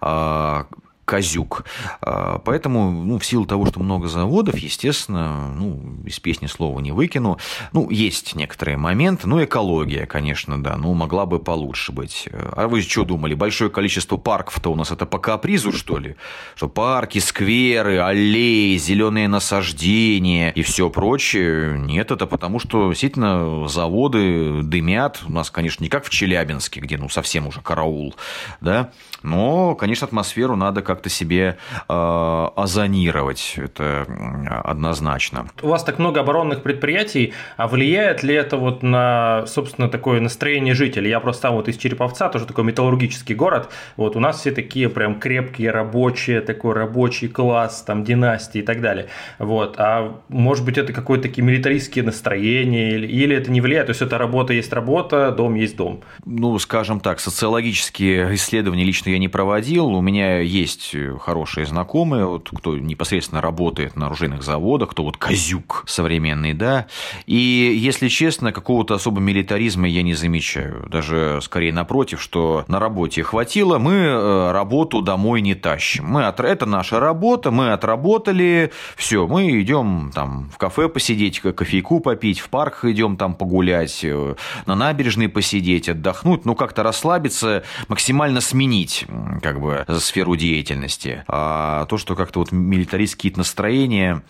а, 0.02 0.66
Козюк. 1.06 1.66
А, 2.02 2.40
поэтому, 2.40 2.92
ну, 2.92 3.20
в 3.20 3.26
силу 3.26 3.46
того, 3.46 3.66
что 3.66 3.80
много 3.80 4.08
заводов, 4.08 4.58
естественно, 4.58 5.54
ну, 5.54 5.98
из 6.06 6.20
песни 6.20 6.48
слова 6.48 6.80
не 6.80 6.92
выкину. 6.92 7.38
Ну, 7.74 7.90
есть 7.90 8.36
некоторые 8.36 8.78
моменты. 8.78 9.28
Ну, 9.28 9.44
экология, 9.44 10.06
конечно, 10.06 10.62
да, 10.62 10.78
ну, 10.78 10.94
могла 10.94 11.26
бы 11.26 11.40
получше 11.40 11.92
быть. 11.92 12.30
А 12.32 12.68
вы 12.68 12.82
что 12.82 13.04
думали, 13.04 13.34
большое 13.34 13.70
количество 13.70 14.18
парков-то 14.18 14.72
у 14.72 14.76
нас 14.76 14.92
это 14.92 15.06
по 15.06 15.20
капризу, 15.20 15.72
что 15.72 15.98
ли? 15.98 16.16
Что 16.56 16.70
парки, 16.70 17.20
скверы, 17.20 18.00
аллеи, 18.00 18.78
зеленые 18.78 19.28
насаждения 19.28 20.52
и 20.52 20.62
все 20.62 20.90
прочее? 20.90 21.80
Нет, 21.80 22.12
это 22.12 22.28
потому, 22.28 22.60
что 22.60 22.90
действительно 22.90 23.68
заводы 23.68 24.62
дымят. 24.64 25.22
У 25.28 25.32
нас, 25.32 25.52
конечно, 25.52 25.84
не 25.84 25.90
как 25.90 26.06
в 26.06 26.10
Челябинске, 26.10 26.80
где, 26.80 26.98
ну, 26.98 27.10
совсем 27.10 27.48
уже 27.48 27.62
караул, 27.62 28.16
да, 28.62 28.92
но, 29.22 29.76
конечно, 29.76 30.06
атмосферу 30.06 30.56
надо 30.56 30.82
как 30.82 30.93
как-то 30.94 31.10
себе 31.10 31.58
э, 31.90 32.48
озонировать. 32.56 33.56
Это 33.58 34.06
однозначно. 34.64 35.48
У 35.62 35.68
вас 35.68 35.84
так 35.84 36.00
много 36.00 36.20
оборонных 36.22 36.62
предприятий, 36.62 37.34
а 37.58 37.68
влияет 37.68 38.22
ли 38.22 38.36
это 38.36 38.58
вот 38.58 38.84
на, 38.84 39.46
собственно, 39.48 39.90
такое 39.90 40.20
настроение 40.20 40.76
жителей? 40.76 41.10
Я 41.10 41.20
просто 41.20 41.44
там 41.44 41.56
вот 41.56 41.68
из 41.68 41.78
Череповца, 41.78 42.30
тоже 42.30 42.46
такой 42.46 42.64
металлургический 42.64 43.36
город, 43.36 43.70
вот 43.98 44.16
у 44.16 44.20
нас 44.20 44.40
все 44.40 44.52
такие 44.52 44.88
прям 44.90 45.20
крепкие, 45.20 45.72
рабочие, 45.72 46.42
такой 46.42 46.74
рабочий 46.74 47.28
класс, 47.28 47.84
там 47.86 48.04
династии 48.04 48.60
и 48.60 48.64
так 48.64 48.82
далее. 48.82 49.08
Вот. 49.40 49.76
А 49.80 50.20
может 50.30 50.64
быть 50.64 50.78
это 50.78 50.94
какое-то 50.94 51.24
такие 51.24 51.44
милитаристские 51.44 52.06
настроения 52.06 52.92
или, 52.92 53.08
или 53.08 53.36
это 53.36 53.52
не 53.52 53.62
влияет? 53.62 53.88
То 53.88 53.92
есть 53.92 54.02
это 54.02 54.18
работа 54.18 54.54
есть 54.54 54.72
работа, 54.74 55.32
дом 55.32 55.56
есть 55.56 55.76
дом? 55.76 56.02
Ну, 56.26 56.58
скажем 56.60 57.00
так, 57.00 57.20
социологические 57.20 58.36
исследования 58.36 58.84
лично 58.84 59.10
я 59.10 59.18
не 59.18 59.28
проводил. 59.28 59.88
У 59.88 60.02
меня 60.02 60.40
есть 60.40 60.83
есть 60.84 61.22
хорошие 61.22 61.66
знакомые, 61.66 62.26
вот, 62.26 62.50
кто 62.54 62.78
непосредственно 62.78 63.42
работает 63.42 63.96
на 63.96 64.08
оружейных 64.08 64.44
заводах, 64.44 64.90
кто 64.90 65.04
вот 65.04 65.18
козюк 65.18 65.84
современный, 65.88 66.54
да. 66.54 66.88
И, 67.26 67.36
если 67.36 68.08
честно, 68.08 68.52
какого-то 68.52 68.96
особо 68.96 69.20
милитаризма 69.22 69.88
я 69.88 70.02
не 70.02 70.14
замечаю. 70.14 70.88
Даже 70.90 71.40
скорее 71.42 71.74
напротив, 71.74 72.22
что 72.22 72.66
на 72.68 72.80
работе 72.80 73.24
хватило, 73.24 73.78
мы 73.78 73.94
э, 73.94 74.52
работу 74.52 75.02
домой 75.02 75.42
не 75.42 75.56
тащим. 75.56 76.06
Мы 76.06 76.26
от... 76.26 76.40
Это 76.40 76.66
наша 76.66 77.00
работа, 77.00 77.52
мы 77.52 77.72
отработали, 77.72 78.72
все, 78.98 79.28
мы 79.28 79.62
идем 79.62 80.12
там 80.14 80.50
в 80.54 80.58
кафе 80.58 80.90
посидеть, 80.90 81.40
кофейку 81.40 82.00
попить, 82.00 82.40
в 82.40 82.50
парк 82.50 82.84
идем 82.84 83.18
там 83.18 83.36
погулять, 83.36 84.04
э, 84.04 84.36
на 84.66 84.76
набережной 84.76 85.30
посидеть, 85.30 85.90
отдохнуть, 85.90 86.46
ну 86.46 86.56
как-то 86.56 86.84
расслабиться, 86.84 87.64
максимально 87.88 88.42
сменить 88.42 89.06
как 89.42 89.62
бы 89.62 89.86
сферу 90.00 90.36
деятельности 90.36 90.73
деятельности. 90.74 91.24
А 91.28 91.86
то, 91.86 91.98
что 91.98 92.16
как-то 92.16 92.40
вот 92.40 92.52
милитаристские 92.52 93.34
настроения, 93.36 94.24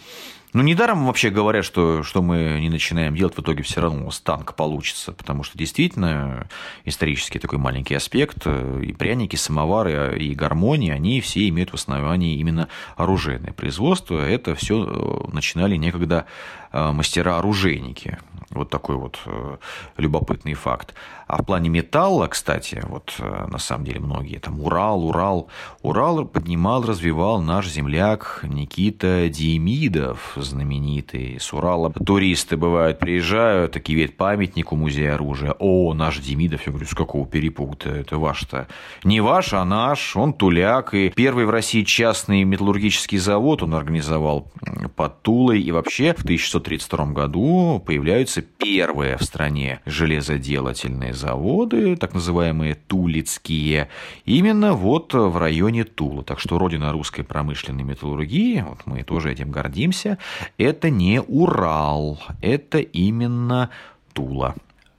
ну, 0.53 0.61
недаром 0.61 1.07
вообще 1.07 1.31
говорят, 1.31 1.65
что, 1.65 2.03
что 2.03 2.21
мы 2.21 2.59
не 2.61 2.69
начинаем 2.69 3.15
делать, 3.15 3.35
в 3.35 3.41
итоге 3.41 3.63
все 3.63 3.81
равно 3.81 4.03
у 4.03 4.05
нас 4.05 4.19
танк 4.19 4.53
получится, 4.55 5.11
потому 5.11 5.43
что 5.43 5.57
действительно 5.57 6.47
исторический 6.85 7.39
такой 7.39 7.57
маленький 7.57 7.95
аспект, 7.95 8.45
и 8.45 8.93
пряники, 8.93 9.35
самовары, 9.35 10.19
и 10.19 10.35
гармонии, 10.35 10.91
они 10.91 11.21
все 11.21 11.49
имеют 11.49 11.71
в 11.71 11.75
основании 11.75 12.37
именно 12.37 12.67
оружейное 12.95 13.53
производство. 13.53 14.19
Это 14.19 14.53
все 14.53 14.85
э, 14.85 15.33
начинали 15.33 15.75
некогда 15.75 16.25
э, 16.71 16.91
мастера-оружейники. 16.91 18.19
Вот 18.51 18.69
такой 18.69 18.97
вот 18.97 19.19
э, 19.25 19.57
любопытный 19.97 20.53
факт. 20.53 20.93
А 21.33 21.41
в 21.41 21.45
плане 21.47 21.69
металла, 21.69 22.27
кстати, 22.27 22.83
вот 22.87 23.15
на 23.19 23.57
самом 23.57 23.85
деле 23.85 23.99
многие, 23.99 24.37
там 24.37 24.61
Урал, 24.61 25.03
Урал, 25.03 25.47
Урал 25.81 26.25
поднимал, 26.25 26.83
развивал 26.83 27.41
наш 27.41 27.67
земляк 27.67 28.41
Никита 28.43 29.27
Демидов, 29.29 30.33
знаменитый, 30.35 31.39
с 31.39 31.51
Урала. 31.51 31.91
Туристы 31.91 32.55
бывают, 32.55 32.99
приезжают, 32.99 33.71
такие 33.71 33.97
видят 33.97 34.15
памятнику 34.15 34.75
музея 34.75 35.15
оружия. 35.15 35.55
О, 35.57 35.95
наш 35.95 36.19
Демидов. 36.19 36.67
Я 36.67 36.71
говорю, 36.71 36.85
с 36.85 36.93
какого 36.93 37.25
перепуга-то? 37.25 37.89
Это 37.89 38.19
ваш-то. 38.19 38.67
Не 39.03 39.19
ваш, 39.19 39.53
а 39.53 39.65
наш. 39.65 40.15
Он 40.15 40.33
туляк. 40.33 40.93
И 40.93 41.09
первый 41.09 41.45
в 41.45 41.49
России 41.49 41.81
частный 41.81 42.43
металлургический 42.43 43.17
завод 43.17 43.63
он 43.63 43.73
организовал 43.73 44.51
под 44.95 45.23
Тулой. 45.23 45.63
И 45.63 45.71
вообще 45.71 46.13
в 46.13 46.23
1632 46.23 47.05
году 47.07 47.81
появляются 47.83 48.43
первые 48.43 49.17
в 49.17 49.23
стране 49.23 49.81
железоделательные 49.87 51.15
заводы, 51.23 51.95
так 51.95 52.13
называемые 52.13 52.75
тулицкие, 52.75 53.87
именно 54.25 54.73
вот 54.73 55.13
в 55.13 55.37
районе 55.37 55.85
Тула. 55.85 56.23
Так 56.23 56.39
что 56.39 56.59
родина 56.59 56.91
русской 56.91 57.23
промышленной 57.23 57.83
металлургии, 57.83 58.65
вот 58.67 58.79
мы 58.85 59.03
тоже 59.03 59.31
этим 59.31 59.49
гордимся, 59.49 60.17
это 60.57 60.89
не 60.89 61.21
Урал, 61.21 62.19
это 62.41 62.79
именно 62.79 63.69
Тула. 64.13 64.55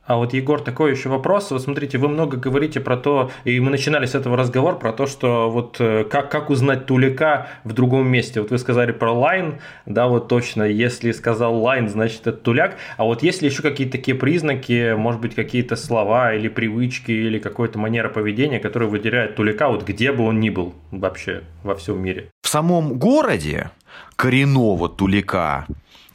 А 0.07 0.17
вот, 0.17 0.35
Егор, 0.35 0.61
такой 0.61 0.91
еще 0.91 1.09
вопрос. 1.09 1.51
Вот 1.51 1.63
смотрите, 1.63 1.97
вы 1.97 2.09
много 2.09 2.37
говорите 2.37 2.79
про 2.79 2.97
то, 2.99 3.31
и 3.45 3.59
мы 3.59 3.71
начинали 3.71 4.05
с 4.05 4.15
этого 4.15 4.37
разговора, 4.37 4.75
про 4.75 4.93
то, 4.93 5.07
что 5.07 5.49
вот 5.51 5.77
э, 5.79 6.05
как, 6.05 6.31
как 6.31 6.51
узнать 6.51 6.85
туляка 6.85 7.49
в 7.65 7.73
другом 7.73 8.09
месте. 8.09 8.43
Вот 8.43 8.51
вы 8.51 8.59
сказали 8.59 8.93
про 8.93 9.13
лайн, 9.13 9.61
да, 9.87 10.07
вот 10.09 10.29
точно, 10.29 10.65
если 10.65 11.11
сказал 11.13 11.57
лайн, 11.57 11.89
значит 11.89 12.27
это 12.27 12.37
туляк. 12.37 12.77
А 12.99 13.05
вот 13.05 13.23
есть 13.23 13.41
ли 13.41 13.49
еще 13.49 13.63
какие-то 13.63 13.93
такие 13.93 14.15
признаки, 14.15 14.95
может 14.95 15.23
быть, 15.23 15.35
какие-то 15.35 15.75
слова 15.75 16.35
или 16.35 16.49
привычки, 16.49 17.11
или 17.11 17.39
какая-то 17.39 17.79
манера 17.79 18.11
поведения, 18.11 18.59
которые 18.59 18.91
выделяют 18.91 19.37
туляка, 19.37 19.69
вот 19.69 19.85
где 19.85 20.13
бы 20.13 20.25
он 20.25 20.39
ни 20.39 20.51
был 20.51 20.75
вообще 20.91 21.45
во 21.63 21.75
всем 21.75 22.03
мире? 22.03 22.29
В 22.43 22.49
самом 22.49 22.99
городе 22.99 23.71
коренного 24.17 24.91
тулика 24.91 25.67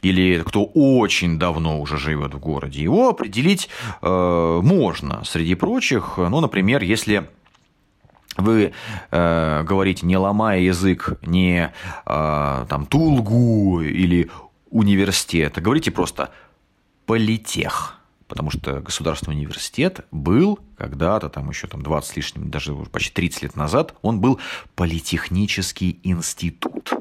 или 0.02 0.42
кто 0.42 0.64
очень 0.64 1.38
давно 1.38 1.80
уже 1.80 1.98
живет 1.98 2.34
в 2.34 2.38
городе, 2.38 2.82
его 2.82 3.08
определить 3.08 3.68
э, 4.02 4.60
можно. 4.62 5.22
Среди 5.24 5.54
прочих, 5.54 6.14
ну, 6.16 6.40
например, 6.40 6.82
если 6.82 7.28
вы 8.36 8.72
э, 9.10 9.62
говорите, 9.64 10.06
не 10.06 10.16
ломая 10.16 10.60
язык, 10.60 11.18
не 11.22 11.72
э, 12.06 12.66
там 12.68 12.86
Тулгу 12.86 13.80
или 13.80 14.30
университет, 14.70 15.58
а 15.58 15.60
говорите 15.60 15.90
просто 15.90 16.30
политех. 17.06 17.96
Потому 18.28 18.52
что 18.52 18.80
государственный 18.80 19.34
университет 19.34 20.06
был 20.12 20.60
когда-то, 20.78 21.28
там 21.28 21.50
еще 21.50 21.66
там 21.66 21.82
20 21.82 22.12
с 22.12 22.16
лишним, 22.16 22.48
даже 22.48 22.74
почти 22.76 23.12
30 23.12 23.42
лет 23.42 23.56
назад, 23.56 23.96
он 24.02 24.20
был 24.20 24.38
политехнический 24.76 25.98
институт. 26.04 26.92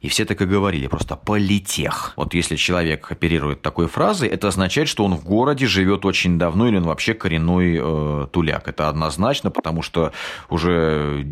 И 0.00 0.08
все 0.08 0.24
так 0.24 0.40
и 0.40 0.44
говорили, 0.44 0.86
просто 0.86 1.16
политех. 1.16 2.12
Вот 2.16 2.34
если 2.34 2.56
человек 2.56 3.10
оперирует 3.10 3.62
такой 3.62 3.88
фразой, 3.88 4.28
это 4.28 4.48
означает, 4.48 4.88
что 4.88 5.04
он 5.04 5.14
в 5.14 5.24
городе 5.24 5.66
живет 5.66 6.04
очень 6.04 6.38
давно 6.38 6.68
или 6.68 6.76
он 6.76 6.84
вообще 6.84 7.14
коренной 7.14 7.78
э, 7.80 8.26
туляк. 8.32 8.68
Это 8.68 8.88
однозначно, 8.88 9.50
потому 9.50 9.82
что 9.82 10.12
уже 10.48 11.26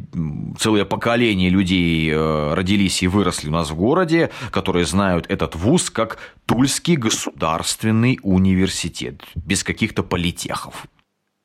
целое 0.58 0.84
поколение 0.84 1.50
людей 1.50 2.10
э, 2.10 2.54
родились 2.54 3.02
и 3.02 3.08
выросли 3.08 3.48
у 3.48 3.52
нас 3.52 3.70
в 3.70 3.76
городе, 3.76 4.30
которые 4.50 4.86
знают 4.86 5.26
этот 5.28 5.54
вуз 5.54 5.90
как 5.90 6.18
Тульский 6.46 6.96
государственный 6.96 8.18
университет, 8.22 9.22
без 9.34 9.62
каких-то 9.64 10.02
политехов. 10.02 10.86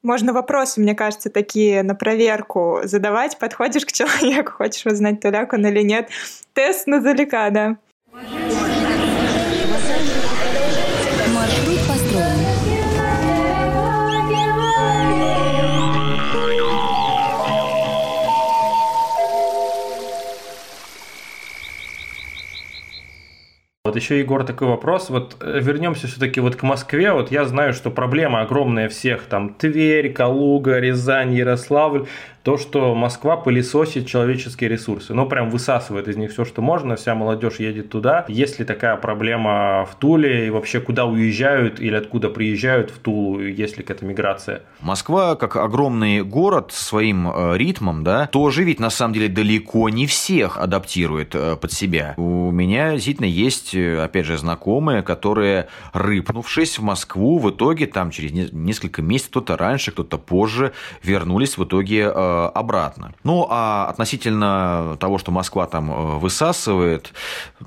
Можно 0.01 0.31
вопросы, 0.31 0.79
мне 0.79 0.95
кажется, 0.95 1.29
такие 1.29 1.83
на 1.83 1.93
проверку 1.93 2.79
задавать. 2.83 3.37
Подходишь 3.37 3.85
к 3.85 3.91
человеку, 3.91 4.53
хочешь 4.53 4.85
узнать, 4.85 5.19
туляк 5.19 5.51
он 5.53 5.65
или 5.65 5.81
нет. 5.81 6.09
Тест 6.53 6.87
на 6.87 7.01
залика, 7.01 7.49
да. 7.51 7.77
Еще, 23.99 24.19
Егор, 24.19 24.43
такой 24.43 24.67
вопрос. 24.67 25.09
Вот 25.09 25.37
э, 25.41 25.59
вернемся 25.61 26.07
все-таки 26.07 26.39
вот 26.39 26.55
к 26.55 26.63
Москве. 26.63 27.11
Вот 27.13 27.31
я 27.31 27.45
знаю, 27.45 27.73
что 27.73 27.91
проблема 27.91 28.41
огромная 28.41 28.89
всех. 28.89 29.23
Там 29.23 29.53
Тверь, 29.53 30.11
Калуга, 30.11 30.79
Рязань, 30.79 31.33
Ярославль 31.33 32.07
то, 32.43 32.57
что 32.57 32.95
Москва 32.95 33.37
пылесосит 33.37 34.07
человеческие 34.07 34.69
ресурсы. 34.69 35.13
Ну, 35.13 35.25
прям 35.27 35.49
высасывает 35.49 36.07
из 36.07 36.17
них 36.17 36.31
все, 36.31 36.45
что 36.45 36.61
можно, 36.61 36.95
вся 36.95 37.15
молодежь 37.15 37.59
едет 37.59 37.89
туда. 37.89 38.25
Есть 38.27 38.59
ли 38.59 38.65
такая 38.65 38.95
проблема 38.95 39.85
в 39.85 39.95
Туле 39.95 40.47
и 40.47 40.49
вообще 40.49 40.79
куда 40.79 41.05
уезжают 41.05 41.79
или 41.79 41.95
откуда 41.95 42.29
приезжают 42.29 42.91
в 42.91 42.99
Тулу, 42.99 43.41
есть 43.41 43.77
ли 43.77 43.83
какая-то 43.83 44.05
миграция? 44.05 44.61
Москва, 44.79 45.35
как 45.35 45.55
огромный 45.57 46.23
город 46.23 46.71
своим 46.71 47.29
э, 47.29 47.57
ритмом, 47.57 48.03
да, 48.03 48.27
тоже 48.27 48.63
ведь 48.63 48.79
на 48.79 48.89
самом 48.89 49.13
деле 49.13 49.27
далеко 49.27 49.89
не 49.89 50.07
всех 50.07 50.57
адаптирует 50.57 51.35
э, 51.35 51.55
под 51.55 51.71
себя. 51.73 52.13
У 52.17 52.51
меня 52.51 52.93
действительно 52.93 53.25
есть, 53.25 53.75
э, 53.75 54.01
опять 54.01 54.25
же, 54.25 54.37
знакомые, 54.37 55.01
которые, 55.01 55.67
рыпнувшись 55.93 56.79
в 56.79 56.83
Москву, 56.83 57.39
в 57.39 57.49
итоге 57.51 57.87
там 57.87 58.11
через 58.11 58.31
несколько 58.51 59.01
месяцев, 59.01 59.31
кто-то 59.31 59.57
раньше, 59.57 59.91
кто-то 59.91 60.17
позже, 60.17 60.71
вернулись 61.03 61.57
в 61.57 61.63
итоге 61.63 62.11
обратно. 62.29 63.13
Ну, 63.23 63.47
а 63.49 63.87
относительно 63.89 64.97
того, 64.99 65.17
что 65.17 65.31
Москва 65.31 65.65
там 65.67 65.91
э, 65.91 66.17
высасывает, 66.17 67.13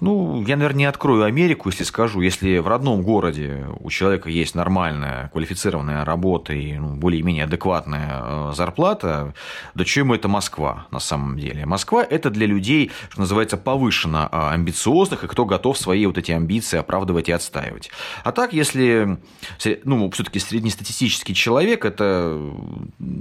ну, 0.00 0.44
я, 0.46 0.56
наверное, 0.56 0.78
не 0.78 0.84
открою 0.86 1.24
Америку, 1.24 1.68
если 1.68 1.84
скажу, 1.84 2.20
если 2.20 2.58
в 2.58 2.68
родном 2.68 3.02
городе 3.02 3.66
у 3.80 3.90
человека 3.90 4.30
есть 4.30 4.54
нормальная 4.54 5.28
квалифицированная 5.32 6.04
работа 6.04 6.52
и 6.52 6.74
ну, 6.78 6.94
более-менее 6.94 7.44
адекватная 7.44 8.22
э, 8.22 8.52
зарплата, 8.54 9.34
да 9.74 9.84
что 9.84 10.00
ему 10.00 10.14
это 10.14 10.28
Москва 10.28 10.86
на 10.90 11.00
самом 11.00 11.38
деле? 11.38 11.66
Москва– 11.66 12.04
это 12.10 12.30
для 12.30 12.46
людей, 12.46 12.90
что 13.10 13.20
называется, 13.20 13.56
повышенно 13.56 14.28
э, 14.30 14.48
амбициозных, 14.54 15.24
и 15.24 15.28
кто 15.28 15.44
готов 15.44 15.78
свои 15.78 16.06
вот 16.06 16.18
эти 16.18 16.32
амбиции 16.32 16.78
оправдывать 16.78 17.28
и 17.28 17.32
отстаивать. 17.32 17.90
А 18.24 18.32
так, 18.32 18.52
если, 18.52 19.18
ну, 19.84 20.10
все-таки 20.10 20.38
среднестатистический 20.38 21.34
человек– 21.34 21.84
это 21.86 22.38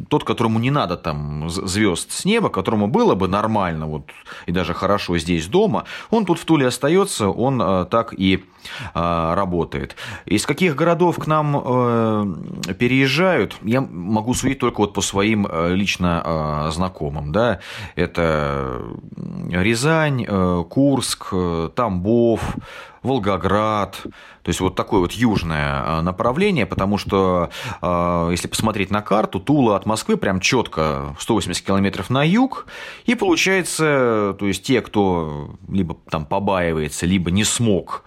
тот, 0.10 0.24
которому 0.24 0.60
не 0.60 0.72
надо 0.72 0.98
там 0.98 1.31
звезд 1.50 2.12
с 2.12 2.26
неба, 2.26 2.50
которому 2.50 2.88
было 2.88 3.16
бы 3.16 3.28
нормально 3.28 3.88
вот, 3.88 4.10
и 4.46 4.52
даже 4.52 4.74
хорошо 4.74 5.18
здесь 5.18 5.48
дома, 5.48 5.86
он 6.10 6.26
тут 6.26 6.40
в 6.40 6.46
Туле 6.46 6.68
остается, 6.68 7.30
он 7.30 7.62
э, 7.62 7.86
так 7.86 8.14
и 8.18 8.44
э, 8.94 9.34
работает. 9.34 9.96
Из 10.26 10.46
каких 10.46 10.76
городов 10.76 11.18
к 11.18 11.28
нам 11.28 11.58
э, 11.58 12.74
переезжают, 12.74 13.56
я 13.64 13.82
могу 13.82 14.34
судить 14.34 14.60
только 14.60 14.82
вот 14.82 14.94
по 14.94 15.02
своим 15.02 15.48
лично 15.74 16.70
знакомым. 16.72 17.32
Да? 17.32 17.60
Это 17.96 18.82
Рязань, 19.50 20.26
Курск, 20.66 21.34
Тамбов, 21.76 22.56
Волгоград, 23.04 24.02
то 24.04 24.50
есть 24.50 24.60
вот 24.60 24.76
такое 24.76 25.00
вот 25.00 25.12
южное 25.14 25.84
а, 25.84 26.02
направление, 26.02 26.66
потому 26.66 26.98
что 26.98 27.50
а, 27.82 28.30
если 28.30 28.48
посмотреть 28.48 28.92
на 28.92 29.02
карту, 29.02 29.40
Тула 29.40 29.76
от 29.76 29.86
Москвы 29.86 30.18
прям 30.18 30.40
четко 30.40 31.16
180 31.20 31.66
километров 31.66 32.10
на 32.10 32.24
юг, 32.24 32.68
и 33.06 33.16
получается, 33.16 34.36
то 34.38 34.46
есть 34.46 34.64
те, 34.64 34.82
кто 34.82 35.56
либо 35.68 35.98
там 36.10 36.26
побаивается, 36.26 37.06
либо 37.06 37.32
не 37.32 37.44
смог 37.44 38.04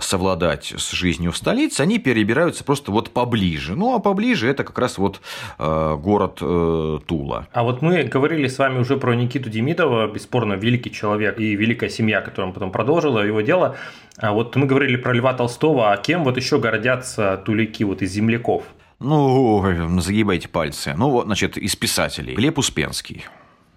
совладать 0.00 0.74
с 0.76 0.92
жизнью 0.92 1.32
в 1.32 1.36
столице, 1.36 1.80
они 1.80 1.98
перебираются 1.98 2.64
просто 2.64 2.92
вот 2.92 3.10
поближе. 3.10 3.74
Ну, 3.74 3.94
а 3.94 3.98
поближе 3.98 4.48
это 4.48 4.64
как 4.64 4.78
раз 4.78 4.98
вот 4.98 5.20
э, 5.58 5.96
город 5.96 6.38
э, 6.40 6.98
Тула. 7.06 7.48
А 7.52 7.62
вот 7.62 7.82
мы 7.82 8.02
говорили 8.04 8.48
с 8.48 8.58
вами 8.58 8.78
уже 8.78 8.96
про 8.96 9.14
Никиту 9.14 9.50
Демидова, 9.50 10.06
бесспорно 10.12 10.54
великий 10.54 10.90
человек 10.90 11.38
и 11.38 11.54
великая 11.54 11.90
семья, 11.90 12.20
которая 12.20 12.52
потом 12.52 12.70
продолжила 12.72 13.20
его 13.20 13.40
дело. 13.40 13.76
А 14.18 14.32
вот 14.32 14.56
мы 14.56 14.66
говорили 14.66 14.96
про 14.96 15.12
Льва 15.12 15.34
Толстого, 15.34 15.92
а 15.92 15.96
кем 15.96 16.24
вот 16.24 16.36
еще 16.36 16.58
гордятся 16.58 17.40
тулики 17.44 17.84
вот 17.84 18.02
из 18.02 18.10
земляков? 18.12 18.64
Ну, 18.98 19.98
загибайте 20.00 20.48
пальцы. 20.48 20.94
Ну, 20.96 21.10
вот, 21.10 21.24
значит, 21.24 21.56
из 21.56 21.74
писателей. 21.74 22.34
Глеб 22.34 22.58
Успенский 22.58 23.24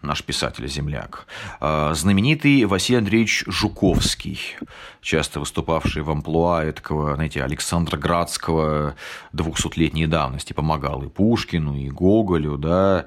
наш 0.03 0.23
писатель-земляк, 0.23 1.25
а, 1.59 1.93
знаменитый 1.93 2.65
Василий 2.65 2.99
Андреевич 2.99 3.43
Жуковский, 3.47 4.39
часто 5.01 5.39
выступавший 5.39 6.01
в 6.01 6.11
амплуа 6.11 6.63
этого, 6.63 7.15
знаете, 7.15 7.43
Александра 7.43 7.97
Градского 7.97 8.95
200-летней 9.33 10.07
давности, 10.07 10.53
помогал 10.53 11.03
и 11.03 11.09
Пушкину, 11.09 11.75
и 11.75 11.89
Гоголю, 11.89 12.57
да, 12.57 13.05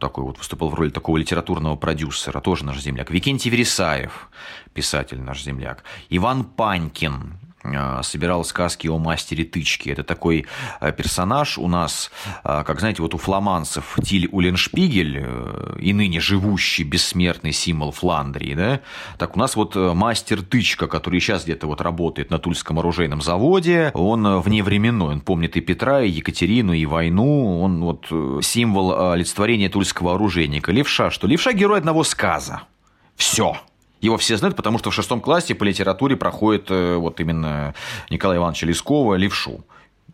такой 0.00 0.24
вот 0.24 0.38
выступал 0.38 0.70
в 0.70 0.74
роли 0.74 0.90
такого 0.90 1.16
литературного 1.16 1.76
продюсера, 1.76 2.40
тоже 2.40 2.64
наш 2.64 2.80
земляк. 2.80 3.10
Викентий 3.10 3.50
Вересаев, 3.50 4.28
писатель 4.74 5.20
наш 5.20 5.42
земляк. 5.42 5.84
Иван 6.08 6.44
Панькин, 6.44 7.38
собирал 8.02 8.44
сказки 8.44 8.88
о 8.88 8.98
мастере 8.98 9.44
тычки. 9.44 9.88
Это 9.88 10.02
такой 10.02 10.46
а, 10.80 10.92
персонаж 10.92 11.58
у 11.58 11.68
нас, 11.68 12.10
а, 12.42 12.64
как 12.64 12.80
знаете, 12.80 13.02
вот 13.02 13.14
у 13.14 13.18
фламанцев 13.18 13.96
Тиль 14.02 14.28
Уленшпигель, 14.30 15.18
э, 15.22 15.76
и 15.80 15.92
ныне 15.92 16.20
живущий 16.20 16.84
бессмертный 16.84 17.52
символ 17.52 17.92
Фландрии, 17.92 18.54
да? 18.54 18.80
Так 19.18 19.36
у 19.36 19.38
нас 19.38 19.56
вот 19.56 19.76
э, 19.76 19.92
мастер 19.94 20.42
тычка, 20.42 20.86
который 20.86 21.20
сейчас 21.20 21.44
где-то 21.44 21.66
вот 21.66 21.80
работает 21.80 22.30
на 22.30 22.38
Тульском 22.38 22.78
оружейном 22.78 23.20
заводе, 23.20 23.90
он 23.94 24.26
э, 24.26 24.38
вневременной, 24.38 25.14
он 25.14 25.20
помнит 25.20 25.56
и 25.56 25.60
Петра, 25.60 26.02
и 26.02 26.10
Екатерину, 26.10 26.72
и 26.72 26.86
войну, 26.86 27.60
он 27.60 27.80
вот 27.82 28.06
символ 28.44 29.12
олицетворения 29.12 29.68
тульского 29.68 30.14
оружейника. 30.14 30.72
Левша, 30.72 31.10
что 31.10 31.26
левша 31.26 31.52
герой 31.52 31.78
одного 31.78 32.04
сказа. 32.04 32.62
Все. 33.16 33.56
Его 34.02 34.18
все 34.18 34.36
знают, 34.36 34.56
потому 34.56 34.78
что 34.78 34.90
в 34.90 34.94
шестом 34.94 35.20
классе 35.20 35.54
по 35.54 35.64
литературе 35.64 36.16
проходит 36.16 36.70
э, 36.70 36.96
вот 36.96 37.20
именно 37.20 37.74
Николая 38.10 38.38
Ивановича 38.38 38.66
Лескова 38.66 39.14
«Левшу». 39.14 39.64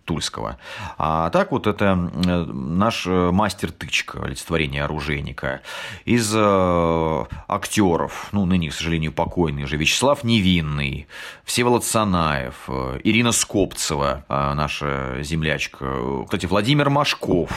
Тульского. 0.09 0.57
А 0.97 1.29
так 1.29 1.53
вот 1.53 1.67
это 1.67 1.95
наш 1.95 3.07
э, 3.07 3.31
мастер 3.31 3.71
тычка, 3.71 4.23
олицетворение 4.23 4.85
оружейника. 4.85 5.61
Из 6.07 6.33
э, 6.35 7.25
актеров, 7.47 8.29
ну, 8.33 8.47
ныне, 8.47 8.71
к 8.71 8.73
сожалению, 8.73 9.13
покойный 9.13 9.65
уже, 9.65 9.77
Вячеслав 9.77 10.25
Невинный, 10.25 11.07
Всеволод 11.45 11.85
Санаев, 11.85 12.55
э, 12.69 13.01
Ирина 13.05 13.33
Скопцева, 13.33 14.25
э, 14.27 14.55
наша 14.55 15.19
землячка, 15.21 16.25
кстати, 16.25 16.47
Владимир 16.47 16.89
Машков, 16.89 17.51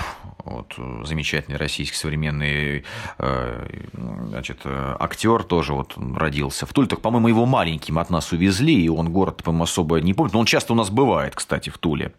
вот, 0.44 0.76
замечательный 1.06 1.58
российский 1.58 1.96
современный 1.96 2.84
э, 3.18 3.68
значит, 4.30 4.60
актер 4.66 5.44
тоже 5.44 5.74
вот 5.74 5.96
родился 6.16 6.66
в 6.66 6.74
Туле. 6.74 6.88
Так, 6.88 7.02
по-моему, 7.02 7.28
его 7.28 7.46
маленьким 7.46 8.00
от 8.00 8.10
нас 8.10 8.32
увезли, 8.32 8.84
и 8.84 8.90
он 8.90 9.12
город, 9.12 9.44
по-моему, 9.44 9.64
особо 9.64 10.02
не 10.02 10.14
помнит. 10.14 10.34
Но 10.34 10.40
он 10.40 10.46
часто 10.46 10.74
у 10.74 10.76
нас 10.76 10.90
бывает, 10.90 11.36
кстати, 11.36 11.70
в 11.70 11.78
Туле. 11.78 12.14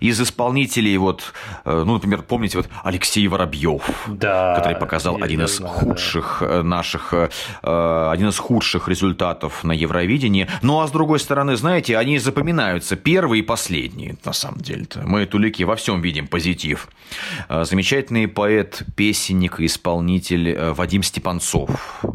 Из 0.00 0.20
исполнителей, 0.20 0.96
вот, 0.96 1.32
э, 1.64 1.82
ну, 1.86 1.94
например, 1.94 2.22
помните, 2.22 2.58
вот 2.58 2.68
Алексей 2.82 3.26
Воробьев, 3.28 3.82
да, 4.06 4.54
который 4.56 4.76
показал 4.76 5.22
один 5.22 5.42
из 5.42 5.56
знаю, 5.56 5.72
худших 5.72 6.38
да. 6.40 6.62
наших, 6.62 7.14
один 7.62 8.28
из 8.28 8.38
худших 8.38 8.88
результатов 8.88 9.64
на 9.64 9.72
Евровидении. 9.72 10.48
Ну, 10.62 10.80
а 10.80 10.86
с 10.86 10.90
другой 10.90 11.18
стороны, 11.18 11.56
знаете, 11.56 11.96
они 11.96 12.18
запоминаются 12.18 12.96
первые 12.96 13.40
и 13.40 13.42
последние, 13.42 14.16
на 14.24 14.32
самом 14.32 14.60
деле-то. 14.60 15.02
Мы, 15.04 15.26
тулики, 15.26 15.62
во 15.62 15.76
всем 15.76 16.00
видим 16.00 16.26
позитив. 16.26 16.88
Э, 17.52 17.64
замечательный 17.64 18.28
поэт, 18.28 18.82
песенник 18.96 19.60
и 19.60 19.66
исполнитель 19.66 20.48
э, 20.48 20.72
Вадим 20.72 21.02
Степанцов. 21.02 21.68
Э, 22.02 22.08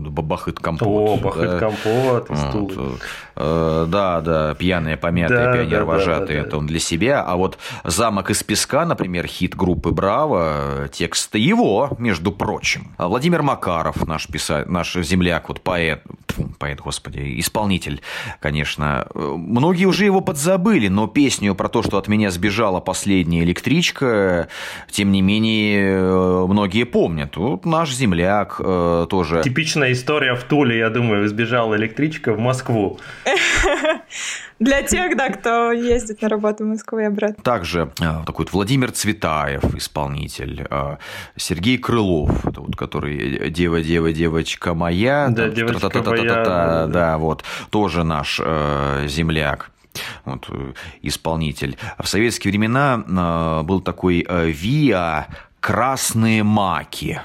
Бабахыт 0.00 0.58
компот. 0.58 0.88
О, 0.88 1.16
Бахыт 1.16 1.60
компот. 1.60 2.26
Вот. 2.28 3.00
Да, 3.36 4.20
да, 4.20 4.54
пьяные, 4.54 4.98
помятые, 4.98 5.44
да, 5.46 5.52
пионер 5.54 5.84
вожатый, 5.84 6.36
да, 6.36 6.42
да, 6.42 6.48
это 6.48 6.58
он 6.58 6.66
для 6.66 6.78
себя. 6.78 7.22
А 7.22 7.36
вот 7.36 7.58
«Замок 7.84 8.30
из 8.30 8.42
песка», 8.42 8.84
например, 8.84 9.26
хит 9.26 9.56
группы 9.56 9.92
«Браво», 9.92 10.88
текст 10.92 11.34
его, 11.36 11.90
между 11.98 12.32
прочим. 12.32 12.92
А 12.98 13.08
Владимир 13.08 13.42
Макаров, 13.42 14.06
наш, 14.06 14.26
писатель, 14.26 14.70
наш 14.70 14.94
земляк, 14.94 15.48
вот 15.48 15.62
поэт, 15.62 16.02
поэт, 16.58 16.80
господи, 16.80 17.40
исполнитель, 17.40 18.02
конечно. 18.40 19.06
Многие 19.14 19.86
уже 19.86 20.04
его 20.04 20.20
подзабыли, 20.20 20.88
но 20.88 21.06
песню 21.06 21.54
про 21.54 21.68
то, 21.68 21.82
что 21.82 21.96
от 21.96 22.08
меня 22.08 22.30
сбежала 22.30 22.80
последняя 22.80 23.42
электричка, 23.42 24.48
тем 24.88 25.12
не 25.12 25.22
менее, 25.22 26.46
многие 26.46 26.84
помнят. 26.84 27.36
Вот 27.36 27.64
наш 27.64 27.92
земляк 27.92 28.60
э, 28.60 29.06
тоже. 29.08 29.42
Типичная 29.42 29.92
история 29.92 30.34
в 30.34 30.44
Туле, 30.44 30.78
я 30.78 30.90
думаю, 30.90 31.28
сбежала 31.28 31.76
электричка 31.76 32.32
в 32.32 32.38
Москву. 32.38 32.98
Для 34.60 34.82
тех, 34.82 35.16
да, 35.16 35.30
кто 35.30 35.72
ездит 35.72 36.20
на 36.20 36.28
работу 36.28 36.64
в 36.64 36.66
Москву 36.66 36.98
и 36.98 37.04
обратно. 37.04 37.42
Также 37.42 37.90
э, 37.98 38.04
такой 38.26 38.44
вот 38.44 38.52
Владимир 38.52 38.90
Цветаев, 38.90 39.74
исполнитель, 39.74 40.66
э, 40.68 40.96
Сергей 41.36 41.78
Крылов, 41.78 42.44
это 42.44 42.60
вот, 42.60 42.76
который 42.76 43.50
«Дева, 43.50 43.80
дева, 43.80 44.12
девочка 44.12 44.74
моя». 44.74 45.28
Да, 45.30 45.48
девочка 45.48 46.02
моя. 46.04 46.86
Да, 46.86 47.16
вот, 47.18 47.42
тоже 47.70 48.04
наш 48.04 48.38
э, 48.42 49.06
земляк 49.08 49.70
вот, 50.24 50.48
исполнитель. 51.02 51.76
В 51.98 52.06
советские 52.06 52.50
времена 52.52 53.62
был 53.62 53.80
такой 53.80 54.26
ВИА 54.28 55.26
«Красные 55.60 56.42
маки» 56.42 57.20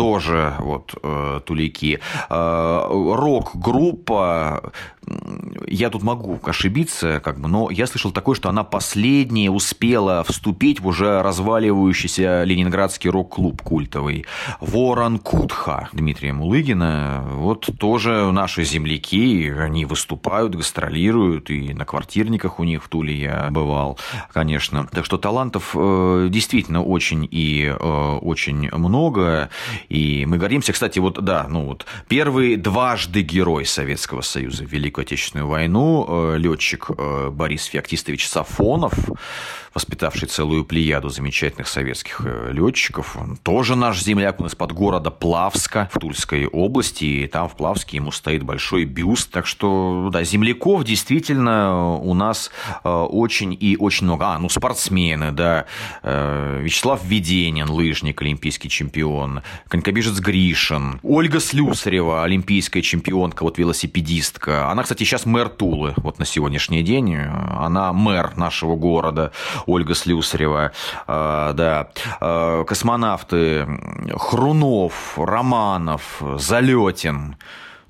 тоже 0.00 0.54
вот 0.60 0.94
э, 1.02 1.40
тулики. 1.44 2.00
Э, 2.30 2.86
рок-группа 2.88 4.72
я 5.66 5.90
тут 5.90 6.02
могу 6.02 6.38
ошибиться, 6.42 7.20
как 7.20 7.40
бы, 7.40 7.48
но 7.48 7.70
я 7.70 7.86
слышал 7.86 8.12
такое, 8.12 8.34
что 8.34 8.48
она 8.48 8.64
последняя 8.64 9.50
успела 9.50 10.24
вступить 10.24 10.80
в 10.80 10.86
уже 10.86 11.22
разваливающийся 11.22 12.44
ленинградский 12.44 13.10
рок-клуб 13.10 13.62
культовый. 13.62 14.26
Ворон 14.60 15.18
Кутха 15.18 15.88
Дмитрия 15.92 16.32
Мулыгина. 16.32 17.24
Вот 17.34 17.68
тоже 17.78 18.30
наши 18.32 18.64
земляки, 18.64 19.50
они 19.50 19.84
выступают, 19.84 20.54
гастролируют, 20.54 21.50
и 21.50 21.72
на 21.72 21.84
квартирниках 21.84 22.58
у 22.58 22.64
них 22.64 22.84
в 22.84 22.88
Туле 22.88 23.14
я 23.14 23.48
бывал, 23.50 23.98
конечно. 24.32 24.86
Так 24.90 25.04
что 25.04 25.18
талантов 25.18 25.72
э, 25.74 26.28
действительно 26.30 26.82
очень 26.82 27.28
и 27.30 27.66
э, 27.66 28.18
очень 28.22 28.70
много, 28.72 29.50
и 29.88 30.24
мы 30.26 30.38
гордимся. 30.38 30.72
Кстати, 30.72 30.98
вот, 30.98 31.22
да, 31.22 31.46
ну 31.48 31.66
вот, 31.66 31.86
первый 32.08 32.56
дважды 32.56 33.22
герой 33.22 33.64
Советского 33.66 34.20
Союза, 34.20 34.64
Великой 34.64 34.99
Великую 35.00 35.02
Отечественную 35.02 35.48
войну 35.48 36.06
э, 36.08 36.38
летчик 36.38 36.90
э, 36.96 37.30
Борис 37.30 37.64
Феоктистович 37.64 38.28
Сафонов, 38.28 38.92
воспитавший 39.72 40.28
целую 40.28 40.64
плеяду 40.64 41.08
замечательных 41.08 41.68
советских 41.68 42.20
э, 42.24 42.50
летчиков, 42.52 43.16
он 43.16 43.36
тоже 43.36 43.76
наш 43.76 44.02
земляк, 44.02 44.40
он 44.40 44.46
из-под 44.46 44.72
города 44.72 45.10
Плавска 45.10 45.88
в 45.92 45.98
Тульской 45.98 46.46
области, 46.46 47.04
и 47.04 47.26
там 47.26 47.48
в 47.48 47.56
Плавске 47.56 47.96
ему 47.96 48.12
стоит 48.12 48.42
большой 48.42 48.84
бюст, 48.84 49.30
так 49.30 49.46
что, 49.46 50.10
да, 50.12 50.22
земляков 50.22 50.84
действительно 50.84 51.96
у 51.96 52.14
нас 52.14 52.50
очень 52.84 53.56
и 53.58 53.76
очень 53.78 54.06
много. 54.06 54.26
А, 54.26 54.38
ну, 54.38 54.48
спортсмены, 54.48 55.32
да, 55.32 55.66
Вячеслав 56.02 57.02
Веденин, 57.04 57.70
лыжник, 57.70 58.20
олимпийский 58.22 58.68
чемпион, 58.68 59.42
конькобежец 59.68 60.18
Гришин, 60.18 61.00
Ольга 61.02 61.40
Слюсарева, 61.40 62.24
олимпийская 62.24 62.82
чемпионка, 62.82 63.44
вот 63.44 63.58
велосипедистка, 63.58 64.70
она, 64.70 64.79
кстати, 64.82 65.04
сейчас 65.04 65.26
мэр 65.26 65.48
Тулы, 65.48 65.94
вот 65.96 66.18
на 66.18 66.24
сегодняшний 66.24 66.82
день. 66.82 67.16
Она 67.16 67.92
мэр 67.92 68.36
нашего 68.36 68.76
города, 68.76 69.32
Ольга 69.66 69.94
Слюсарева. 69.94 70.72
А, 71.06 71.52
да. 71.52 71.88
А, 72.20 72.64
космонавты 72.64 73.66
Хрунов, 74.16 75.18
Романов, 75.18 76.22
Залетин 76.36 77.36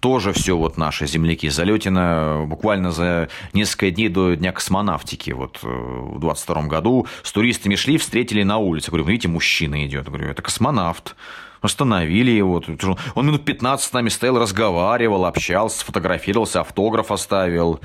тоже 0.00 0.32
все 0.32 0.56
вот 0.56 0.76
наши 0.78 1.06
земляки. 1.06 1.48
Залетина 1.48 2.44
буквально 2.46 2.90
за 2.90 3.28
несколько 3.52 3.90
дней 3.90 4.08
до 4.08 4.34
Дня 4.34 4.52
космонавтики 4.52 5.30
вот 5.30 5.60
э, 5.62 5.66
в 5.68 6.18
22 6.18 6.62
году 6.62 7.06
с 7.22 7.30
туристами 7.32 7.74
шли, 7.76 7.98
встретили 7.98 8.42
на 8.42 8.56
улице. 8.58 8.90
Говорю, 8.90 9.04
видите, 9.04 9.28
мужчина 9.28 9.84
идет. 9.86 10.06
Говорю, 10.06 10.28
это 10.28 10.40
космонавт. 10.40 11.14
Остановили 11.60 12.30
его. 12.30 12.62
Он 13.14 13.26
минут 13.26 13.44
15 13.44 13.86
с 13.86 13.92
нами 13.92 14.08
стоял, 14.08 14.38
разговаривал, 14.38 15.24
общался, 15.26 15.84
фотографировался, 15.84 16.60
автограф 16.60 17.10
оставил. 17.10 17.80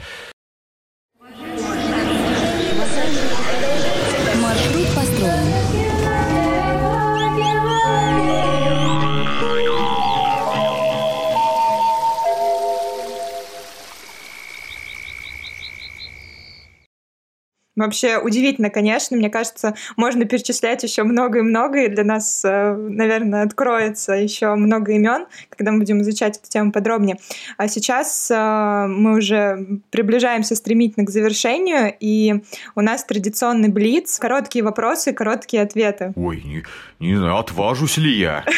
Вообще 17.75 18.17
удивительно, 18.17 18.69
конечно. 18.69 19.17
Мне 19.17 19.29
кажется, 19.29 19.75
можно 19.97 20.25
перечислять 20.25 20.83
еще 20.83 21.03
много 21.03 21.39
и 21.39 21.41
много, 21.41 21.83
и 21.83 21.89
для 21.89 22.03
нас, 22.03 22.41
э, 22.45 22.73
наверное, 22.73 23.43
откроется 23.43 24.13
еще 24.13 24.55
много 24.55 24.93
имен, 24.93 25.25
когда 25.49 25.71
мы 25.71 25.79
будем 25.79 26.01
изучать 26.01 26.37
эту 26.37 26.49
тему 26.49 26.71
подробнее. 26.71 27.17
А 27.57 27.67
сейчас 27.67 28.31
э, 28.31 28.87
мы 28.87 29.17
уже 29.17 29.81
приближаемся 29.91 30.55
стремительно 30.55 31.05
к 31.05 31.09
завершению, 31.09 31.93
и 31.99 32.43
у 32.75 32.81
нас 32.81 33.03
традиционный 33.03 33.69
блиц. 33.69 34.19
Короткие 34.19 34.63
вопросы, 34.63 35.11
короткие 35.11 35.63
ответы. 35.63 36.13
Ой, 36.15 36.41
не, 36.45 36.63
не 36.99 37.15
знаю, 37.15 37.37
отважусь 37.37 37.97
ли 37.97 38.17
я? 38.17 38.45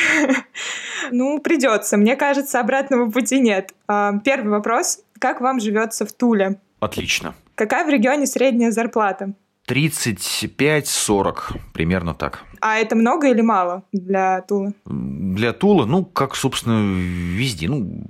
Ну, 1.12 1.40
придется. 1.40 1.96
Мне 1.96 2.18
кажется, 2.18 2.60
обратного 2.60 3.10
пути 3.10 3.40
нет. 3.40 3.72
А, 3.88 4.20
первый 4.26 4.50
вопрос. 4.50 5.00
Как 5.20 5.40
вам 5.40 5.62
живется 5.62 6.06
в 6.06 6.12
Туле? 6.12 6.60
Отлично. 6.82 7.34
Какая 7.58 7.86
в 7.88 7.90
регионе 7.90 8.28
средняя 8.28 8.70
зарплата? 8.70 9.34
35-40, 9.68 11.60
примерно 11.74 12.14
так. 12.14 12.44
А 12.62 12.78
это 12.78 12.96
много 12.96 13.30
или 13.30 13.42
мало 13.42 13.82
для 13.92 14.42
Тулы? 14.42 14.76
Для 14.86 15.54
Тулы, 15.54 15.88
ну, 15.88 16.06
как, 16.06 16.36
собственно, 16.36 16.80
везде, 16.84 17.68
ну, 17.68 18.06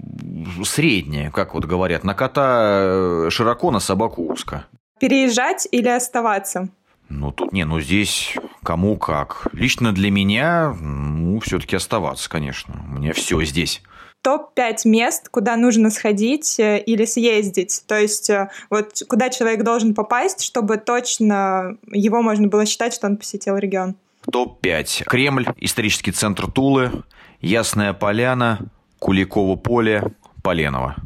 средняя, 0.65 1.31
как 1.31 1.53
вот 1.53 1.63
говорят, 1.63 2.03
на 2.03 2.13
кота 2.13 3.29
широко, 3.29 3.71
на 3.71 3.79
собаку 3.79 4.21
узко. 4.27 4.65
Переезжать 4.99 5.65
или 5.71 5.87
оставаться? 5.87 6.67
Ну, 7.07 7.31
тут 7.31 7.53
не, 7.53 7.63
ну 7.63 7.79
здесь 7.79 8.35
кому 8.63 8.97
как. 8.97 9.47
Лично 9.53 9.93
для 9.93 10.11
меня, 10.11 10.75
ну, 10.77 11.39
все-таки 11.39 11.77
оставаться, 11.77 12.29
конечно. 12.29 12.83
У 12.89 12.95
меня 12.99 13.13
все 13.13 13.41
здесь 13.43 13.81
топ-5 14.27 14.79
мест, 14.83 15.29
куда 15.29 15.55
нужно 15.55 15.89
сходить 15.89 16.59
э, 16.59 16.79
или 16.79 17.05
съездить. 17.05 17.83
То 17.87 17.97
есть 17.97 18.29
э, 18.29 18.49
вот 18.69 19.01
куда 19.07 19.29
человек 19.29 19.63
должен 19.63 19.93
попасть, 19.93 20.43
чтобы 20.43 20.75
точно 20.75 21.77
его 21.89 22.21
можно 22.21 22.49
было 22.49 22.65
считать, 22.65 22.93
что 22.93 23.07
он 23.07 23.15
посетил 23.15 23.55
регион. 23.55 23.95
Топ-5. 24.29 25.05
Кремль, 25.05 25.45
исторический 25.55 26.11
центр 26.11 26.51
Тулы, 26.51 26.91
Ясная 27.39 27.93
Поляна, 27.93 28.59
Куликово 28.99 29.55
поле, 29.55 30.03
Поленово. 30.43 30.97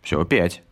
Все, 0.00 0.24
пять. 0.24 0.62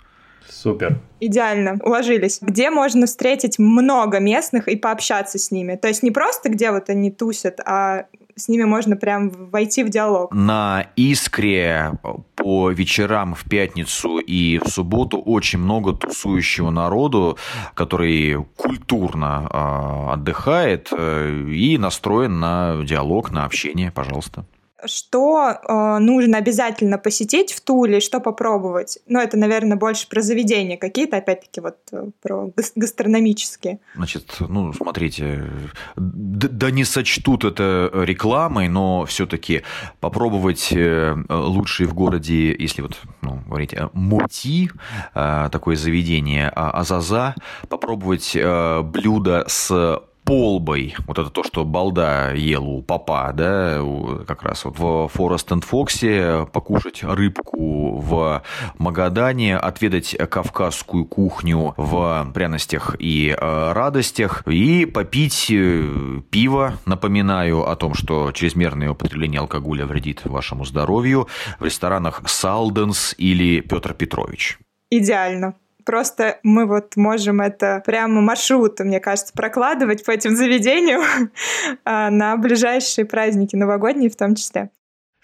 Супер. 0.48 1.00
Идеально, 1.18 1.80
уложились. 1.82 2.38
Где 2.40 2.70
можно 2.70 3.06
встретить 3.06 3.58
много 3.58 4.20
местных 4.20 4.68
и 4.68 4.76
пообщаться 4.76 5.40
с 5.40 5.50
ними? 5.50 5.74
То 5.74 5.88
есть 5.88 6.04
не 6.04 6.12
просто 6.12 6.50
где 6.50 6.70
вот 6.70 6.88
они 6.88 7.10
тусят, 7.10 7.58
а 7.66 8.06
с 8.36 8.48
ними 8.48 8.64
можно 8.64 8.96
прям 8.96 9.30
войти 9.30 9.82
в 9.82 9.88
диалог. 9.88 10.32
На 10.32 10.86
Искре 10.94 11.92
по 12.34 12.70
вечерам 12.70 13.34
в 13.34 13.44
пятницу 13.44 14.18
и 14.18 14.58
в 14.58 14.68
субботу 14.68 15.18
очень 15.18 15.58
много 15.58 15.92
тусующего 15.92 16.70
народу, 16.70 17.38
который 17.74 18.44
культурно 18.56 19.48
э, 19.50 20.12
отдыхает 20.12 20.88
э, 20.96 21.48
и 21.48 21.78
настроен 21.78 22.38
на 22.38 22.82
диалог, 22.84 23.30
на 23.30 23.44
общение, 23.44 23.90
пожалуйста 23.90 24.44
что 24.84 25.48
э, 25.50 25.98
нужно 25.98 26.38
обязательно 26.38 26.98
посетить 26.98 27.52
в 27.52 27.60
Туле, 27.60 28.00
что 28.00 28.20
попробовать? 28.20 28.98
Ну, 29.06 29.18
это, 29.20 29.36
наверное, 29.36 29.76
больше 29.76 30.08
про 30.08 30.20
заведения 30.20 30.76
какие-то, 30.76 31.16
опять-таки, 31.16 31.60
вот 31.60 31.76
э, 31.92 32.10
про 32.22 32.50
гастрономические. 32.74 33.78
Значит, 33.94 34.36
ну, 34.40 34.72
смотрите, 34.72 35.44
да 35.96 36.70
не 36.70 36.84
сочтут 36.84 37.44
это 37.44 37.90
рекламой, 37.94 38.68
но 38.68 39.06
все-таки 39.06 39.62
попробовать 40.00 40.68
э, 40.72 41.16
лучшие 41.28 41.86
в 41.86 41.94
городе, 41.94 42.54
если 42.58 42.82
вот, 42.82 43.00
ну, 43.22 43.40
говорить, 43.46 43.74
мути, 43.92 44.70
такое 45.14 45.76
заведение, 45.76 46.52
а, 46.54 46.70
Азаза, 46.70 47.34
попробовать 47.68 48.36
блюдо 48.36 49.44
с 49.48 50.02
полбой. 50.26 50.96
Вот 51.06 51.18
это 51.18 51.30
то, 51.30 51.44
что 51.44 51.64
балда 51.64 52.32
ел 52.32 52.68
у 52.68 52.82
папа, 52.82 53.30
да, 53.32 53.80
как 54.26 54.42
раз 54.42 54.64
вот 54.64 54.78
в 54.78 55.08
Форест 55.14 55.50
энд 55.52 55.64
Фоксе 55.64 56.48
покушать 56.52 57.04
рыбку 57.04 57.96
в 58.00 58.42
Магадане, 58.76 59.56
отведать 59.56 60.16
кавказскую 60.28 61.06
кухню 61.06 61.74
в 61.76 62.30
пряностях 62.34 62.96
и 62.98 63.36
э, 63.38 63.72
радостях 63.72 64.42
и 64.48 64.84
попить 64.84 65.46
э, 65.50 66.20
пиво. 66.28 66.74
Напоминаю 66.86 67.68
о 67.68 67.76
том, 67.76 67.94
что 67.94 68.32
чрезмерное 68.32 68.90
употребление 68.90 69.40
алкоголя 69.40 69.86
вредит 69.86 70.22
вашему 70.24 70.64
здоровью 70.64 71.28
в 71.60 71.64
ресторанах 71.64 72.22
Салденс 72.26 73.14
или 73.16 73.60
Петр 73.60 73.94
Петрович. 73.94 74.58
Идеально. 74.90 75.54
Просто 75.86 76.40
мы 76.42 76.66
вот 76.66 76.96
можем 76.96 77.40
это 77.40 77.80
прямо 77.86 78.20
маршрут, 78.20 78.80
мне 78.80 78.98
кажется, 78.98 79.32
прокладывать 79.32 80.04
по 80.04 80.10
этим 80.10 80.34
заведениям 80.34 81.02
а, 81.84 82.10
на 82.10 82.36
ближайшие 82.36 83.04
праздники 83.04 83.54
новогодние 83.54 84.10
в 84.10 84.16
том 84.16 84.34
числе. 84.34 84.70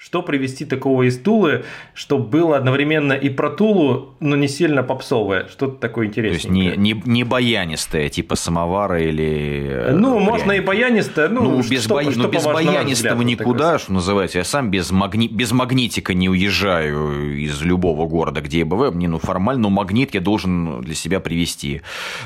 Что 0.04 0.20
привести 0.20 0.64
такого 0.64 1.04
из 1.04 1.16
Тулы, 1.16 1.64
чтобы 1.94 2.24
было 2.24 2.56
одновременно 2.56 3.12
и 3.12 3.30
про 3.30 3.50
Тулу, 3.50 4.16
но 4.18 4.34
не 4.34 4.48
сильно 4.48 4.82
попсовое? 4.82 5.46
Что-то 5.46 5.76
такое 5.76 6.08
интересное. 6.08 6.40
То 6.40 6.48
есть 6.48 6.76
не, 6.76 6.92
не, 6.94 7.02
не 7.04 7.22
баянистое, 7.22 8.08
типа 8.08 8.34
самовара 8.34 9.00
или... 9.00 9.68
Э, 9.70 9.92
ну, 9.92 10.16
пряник. 10.16 10.28
можно 10.28 10.52
и 10.52 10.60
баянистое. 10.60 11.28
Ну, 11.28 11.42
ну 11.42 11.62
без, 11.62 11.84
что, 11.84 11.94
бо... 11.94 12.02
что, 12.10 12.22
ну, 12.22 12.28
без 12.28 12.44
баянистого 12.44 13.14
взгляд, 13.14 13.38
никуда, 13.38 13.78
что 13.78 13.92
называется. 13.92 14.38
Я 14.38 14.44
сам 14.44 14.72
без, 14.72 14.90
магни... 14.90 15.28
без 15.28 15.52
магнитика 15.52 16.14
не 16.14 16.28
уезжаю 16.28 17.38
из 17.38 17.62
любого 17.62 18.08
города, 18.08 18.40
где 18.40 18.58
я 18.58 18.66
бываю. 18.66 18.90
Мне, 18.90 19.06
ну, 19.06 19.20
формально, 19.20 19.62
ну, 19.62 19.70
магнит 19.70 20.14
я 20.14 20.20
должен 20.20 20.80
для 20.80 20.96
себя 20.96 21.20
привести. 21.20 21.82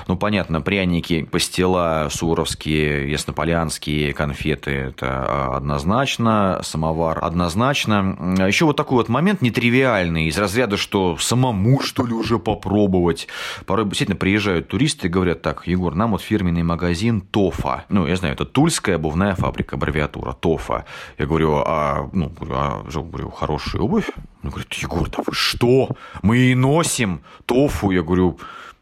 Ну, 0.09 0.17
понятно, 0.17 0.63
пряники, 0.63 1.25
пастила, 1.31 2.09
суровские, 2.11 3.11
яснополянские 3.11 4.15
конфеты, 4.15 4.71
это 4.71 5.55
однозначно. 5.55 6.61
Самовар 6.63 7.19
однозначно 7.23 7.66
однозначно. 7.67 8.47
Еще 8.47 8.65
вот 8.65 8.77
такой 8.77 8.99
вот 8.99 9.09
момент 9.09 9.43
нетривиальный, 9.43 10.27
из 10.27 10.39
разряда, 10.39 10.77
что 10.77 11.17
самому, 11.19 11.81
что 11.81 12.07
ли, 12.07 12.13
уже 12.13 12.39
попробовать. 12.39 13.29
Порой 13.67 13.85
действительно 13.87 14.17
приезжают 14.17 14.69
туристы 14.69 15.07
и 15.07 15.11
говорят, 15.11 15.43
так, 15.43 15.67
Егор, 15.67 15.95
нам 15.95 16.13
вот 16.13 16.23
фирменный 16.23 16.63
магазин 16.63 17.21
ТОФА. 17.21 17.85
Ну, 17.89 18.07
я 18.07 18.17
знаю, 18.17 18.35
это 18.35 18.45
Тульская 18.45 18.97
обувная 18.97 19.35
фабрика, 19.35 19.77
аббревиатура 19.77 20.33
ТОФА. 20.33 20.85
Я 21.19 21.27
говорю, 21.27 21.63
а, 21.67 22.09
ну, 22.13 22.33
а, 22.51 22.83
говорю, 22.83 23.31
хорошая 23.31 23.83
обувь? 23.83 24.11
Он 24.43 24.51
говорит, 24.51 24.73
Егор, 24.75 25.09
да 25.09 25.23
вы 25.27 25.33
что? 25.33 25.91
Мы 26.23 26.39
и 26.39 26.55
носим 26.55 27.23
ТОФУ. 27.47 27.91
Я 27.91 28.03
говорю, 28.03 28.39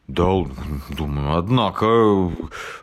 да, 0.07 0.25
думаю, 0.91 1.39
однако, 1.39 2.31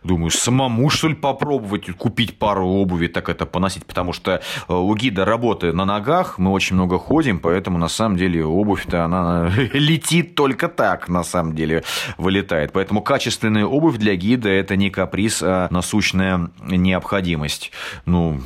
думаю, 0.03 0.31
самому, 0.31 0.89
что 0.89 1.07
ли, 1.07 1.13
попробовать 1.13 1.95
купить 1.95 2.39
пару 2.39 2.67
обуви, 2.67 3.07
так 3.07 3.29
это 3.29 3.45
поносить, 3.45 3.85
потому 3.85 4.11
что 4.11 4.41
э, 4.67 4.73
у 4.73 4.95
гида 4.95 5.23
работы 5.23 5.71
на 5.71 5.85
ногах, 5.85 6.39
мы 6.39 6.51
очень 6.51 6.75
много 6.75 6.97
ходим, 6.97 7.39
поэтому, 7.39 7.77
на 7.77 7.89
самом 7.89 8.17
деле, 8.17 8.43
обувь-то, 8.43 9.05
она 9.05 9.51
летит 9.73 10.33
только 10.33 10.67
так, 10.67 11.09
на 11.09 11.23
самом 11.23 11.55
деле, 11.55 11.83
вылетает. 12.17 12.71
Поэтому 12.71 13.03
качественная 13.03 13.65
обувь 13.65 13.97
для 13.97 14.15
гида– 14.15 14.49
это 14.49 14.75
не 14.75 14.89
каприз, 14.89 15.43
а 15.43 15.67
насущная 15.69 16.49
необходимость. 16.65 17.71
Ну, 18.07 18.41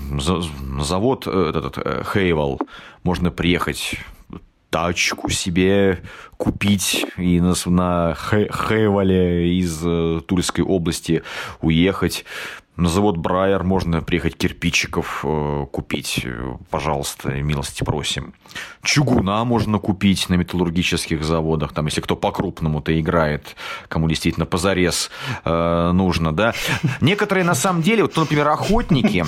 завод 0.81 1.27
э, 1.27 1.51
этот, 1.55 1.77
Хейвел, 2.11 2.59
э, 2.61 2.65
можно 3.03 3.31
приехать 3.31 3.99
тачку 4.75 5.29
себе 5.29 6.01
купить 6.35 7.05
и 7.15 7.39
на, 7.39 7.53
на 7.67 8.13
Хейвале 8.13 9.57
из 9.57 9.81
э, 9.85 10.19
Тульской 10.27 10.65
области 10.65 11.23
уехать. 11.61 12.25
На 12.75 12.89
завод 12.89 13.15
Брайер 13.15 13.63
можно 13.63 14.01
приехать 14.01 14.35
кирпичиков 14.35 15.23
э, 15.23 15.65
купить, 15.71 16.27
пожалуйста, 16.69 17.29
милости 17.29 17.85
просим. 17.85 18.33
Чугуна 18.83 19.45
можно 19.45 19.79
купить 19.79 20.27
на 20.27 20.33
металлургических 20.33 21.23
заводах, 21.23 21.71
там, 21.71 21.85
если 21.85 22.01
кто 22.01 22.17
по-крупному-то 22.17 22.99
играет, 22.99 23.55
кому 23.87 24.09
действительно 24.09 24.45
позарез 24.45 25.09
э, 25.45 25.91
нужно, 25.93 26.33
да. 26.33 26.53
Некоторые, 26.99 27.45
на 27.45 27.55
самом 27.55 27.81
деле, 27.81 28.03
вот, 28.03 28.17
например, 28.17 28.49
охотники, 28.49 29.23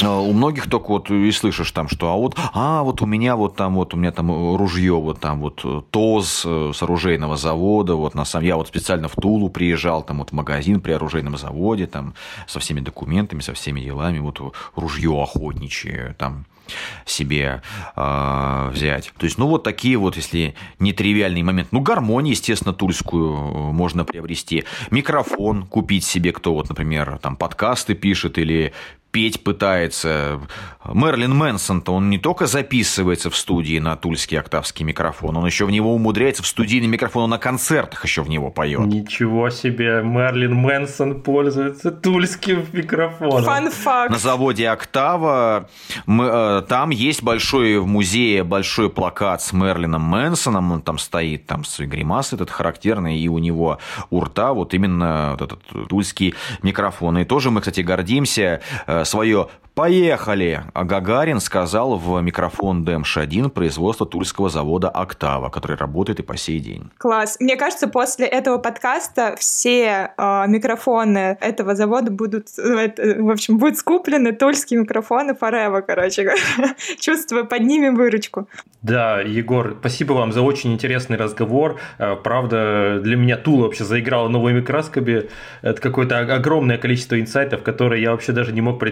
у 0.00 0.32
многих 0.32 0.68
только 0.68 0.88
вот 0.88 1.10
и 1.10 1.30
слышишь 1.32 1.70
там, 1.72 1.88
что 1.88 2.10
а 2.10 2.16
вот, 2.16 2.36
а 2.54 2.82
вот 2.82 3.02
у 3.02 3.06
меня 3.06 3.36
вот 3.36 3.56
там 3.56 3.74
вот, 3.74 3.94
у 3.94 3.96
меня 3.96 4.12
там 4.12 4.56
ружье 4.56 4.94
вот 4.94 5.20
там 5.20 5.40
вот 5.40 5.60
э, 5.64 5.82
ТОЗ 5.90 6.42
э, 6.46 6.72
с 6.74 6.82
оружейного 6.82 7.36
завода, 7.36 7.94
вот 7.94 8.14
на 8.14 8.24
самом 8.24 8.46
я 8.46 8.56
вот 8.56 8.68
специально 8.68 9.08
в 9.08 9.14
Тулу 9.14 9.48
приезжал, 9.48 10.02
там 10.02 10.18
вот 10.18 10.30
в 10.30 10.32
магазин 10.32 10.80
при 10.80 10.92
оружейном 10.92 11.36
заводе, 11.36 11.86
там 11.86 12.14
со 12.46 12.60
всеми 12.60 12.80
документами, 12.80 13.40
со 13.40 13.54
всеми 13.54 13.80
делами, 13.80 14.18
вот 14.18 14.40
ружье 14.74 15.22
охотничье, 15.22 16.14
там 16.18 16.46
себе 17.04 17.62
э, 17.96 18.70
взять. 18.72 19.12
То 19.18 19.24
есть, 19.24 19.38
ну, 19.38 19.46
вот 19.46 19.62
такие 19.62 19.96
вот, 19.96 20.16
если 20.16 20.54
нетривиальный 20.78 21.42
момент. 21.42 21.68
Ну, 21.72 21.80
гармонию, 21.80 22.32
естественно, 22.32 22.72
тульскую 22.72 23.34
э, 23.34 23.72
можно 23.72 24.04
приобрести. 24.04 24.64
Микрофон 24.90 25.64
купить 25.66 26.04
себе, 26.04 26.32
кто 26.32 26.54
вот, 26.54 26.68
например, 26.68 27.18
там 27.20 27.36
подкасты 27.36 27.94
пишет 27.94 28.38
или 28.38 28.72
петь 29.12 29.44
пытается. 29.44 30.40
Мерлин 30.84 31.36
Мэнсон-то 31.36 31.92
он 31.94 32.10
не 32.10 32.18
только 32.18 32.46
записывается 32.46 33.30
в 33.30 33.36
студии 33.36 33.78
на 33.78 33.94
тульский 33.94 34.38
октавский 34.38 34.84
микрофон, 34.84 35.36
он 35.36 35.46
еще 35.46 35.64
в 35.64 35.70
него 35.70 35.94
умудряется 35.94 36.42
в 36.42 36.46
студийный 36.46 36.88
микрофон, 36.88 37.24
он 37.24 37.30
на 37.30 37.38
концертах 37.38 38.04
еще 38.04 38.22
в 38.22 38.28
него 38.28 38.50
поет. 38.50 38.80
Ничего 38.80 39.50
себе, 39.50 40.02
Мерлин 40.02 40.54
Мэнсон 40.54 41.20
пользуется 41.20 41.92
тульским 41.92 42.66
микрофоном. 42.72 43.44
Фан 43.44 43.70
факт. 43.70 44.10
На 44.10 44.18
заводе 44.18 44.68
Октава 44.68 45.68
мы, 46.06 46.24
э, 46.24 46.62
там 46.68 46.90
есть 46.90 47.22
большой 47.22 47.78
в 47.78 47.86
музее 47.86 48.42
большой 48.42 48.90
плакат 48.90 49.42
с 49.42 49.52
Мерлином 49.52 50.02
Мэнсоном, 50.02 50.72
он 50.72 50.82
там 50.82 50.98
стоит, 50.98 51.46
там 51.46 51.64
с 51.64 51.78
гримас 51.78 52.32
этот 52.32 52.50
характерный, 52.50 53.18
и 53.18 53.28
у 53.28 53.38
него 53.38 53.78
у 54.10 54.20
рта 54.20 54.52
вот 54.52 54.74
именно 54.74 55.36
вот 55.38 55.42
этот 55.42 55.88
тульский 55.88 56.34
микрофон. 56.62 57.18
И 57.18 57.24
тоже 57.24 57.50
мы, 57.50 57.60
кстати, 57.60 57.82
гордимся 57.82 58.62
э, 58.86 59.01
свое 59.04 59.48
«Поехали!» 59.74 60.64
А 60.74 60.84
Гагарин 60.84 61.40
сказал 61.40 61.96
в 61.96 62.20
микрофон 62.20 62.84
ДМШ-1 62.84 63.48
производства 63.48 64.06
тульского 64.06 64.50
завода 64.50 64.90
«Октава», 64.90 65.48
который 65.48 65.76
работает 65.76 66.20
и 66.20 66.22
по 66.22 66.36
сей 66.36 66.60
день. 66.60 66.90
Класс. 66.98 67.38
Мне 67.40 67.56
кажется, 67.56 67.88
после 67.88 68.26
этого 68.26 68.58
подкаста 68.58 69.34
все 69.38 70.12
э, 70.16 70.44
микрофоны 70.46 71.38
этого 71.40 71.74
завода 71.74 72.10
будут, 72.10 72.48
в 72.58 73.30
общем, 73.30 73.56
будут 73.56 73.78
скуплены 73.78 74.32
тульские 74.32 74.80
микрофоны 74.80 75.32
forever, 75.32 75.80
короче. 75.80 76.34
Чувствую, 77.00 77.46
поднимем 77.46 77.96
выручку. 77.96 78.48
Да, 78.82 79.20
Егор, 79.20 79.76
спасибо 79.80 80.12
вам 80.12 80.32
за 80.32 80.42
очень 80.42 80.74
интересный 80.74 81.16
разговор. 81.16 81.80
Э, 81.96 82.14
правда, 82.16 83.00
для 83.02 83.16
меня 83.16 83.38
Тула 83.38 83.62
вообще 83.62 83.84
заиграла 83.84 84.28
новыми 84.28 84.60
красками. 84.60 85.30
Это 85.62 85.80
какое-то 85.80 86.18
огромное 86.18 86.76
количество 86.76 87.18
инсайтов, 87.18 87.62
которые 87.62 88.02
я 88.02 88.10
вообще 88.10 88.32
даже 88.32 88.52
не 88.52 88.60
мог 88.60 88.78
представить. 88.78 88.91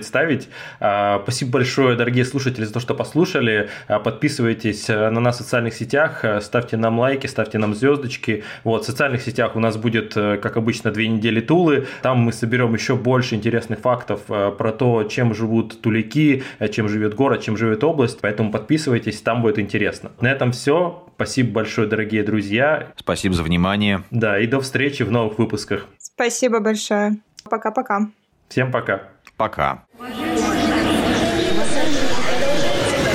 А, 0.80 1.20
спасибо 1.22 1.52
большое, 1.52 1.96
дорогие 1.96 2.24
слушатели, 2.24 2.64
за 2.64 2.72
то, 2.72 2.80
что 2.80 2.94
послушали. 2.94 3.68
А, 3.88 3.98
подписывайтесь 3.98 4.88
э, 4.88 5.10
на 5.10 5.20
нас 5.20 5.36
в 5.36 5.42
социальных 5.42 5.74
сетях, 5.74 6.24
э, 6.24 6.40
ставьте 6.40 6.76
нам 6.76 6.98
лайки, 6.98 7.26
ставьте 7.26 7.58
нам 7.58 7.74
звездочки. 7.74 8.44
Вот, 8.64 8.84
в 8.84 8.86
социальных 8.86 9.22
сетях 9.22 9.56
у 9.56 9.60
нас 9.60 9.76
будет, 9.76 10.16
э, 10.16 10.38
как 10.38 10.56
обычно, 10.56 10.90
две 10.90 11.08
недели 11.08 11.40
Тулы. 11.40 11.86
Там 12.02 12.18
мы 12.18 12.32
соберем 12.32 12.74
еще 12.74 12.96
больше 12.96 13.34
интересных 13.34 13.80
фактов 13.80 14.22
про 14.26 14.72
то, 14.72 15.04
чем 15.04 15.34
живут 15.34 15.80
тулики, 15.80 16.42
чем 16.72 16.88
живет 16.88 17.14
город, 17.14 17.42
чем 17.42 17.56
живет 17.56 17.84
область. 17.84 18.18
Поэтому 18.20 18.50
подписывайтесь, 18.50 19.20
там 19.20 19.42
будет 19.42 19.58
интересно. 19.58 20.10
На 20.20 20.30
этом 20.30 20.52
все. 20.52 21.04
Спасибо 21.16 21.52
большое, 21.52 21.86
дорогие 21.86 22.22
друзья. 22.22 22.92
Спасибо 22.96 23.34
за 23.34 23.42
внимание. 23.42 24.02
Да, 24.10 24.38
и 24.38 24.46
до 24.46 24.60
встречи 24.60 25.02
в 25.02 25.10
новых 25.10 25.38
выпусках. 25.38 25.86
Спасибо 25.98 26.60
большое. 26.60 27.16
Пока-пока. 27.48 28.08
Всем 28.48 28.72
пока. 28.72 29.02
Пока. 29.40 29.84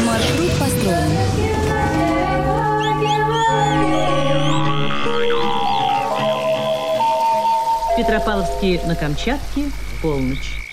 Маршрут 0.08 0.52
построен. 0.60 1.12
Петропавловске 7.96 8.82
на 8.88 8.96
Камчатке, 8.96 9.70
полночь. 10.02 10.65